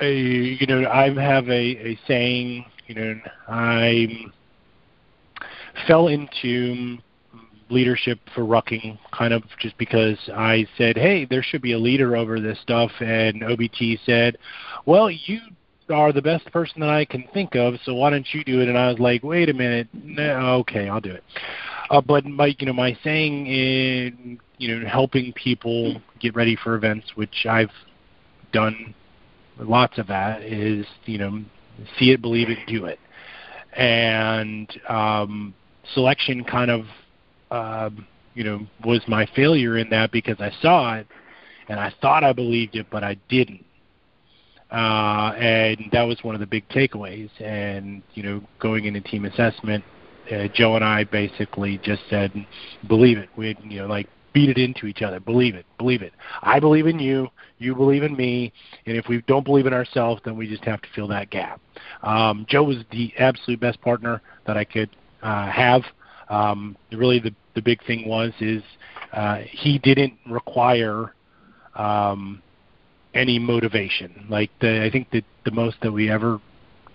a, 0.00 0.12
you 0.12 0.66
know, 0.66 0.88
I 0.88 1.10
have 1.20 1.48
a, 1.48 1.90
a 1.90 1.98
saying, 2.06 2.64
you 2.86 2.94
know, 2.94 3.20
I 3.48 4.24
fell 5.86 6.08
into 6.08 6.98
leadership 7.70 8.18
for 8.34 8.42
rucking 8.42 8.98
kind 9.12 9.32
of 9.32 9.42
just 9.58 9.76
because 9.78 10.18
I 10.34 10.66
said, 10.76 10.96
hey, 10.96 11.24
there 11.24 11.42
should 11.42 11.62
be 11.62 11.72
a 11.72 11.78
leader 11.78 12.16
over 12.16 12.40
this 12.40 12.58
stuff, 12.60 12.90
and 13.00 13.42
OBT 13.42 14.00
said, 14.04 14.36
well, 14.86 15.10
you 15.10 15.40
are 15.88 16.12
the 16.12 16.22
best 16.22 16.50
person 16.52 16.80
that 16.80 16.90
I 16.90 17.04
can 17.04 17.24
think 17.32 17.54
of, 17.54 17.74
so 17.84 17.94
why 17.94 18.10
don't 18.10 18.26
you 18.32 18.44
do 18.44 18.60
it? 18.60 18.68
And 18.68 18.78
I 18.78 18.90
was 18.90 18.98
like, 18.98 19.22
wait 19.22 19.48
a 19.48 19.54
minute, 19.54 19.88
no, 19.92 20.56
okay, 20.60 20.88
I'll 20.88 21.00
do 21.00 21.12
it. 21.12 21.24
Uh, 21.90 22.00
but 22.00 22.24
my, 22.24 22.54
you 22.58 22.66
know, 22.66 22.72
my 22.72 22.96
saying 23.02 23.46
in, 23.46 24.38
you 24.58 24.78
know, 24.78 24.88
helping 24.88 25.32
people 25.32 26.00
get 26.20 26.34
ready 26.36 26.56
for 26.62 26.74
events, 26.76 27.16
which 27.16 27.46
I've 27.48 27.70
done 28.52 28.94
lots 29.60 29.98
of 29.98 30.06
that, 30.08 30.42
is 30.42 30.86
you 31.04 31.18
know, 31.18 31.42
see 31.98 32.10
it, 32.10 32.20
believe 32.20 32.48
it, 32.50 32.58
do 32.66 32.86
it, 32.86 32.98
and 33.74 34.70
um, 34.88 35.54
selection 35.94 36.44
kind 36.44 36.70
of, 36.70 36.84
um, 37.50 38.06
you 38.34 38.44
know, 38.44 38.66
was 38.84 39.00
my 39.08 39.26
failure 39.34 39.78
in 39.78 39.90
that 39.90 40.12
because 40.12 40.36
I 40.40 40.52
saw 40.60 40.96
it 40.96 41.06
and 41.68 41.78
I 41.78 41.92
thought 42.02 42.24
I 42.24 42.32
believed 42.32 42.74
it, 42.74 42.86
but 42.90 43.04
I 43.04 43.16
didn't. 43.28 43.64
Uh, 44.70 45.32
and 45.36 45.88
that 45.92 46.02
was 46.02 46.18
one 46.22 46.34
of 46.34 46.40
the 46.40 46.46
big 46.46 46.68
takeaways. 46.68 47.30
And 47.40 48.02
you 48.14 48.22
know, 48.22 48.42
going 48.60 48.84
into 48.84 49.00
team 49.00 49.24
assessment, 49.24 49.84
uh, 50.30 50.48
Joe 50.54 50.76
and 50.76 50.84
I 50.84 51.04
basically 51.04 51.78
just 51.78 52.02
said, 52.08 52.32
"Believe 52.86 53.18
it." 53.18 53.28
We, 53.36 53.56
you 53.64 53.82
know, 53.82 53.86
like 53.86 54.08
beat 54.32 54.48
it 54.48 54.58
into 54.58 54.86
each 54.86 55.02
other. 55.02 55.20
Believe 55.20 55.54
it. 55.54 55.66
Believe 55.78 56.02
it. 56.02 56.12
I 56.42 56.60
believe 56.60 56.86
in 56.86 56.98
you. 56.98 57.28
You 57.58 57.74
believe 57.74 58.02
in 58.02 58.16
me. 58.16 58.52
And 58.86 58.96
if 58.96 59.08
we 59.08 59.22
don't 59.26 59.44
believe 59.44 59.66
in 59.66 59.72
ourselves, 59.72 60.20
then 60.24 60.36
we 60.36 60.48
just 60.48 60.64
have 60.64 60.80
to 60.82 60.88
fill 60.94 61.08
that 61.08 61.30
gap. 61.30 61.60
Um, 62.02 62.46
Joe 62.48 62.62
was 62.62 62.78
the 62.90 63.12
absolute 63.18 63.60
best 63.60 63.80
partner 63.80 64.22
that 64.46 64.56
I 64.56 64.64
could 64.64 64.90
uh, 65.22 65.50
have. 65.50 65.82
Um, 66.28 66.76
really, 66.92 67.18
the 67.18 67.34
the 67.54 67.62
big 67.62 67.84
thing 67.84 68.08
was 68.08 68.32
is 68.40 68.62
uh, 69.12 69.40
he 69.50 69.78
didn't 69.78 70.14
require 70.28 71.14
um, 71.74 72.42
any 73.14 73.38
motivation. 73.38 74.26
Like 74.28 74.50
the, 74.60 74.84
I 74.84 74.90
think 74.90 75.10
that 75.10 75.24
the 75.44 75.50
most 75.50 75.76
that 75.82 75.92
we 75.92 76.10
ever 76.10 76.40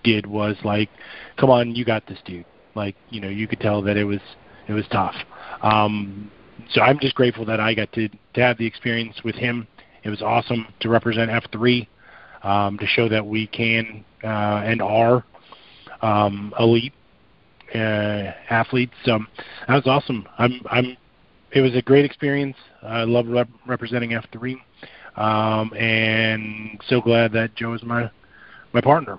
did 0.02 0.26
was 0.26 0.56
like, 0.64 0.88
"Come 1.36 1.50
on, 1.50 1.74
you 1.74 1.84
got 1.84 2.06
this, 2.06 2.18
dude." 2.24 2.46
Like 2.74 2.96
you 3.10 3.20
know, 3.20 3.28
you 3.28 3.46
could 3.46 3.60
tell 3.60 3.82
that 3.82 3.96
it 3.96 4.04
was 4.04 4.20
it 4.68 4.72
was 4.72 4.84
tough. 4.90 5.14
Um, 5.62 6.30
so 6.70 6.80
I'm 6.80 6.98
just 6.98 7.14
grateful 7.14 7.44
that 7.46 7.60
I 7.60 7.74
got 7.74 7.92
to 7.92 8.08
to 8.08 8.40
have 8.40 8.58
the 8.58 8.66
experience 8.66 9.16
with 9.24 9.34
him. 9.34 9.66
It 10.04 10.10
was 10.10 10.22
awesome 10.22 10.66
to 10.80 10.88
represent 10.88 11.30
F3, 11.30 11.86
um, 12.42 12.78
to 12.78 12.86
show 12.86 13.08
that 13.08 13.26
we 13.26 13.46
can 13.46 14.04
uh, 14.22 14.62
and 14.64 14.80
are 14.80 15.24
um, 16.02 16.54
elite 16.58 16.92
uh, 17.74 18.32
athletes. 18.50 18.94
That 19.04 19.20
was 19.68 19.86
awesome. 19.86 20.26
I'm 20.38 20.60
I'm. 20.70 20.96
It 21.52 21.60
was 21.60 21.74
a 21.74 21.82
great 21.82 22.04
experience. 22.04 22.56
I 22.82 23.04
love 23.04 23.26
rep- 23.28 23.48
representing 23.66 24.10
F3, 24.10 24.56
um, 25.16 25.72
and 25.74 26.80
so 26.88 27.00
glad 27.00 27.32
that 27.32 27.54
Joe 27.54 27.74
is 27.74 27.82
my 27.82 28.10
my 28.72 28.80
partner. 28.80 29.18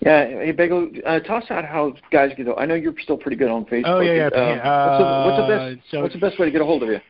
Yeah, 0.00 0.26
hey 0.26 0.52
Bagel, 0.52 0.90
uh, 1.04 1.20
toss 1.20 1.44
out 1.50 1.66
how 1.66 1.92
guys 2.10 2.32
get. 2.34 2.46
I 2.56 2.64
know 2.64 2.74
you're 2.74 2.94
still 3.02 3.18
pretty 3.18 3.36
good 3.36 3.50
on 3.50 3.66
Facebook. 3.66 3.82
Oh 3.86 4.00
yeah, 4.00 4.12
yeah. 4.12 4.26
Uh, 4.28 4.88
what's, 4.88 5.02
the, 5.02 5.26
what's 5.26 5.36
the 5.36 5.42
uh, 5.42 5.74
best? 5.74 5.90
so- 5.90 6.00
what's 6.02 6.14
the 6.14 6.20
best 6.20 6.38
way 6.38 6.46
to 6.46 6.52
get 6.52 6.62
a 6.62 6.64
hold 6.64 6.82
of 6.82 6.88
you? 6.88 7.00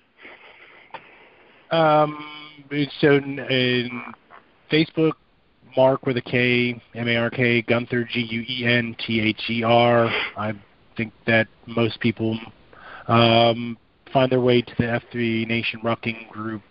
Um, 1.70 2.18
so 3.00 3.12
in, 3.12 3.38
in 3.38 4.02
Facebook, 4.72 5.12
Mark 5.76 6.04
with 6.04 6.16
a 6.16 6.22
K, 6.22 6.80
M 6.96 7.08
A 7.08 7.16
R 7.16 7.30
K, 7.30 7.62
Gunther, 7.62 8.08
G 8.10 8.20
U 8.20 8.44
E 8.48 8.66
N 8.66 8.96
T 9.06 9.20
H 9.20 9.40
E 9.48 9.62
R. 9.62 10.06
I 10.36 10.52
think 10.96 11.12
that 11.28 11.46
most 11.68 12.00
people 12.00 12.38
um, 13.06 13.78
find 14.12 14.32
their 14.32 14.40
way 14.40 14.62
to 14.62 14.72
the 14.78 14.84
F3 14.84 15.46
Nation 15.46 15.80
Rucking 15.84 16.28
group, 16.28 16.62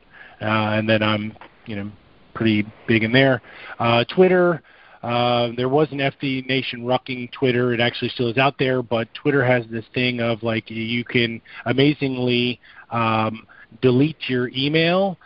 uh, 0.42 0.46
and 0.46 0.90
then 0.90 1.02
I'm, 1.02 1.36
you 1.66 1.78
know, 1.78 1.90
pretty 2.34 2.66
big 2.88 3.04
in 3.04 3.14
there. 3.14 3.42
Uh, 3.80 4.04
Twitter. 4.04 4.62
Uh, 5.02 5.50
there 5.56 5.70
was 5.70 5.88
an 5.91 6.00
F3 6.00 6.47
Nation 6.47 6.82
Rucking 6.82 7.32
Twitter. 7.32 7.74
It 7.74 7.80
actually 7.80 8.10
still 8.10 8.30
is 8.30 8.38
out 8.38 8.56
there, 8.60 8.82
but 8.82 9.08
Twitter 9.14 9.43
has 9.45 9.66
this 9.70 9.86
thing 9.93 10.20
of 10.20 10.43
like 10.43 10.70
you 10.70 11.06
can 11.06 11.41
amazingly 11.66 12.60
um, 12.91 13.47
delete 13.82 14.28
your 14.28 14.50
email, 14.50 15.18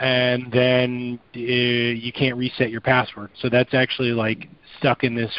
and 0.00 0.52
then 0.52 1.18
uh, 1.34 1.38
you 1.38 2.12
can't 2.12 2.36
reset 2.36 2.70
your 2.70 2.82
password. 2.82 3.30
So 3.40 3.48
that's 3.48 3.72
actually 3.72 4.12
like 4.12 4.48
stuck 4.78 5.02
in 5.02 5.14
this 5.14 5.32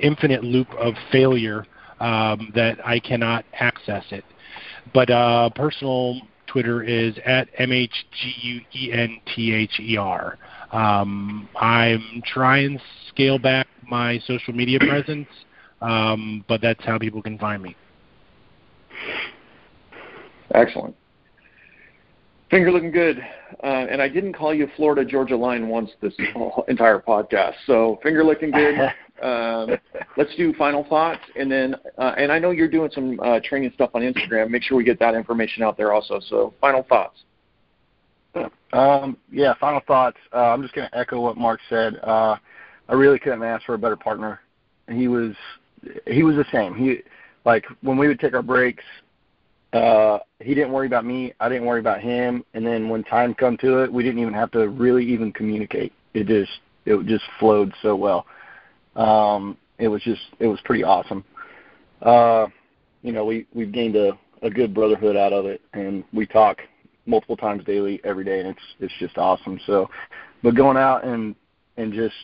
infinite 0.00 0.44
loop 0.44 0.72
of 0.74 0.94
failure 1.10 1.66
um, 2.00 2.52
that 2.54 2.78
I 2.86 3.00
cannot 3.00 3.44
access 3.54 4.04
it. 4.10 4.24
But 4.92 5.10
uh, 5.10 5.50
personal 5.50 6.20
Twitter 6.46 6.82
is 6.84 7.16
at 7.24 7.52
mhguenther. 7.56 7.96
Um, 10.74 11.48
I'm 11.54 12.20
trying 12.26 12.78
to 12.78 12.84
scale 13.08 13.38
back 13.38 13.68
my 13.88 14.18
social 14.26 14.52
media 14.52 14.78
presence, 14.80 15.28
um, 15.80 16.44
but 16.48 16.60
that's 16.60 16.84
how 16.84 16.98
people 16.98 17.22
can 17.22 17.38
find 17.38 17.62
me. 17.62 17.76
Excellent. 20.52 20.96
Finger 22.50 22.72
looking 22.72 22.90
good. 22.90 23.18
Uh, 23.62 23.86
and 23.88 24.02
I 24.02 24.08
didn't 24.08 24.32
call 24.32 24.52
you 24.52 24.68
Florida 24.76 25.04
Georgia 25.04 25.36
Line 25.36 25.68
once 25.68 25.90
this 26.00 26.12
entire 26.68 26.98
podcast. 26.98 27.54
So 27.66 28.00
finger 28.02 28.24
looking 28.24 28.50
good. 28.50 28.76
Um, 29.22 29.78
let's 30.16 30.34
do 30.36 30.52
final 30.54 30.84
thoughts, 30.84 31.20
and 31.36 31.50
then 31.50 31.76
uh, 31.98 32.14
and 32.18 32.32
I 32.32 32.40
know 32.40 32.50
you're 32.50 32.68
doing 32.68 32.90
some 32.92 33.18
uh, 33.20 33.38
training 33.44 33.70
stuff 33.72 33.90
on 33.94 34.02
Instagram. 34.02 34.50
Make 34.50 34.64
sure 34.64 34.76
we 34.76 34.82
get 34.82 34.98
that 34.98 35.14
information 35.14 35.62
out 35.62 35.76
there 35.76 35.92
also. 35.92 36.18
So 36.28 36.52
final 36.60 36.82
thoughts. 36.82 37.22
Um, 38.72 39.16
yeah, 39.30 39.54
final 39.60 39.80
thoughts. 39.86 40.16
Uh, 40.32 40.52
I'm 40.52 40.62
just 40.62 40.74
going 40.74 40.88
to 40.88 40.98
echo 40.98 41.20
what 41.20 41.36
Mark 41.36 41.60
said. 41.68 41.98
Uh, 42.02 42.36
I 42.88 42.94
really 42.94 43.18
couldn't 43.18 43.42
ask 43.42 43.64
for 43.64 43.74
a 43.74 43.78
better 43.78 43.96
partner. 43.96 44.40
He 44.90 45.08
was 45.08 45.34
he 46.06 46.22
was 46.22 46.36
the 46.36 46.44
same. 46.52 46.74
He 46.74 46.98
like 47.44 47.64
when 47.82 47.96
we 47.96 48.08
would 48.08 48.20
take 48.20 48.34
our 48.34 48.42
breaks, 48.42 48.84
uh, 49.72 50.18
he 50.40 50.54
didn't 50.54 50.72
worry 50.72 50.86
about 50.86 51.04
me. 51.04 51.32
I 51.40 51.48
didn't 51.48 51.66
worry 51.66 51.80
about 51.80 52.00
him. 52.00 52.44
And 52.54 52.66
then 52.66 52.88
when 52.88 53.04
time 53.04 53.34
come 53.34 53.56
to 53.58 53.82
it, 53.82 53.92
we 53.92 54.02
didn't 54.02 54.20
even 54.20 54.34
have 54.34 54.50
to 54.52 54.68
really 54.68 55.04
even 55.06 55.32
communicate. 55.32 55.92
It 56.14 56.26
just 56.26 56.52
it 56.84 57.06
just 57.06 57.24
flowed 57.38 57.72
so 57.82 57.96
well. 57.96 58.26
Um, 58.96 59.56
it 59.78 59.88
was 59.88 60.02
just 60.02 60.22
it 60.38 60.46
was 60.46 60.60
pretty 60.64 60.84
awesome. 60.84 61.24
Uh, 62.02 62.46
you 63.02 63.12
know, 63.12 63.24
we 63.24 63.46
we've 63.54 63.72
gained 63.72 63.96
a 63.96 64.18
a 64.42 64.50
good 64.50 64.74
brotherhood 64.74 65.16
out 65.16 65.32
of 65.32 65.46
it, 65.46 65.62
and 65.72 66.04
we 66.12 66.26
talk 66.26 66.58
multiple 67.06 67.36
times 67.36 67.64
daily, 67.64 68.00
every 68.04 68.24
day, 68.24 68.40
and 68.40 68.48
it's 68.48 68.62
it's 68.80 68.94
just 68.98 69.18
awesome. 69.18 69.60
So, 69.66 69.88
but 70.42 70.54
going 70.54 70.76
out 70.76 71.04
and 71.04 71.34
and 71.76 71.92
just 71.92 72.14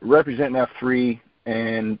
representing 0.00 0.54
F3 0.80 1.20
and 1.46 1.98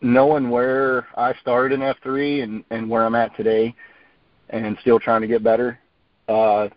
knowing 0.00 0.50
where 0.50 1.06
I 1.16 1.34
started 1.40 1.74
in 1.74 1.80
F3 1.80 2.42
and 2.42 2.64
and 2.70 2.88
where 2.88 3.04
I'm 3.04 3.14
at 3.14 3.36
today 3.36 3.74
and 4.50 4.76
still 4.80 5.00
trying 5.00 5.22
to 5.22 5.26
get 5.26 5.42
better. 5.42 5.78
Uh, 6.28 6.68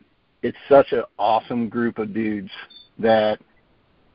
it's 0.41 0.57
such 0.69 0.91
an 0.91 1.03
awesome 1.17 1.69
group 1.69 1.97
of 1.99 2.13
dudes 2.13 2.51
that 2.99 3.39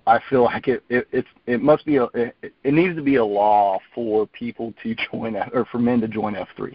I 0.06 0.20
feel 0.30 0.44
like 0.44 0.68
it 0.68 0.82
it 0.88 1.06
it, 1.12 1.24
it 1.46 1.62
must 1.62 1.84
be 1.84 1.96
a 1.96 2.04
it, 2.14 2.36
it 2.42 2.74
needs 2.74 2.96
to 2.96 3.02
be 3.02 3.16
a 3.16 3.24
law 3.24 3.78
for 3.94 4.26
people 4.26 4.74
to 4.82 4.94
join 5.10 5.36
or 5.36 5.66
for 5.70 5.78
men 5.78 6.00
to 6.00 6.08
join 6.08 6.34
F3. 6.34 6.74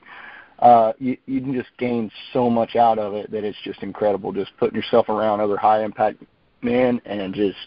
Uh, 0.60 0.94
you 1.00 1.18
you 1.26 1.40
can 1.40 1.54
just 1.54 1.70
gain 1.78 2.12
so 2.34 2.50
much 2.50 2.76
out 2.76 2.98
of 2.98 3.14
it 3.14 3.32
that 3.32 3.44
it's 3.44 3.58
just 3.64 3.84
incredible. 3.84 4.32
Just 4.32 4.52
putting 4.58 4.76
yourself 4.76 5.10
around 5.10 5.40
other 5.40 5.58
high 5.58 5.84
impact 5.84 6.24
men 6.62 7.00
and 7.06 7.34
just 7.34 7.58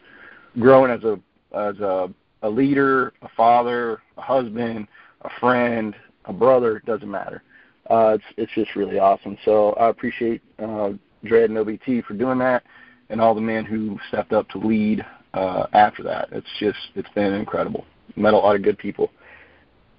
growing 0.59 0.91
as 0.91 1.05
a 1.05 1.20
as 1.57 1.78
a 1.80 2.12
a 2.43 2.49
leader, 2.49 3.12
a 3.22 3.28
father, 3.36 4.01
a 4.16 4.22
husband, 4.22 4.88
a 5.22 5.30
friend, 5.38 5.95
a 6.24 6.32
brother, 6.32 6.82
doesn't 6.86 7.11
matter 7.11 7.43
uh, 7.91 8.14
it's 8.14 8.24
it's 8.36 8.53
just 8.55 8.76
really 8.76 8.99
awesome. 8.99 9.36
So 9.45 9.72
I 9.72 9.88
appreciate 9.88 10.41
uh, 10.59 10.93
Dredd 11.24 11.47
and 11.47 11.59
OBT 11.59 12.05
for 12.05 12.14
doing 12.14 12.38
that, 12.38 12.62
and 13.11 13.20
all 13.20 13.34
the 13.34 13.41
men 13.41 13.64
who 13.64 13.99
stepped 14.09 14.32
up 14.32 14.49
to 14.51 14.59
lead 14.59 15.05
uh, 15.34 15.66
after 15.72 16.03
that. 16.05 16.28
It's 16.30 16.47
just 16.59 16.78
it's 16.95 17.09
been 17.14 17.34
incredible. 17.34 17.84
Met 18.16 18.32
a 18.32 18.36
lot 18.36 18.57
of 18.57 18.62
good 18.62 18.78
people. 18.78 19.11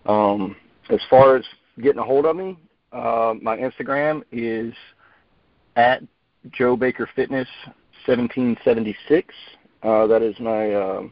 Um, 0.05 0.55
as 0.89 1.01
far 1.09 1.35
as 1.35 1.43
getting 1.81 1.99
a 1.99 2.03
hold 2.03 2.25
of 2.25 2.35
me, 2.35 2.57
uh, 2.91 3.33
my 3.41 3.57
Instagram 3.57 4.23
is 4.31 4.73
at 5.75 6.03
Joe 6.51 6.75
Baker 6.75 7.09
Fitness 7.15 7.47
1776. 8.05 9.33
Uh, 9.83 10.07
that 10.07 10.21
is 10.21 10.39
my 10.39 10.71
uh, 10.73 11.03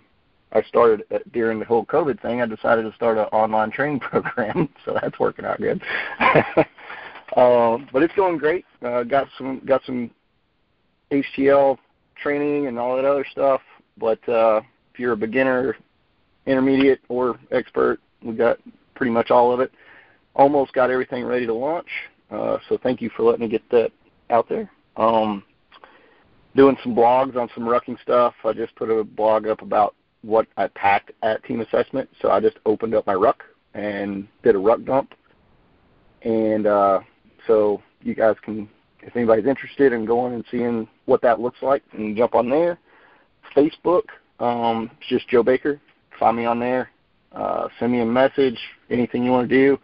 I 0.52 0.62
started 0.64 1.04
uh, 1.14 1.20
during 1.32 1.60
the 1.60 1.66
whole 1.66 1.86
COVID 1.86 2.22
thing. 2.22 2.42
I 2.42 2.46
decided 2.46 2.84
to 2.84 2.94
start 2.96 3.18
an 3.18 3.26
online 3.26 3.72
training 3.72 4.00
program, 4.00 4.70
so 4.86 4.98
that's 5.00 5.20
working 5.20 5.46
out 5.46 5.60
good. 5.60 5.82
um, 7.36 7.88
but 7.94 8.04
it's 8.04 8.14
going 8.16 8.38
great. 8.38 8.66
Uh, 8.82 9.04
got 9.04 9.28
some 9.38 9.62
got 9.66 9.82
some 9.86 10.10
HTL 11.12 11.78
training 12.22 12.68
and 12.68 12.78
all 12.78 12.96
that 12.96 13.06
other 13.06 13.26
stuff. 13.32 13.62
But 13.98 14.28
uh, 14.30 14.62
if 14.94 15.00
you're 15.00 15.14
a 15.14 15.18
beginner, 15.18 15.76
intermediate, 16.46 17.02
or 17.10 17.40
expert, 17.52 18.00
we 18.24 18.34
got 18.34 18.60
pretty 18.96 19.12
much 19.12 19.30
all 19.32 19.52
of 19.52 19.60
it. 19.60 19.72
Almost 20.36 20.74
got 20.74 20.90
everything 20.90 21.26
ready 21.26 21.46
to 21.46 21.54
launch. 21.54 21.90
Uh, 22.32 22.58
so 22.68 22.78
thank 22.82 23.02
you 23.02 23.10
for 23.16 23.24
letting 23.24 23.42
me 23.42 23.48
get 23.48 23.68
that 23.72 23.92
out 24.30 24.48
there. 24.48 24.70
Um, 24.98 25.44
doing 26.56 26.78
some 26.84 26.96
blogs 26.96 27.36
on 27.36 27.50
some 27.56 27.64
rucking 27.64 28.02
stuff. 28.02 28.34
I 28.44 28.54
just 28.54 28.76
put 28.76 28.90
a 28.90 29.04
blog 29.04 29.48
up 29.48 29.62
about 29.62 29.96
what 30.22 30.48
I 30.58 30.68
packed 30.68 31.12
at 31.24 31.44
team 31.44 31.62
assessment. 31.62 32.10
So 32.22 32.30
I 32.30 32.40
just 32.40 32.58
opened 32.66 32.94
up 32.94 33.08
my 33.08 33.14
ruck 33.14 33.44
and 33.74 34.28
did 34.44 34.56
a 34.56 34.60
ruck 34.60 34.84
dump. 34.84 35.14
And 36.24 36.68
uh, 36.68 37.00
so 37.48 37.82
you 38.02 38.16
guys 38.16 38.36
can, 38.44 38.70
if 39.02 39.16
anybody's 39.16 39.46
interested 39.46 39.94
in 39.94 40.06
going 40.06 40.34
and 40.34 40.44
seeing 40.52 40.88
what 41.06 41.22
that 41.22 41.40
looks 41.40 41.62
like, 41.62 41.84
and 41.94 42.16
jump 42.16 42.36
on 42.36 42.50
there. 42.50 42.78
Facebook, 43.56 44.04
um, 44.40 44.92
it's 45.00 45.10
just 45.10 45.28
Joe 45.30 45.44
Baker. 45.44 45.80
Find 46.20 46.38
me 46.38 46.46
on 46.46 46.60
there. 46.60 46.90
Uh, 47.32 47.68
send 47.80 47.92
me 47.92 48.02
a 48.02 48.06
message. 48.06 48.60
Anything 48.90 49.24
you 49.24 49.32
want 49.32 49.50
to 49.50 49.56
do. 49.56 49.80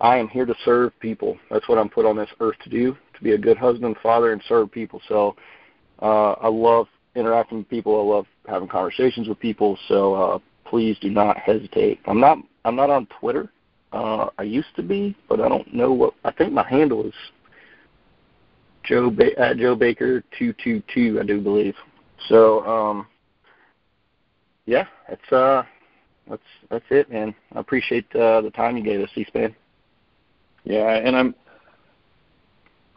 I 0.00 0.16
am 0.16 0.28
here 0.28 0.46
to 0.46 0.54
serve 0.64 0.98
people. 1.00 1.38
That's 1.50 1.68
what 1.68 1.78
I'm 1.78 1.88
put 1.88 2.06
on 2.06 2.16
this 2.16 2.28
earth 2.40 2.56
to 2.64 2.70
do. 2.70 2.96
To 3.14 3.22
be 3.22 3.32
a 3.32 3.38
good 3.38 3.56
husband, 3.56 3.96
father, 4.02 4.32
and 4.32 4.42
serve 4.48 4.70
people. 4.70 5.00
So 5.08 5.34
uh, 6.00 6.32
I 6.32 6.48
love 6.48 6.86
interacting 7.16 7.58
with 7.58 7.68
people. 7.68 8.00
I 8.00 8.16
love 8.16 8.26
having 8.46 8.68
conversations 8.68 9.28
with 9.28 9.40
people. 9.40 9.76
So 9.88 10.14
uh, 10.14 10.38
please 10.64 10.96
do 11.00 11.10
not 11.10 11.36
hesitate. 11.38 12.00
I'm 12.06 12.20
not 12.20 12.38
I'm 12.64 12.76
not 12.76 12.90
on 12.90 13.06
Twitter. 13.20 13.50
Uh, 13.92 14.28
I 14.38 14.42
used 14.42 14.68
to 14.76 14.82
be, 14.82 15.16
but 15.28 15.40
I 15.40 15.48
don't 15.48 15.72
know 15.74 15.92
what. 15.92 16.14
I 16.24 16.30
think 16.30 16.52
my 16.52 16.68
handle 16.68 17.06
is 17.06 17.14
Joe 18.84 19.10
ba- 19.10 19.38
at 19.38 19.56
Joe 19.56 19.74
Baker 19.74 20.22
two 20.38 20.54
two 20.62 20.82
two. 20.94 21.18
I 21.20 21.24
do 21.24 21.40
believe. 21.40 21.74
So 22.28 22.64
um, 22.66 23.06
yeah, 24.66 24.86
that's 25.08 25.32
uh, 25.32 25.62
that's 26.28 26.42
that's 26.70 26.84
it, 26.90 27.10
man. 27.10 27.34
I 27.54 27.60
appreciate 27.60 28.04
uh, 28.14 28.42
the 28.42 28.50
time 28.50 28.76
you 28.76 28.84
gave 28.84 29.00
us, 29.00 29.08
C-SPAN. 29.14 29.56
Yeah, 30.64 30.94
and 30.94 31.16
I'm 31.16 31.34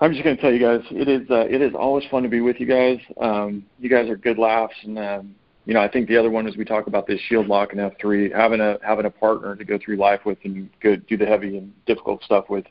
I'm 0.02 0.14
just 0.14 0.24
going 0.24 0.36
to 0.36 0.42
tell 0.42 0.52
you 0.52 0.60
guys, 0.60 0.82
it 0.90 1.08
is 1.08 1.30
uh, 1.30 1.46
it 1.48 1.62
is 1.62 1.74
always 1.76 2.04
fun 2.10 2.24
to 2.24 2.30
be 2.30 2.42
with 2.42 2.60
you 2.60 2.66
guys. 2.66 2.98
Um, 3.22 3.64
you 3.80 3.88
guys 3.88 4.10
are 4.10 4.18
good 4.18 4.40
laughs, 4.40 4.74
and 4.84 4.98
um, 4.98 5.36
you 5.66 5.76
know 5.76 5.80
I 5.80 5.88
think 5.88 6.08
the 6.08 6.18
other 6.18 6.32
one 6.32 6.48
is 6.48 6.58
we 6.58 6.66
talk 6.66 6.88
about 6.88 7.06
this 7.06 7.20
shield 7.30 7.46
lock 7.46 7.72
and 7.72 7.80
F3, 7.80 8.36
having 8.36 8.62
a 8.62 8.80
having 8.84 9.06
a 9.06 9.12
partner 9.12 9.56
to 9.56 9.64
go 9.64 9.78
through 9.78 9.98
life 9.98 10.22
with 10.26 10.40
and 10.44 10.70
go 10.82 10.96
do 10.96 11.18
the 11.18 11.26
heavy 11.26 11.60
and 11.60 11.72
difficult 11.86 12.24
stuff 12.24 12.50
with. 12.50 12.66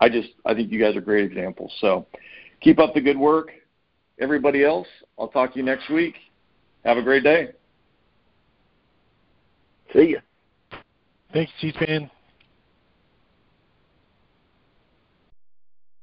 I 0.00 0.08
just 0.08 0.30
I 0.46 0.54
think 0.54 0.72
you 0.72 0.80
guys 0.80 0.96
are 0.96 1.02
great 1.02 1.26
examples. 1.26 1.72
So 1.78 2.06
keep 2.62 2.78
up 2.78 2.94
the 2.94 3.02
good 3.02 3.18
work, 3.18 3.50
everybody 4.18 4.64
else. 4.64 4.88
I'll 5.18 5.28
talk 5.28 5.52
to 5.52 5.58
you 5.58 5.64
next 5.64 5.90
week. 5.90 6.14
Have 6.86 6.96
a 6.96 7.02
great 7.02 7.22
day. 7.22 7.50
See 9.92 10.12
ya. 10.12 10.20
Thanks, 11.32 11.52
C-SPAN. 11.60 12.10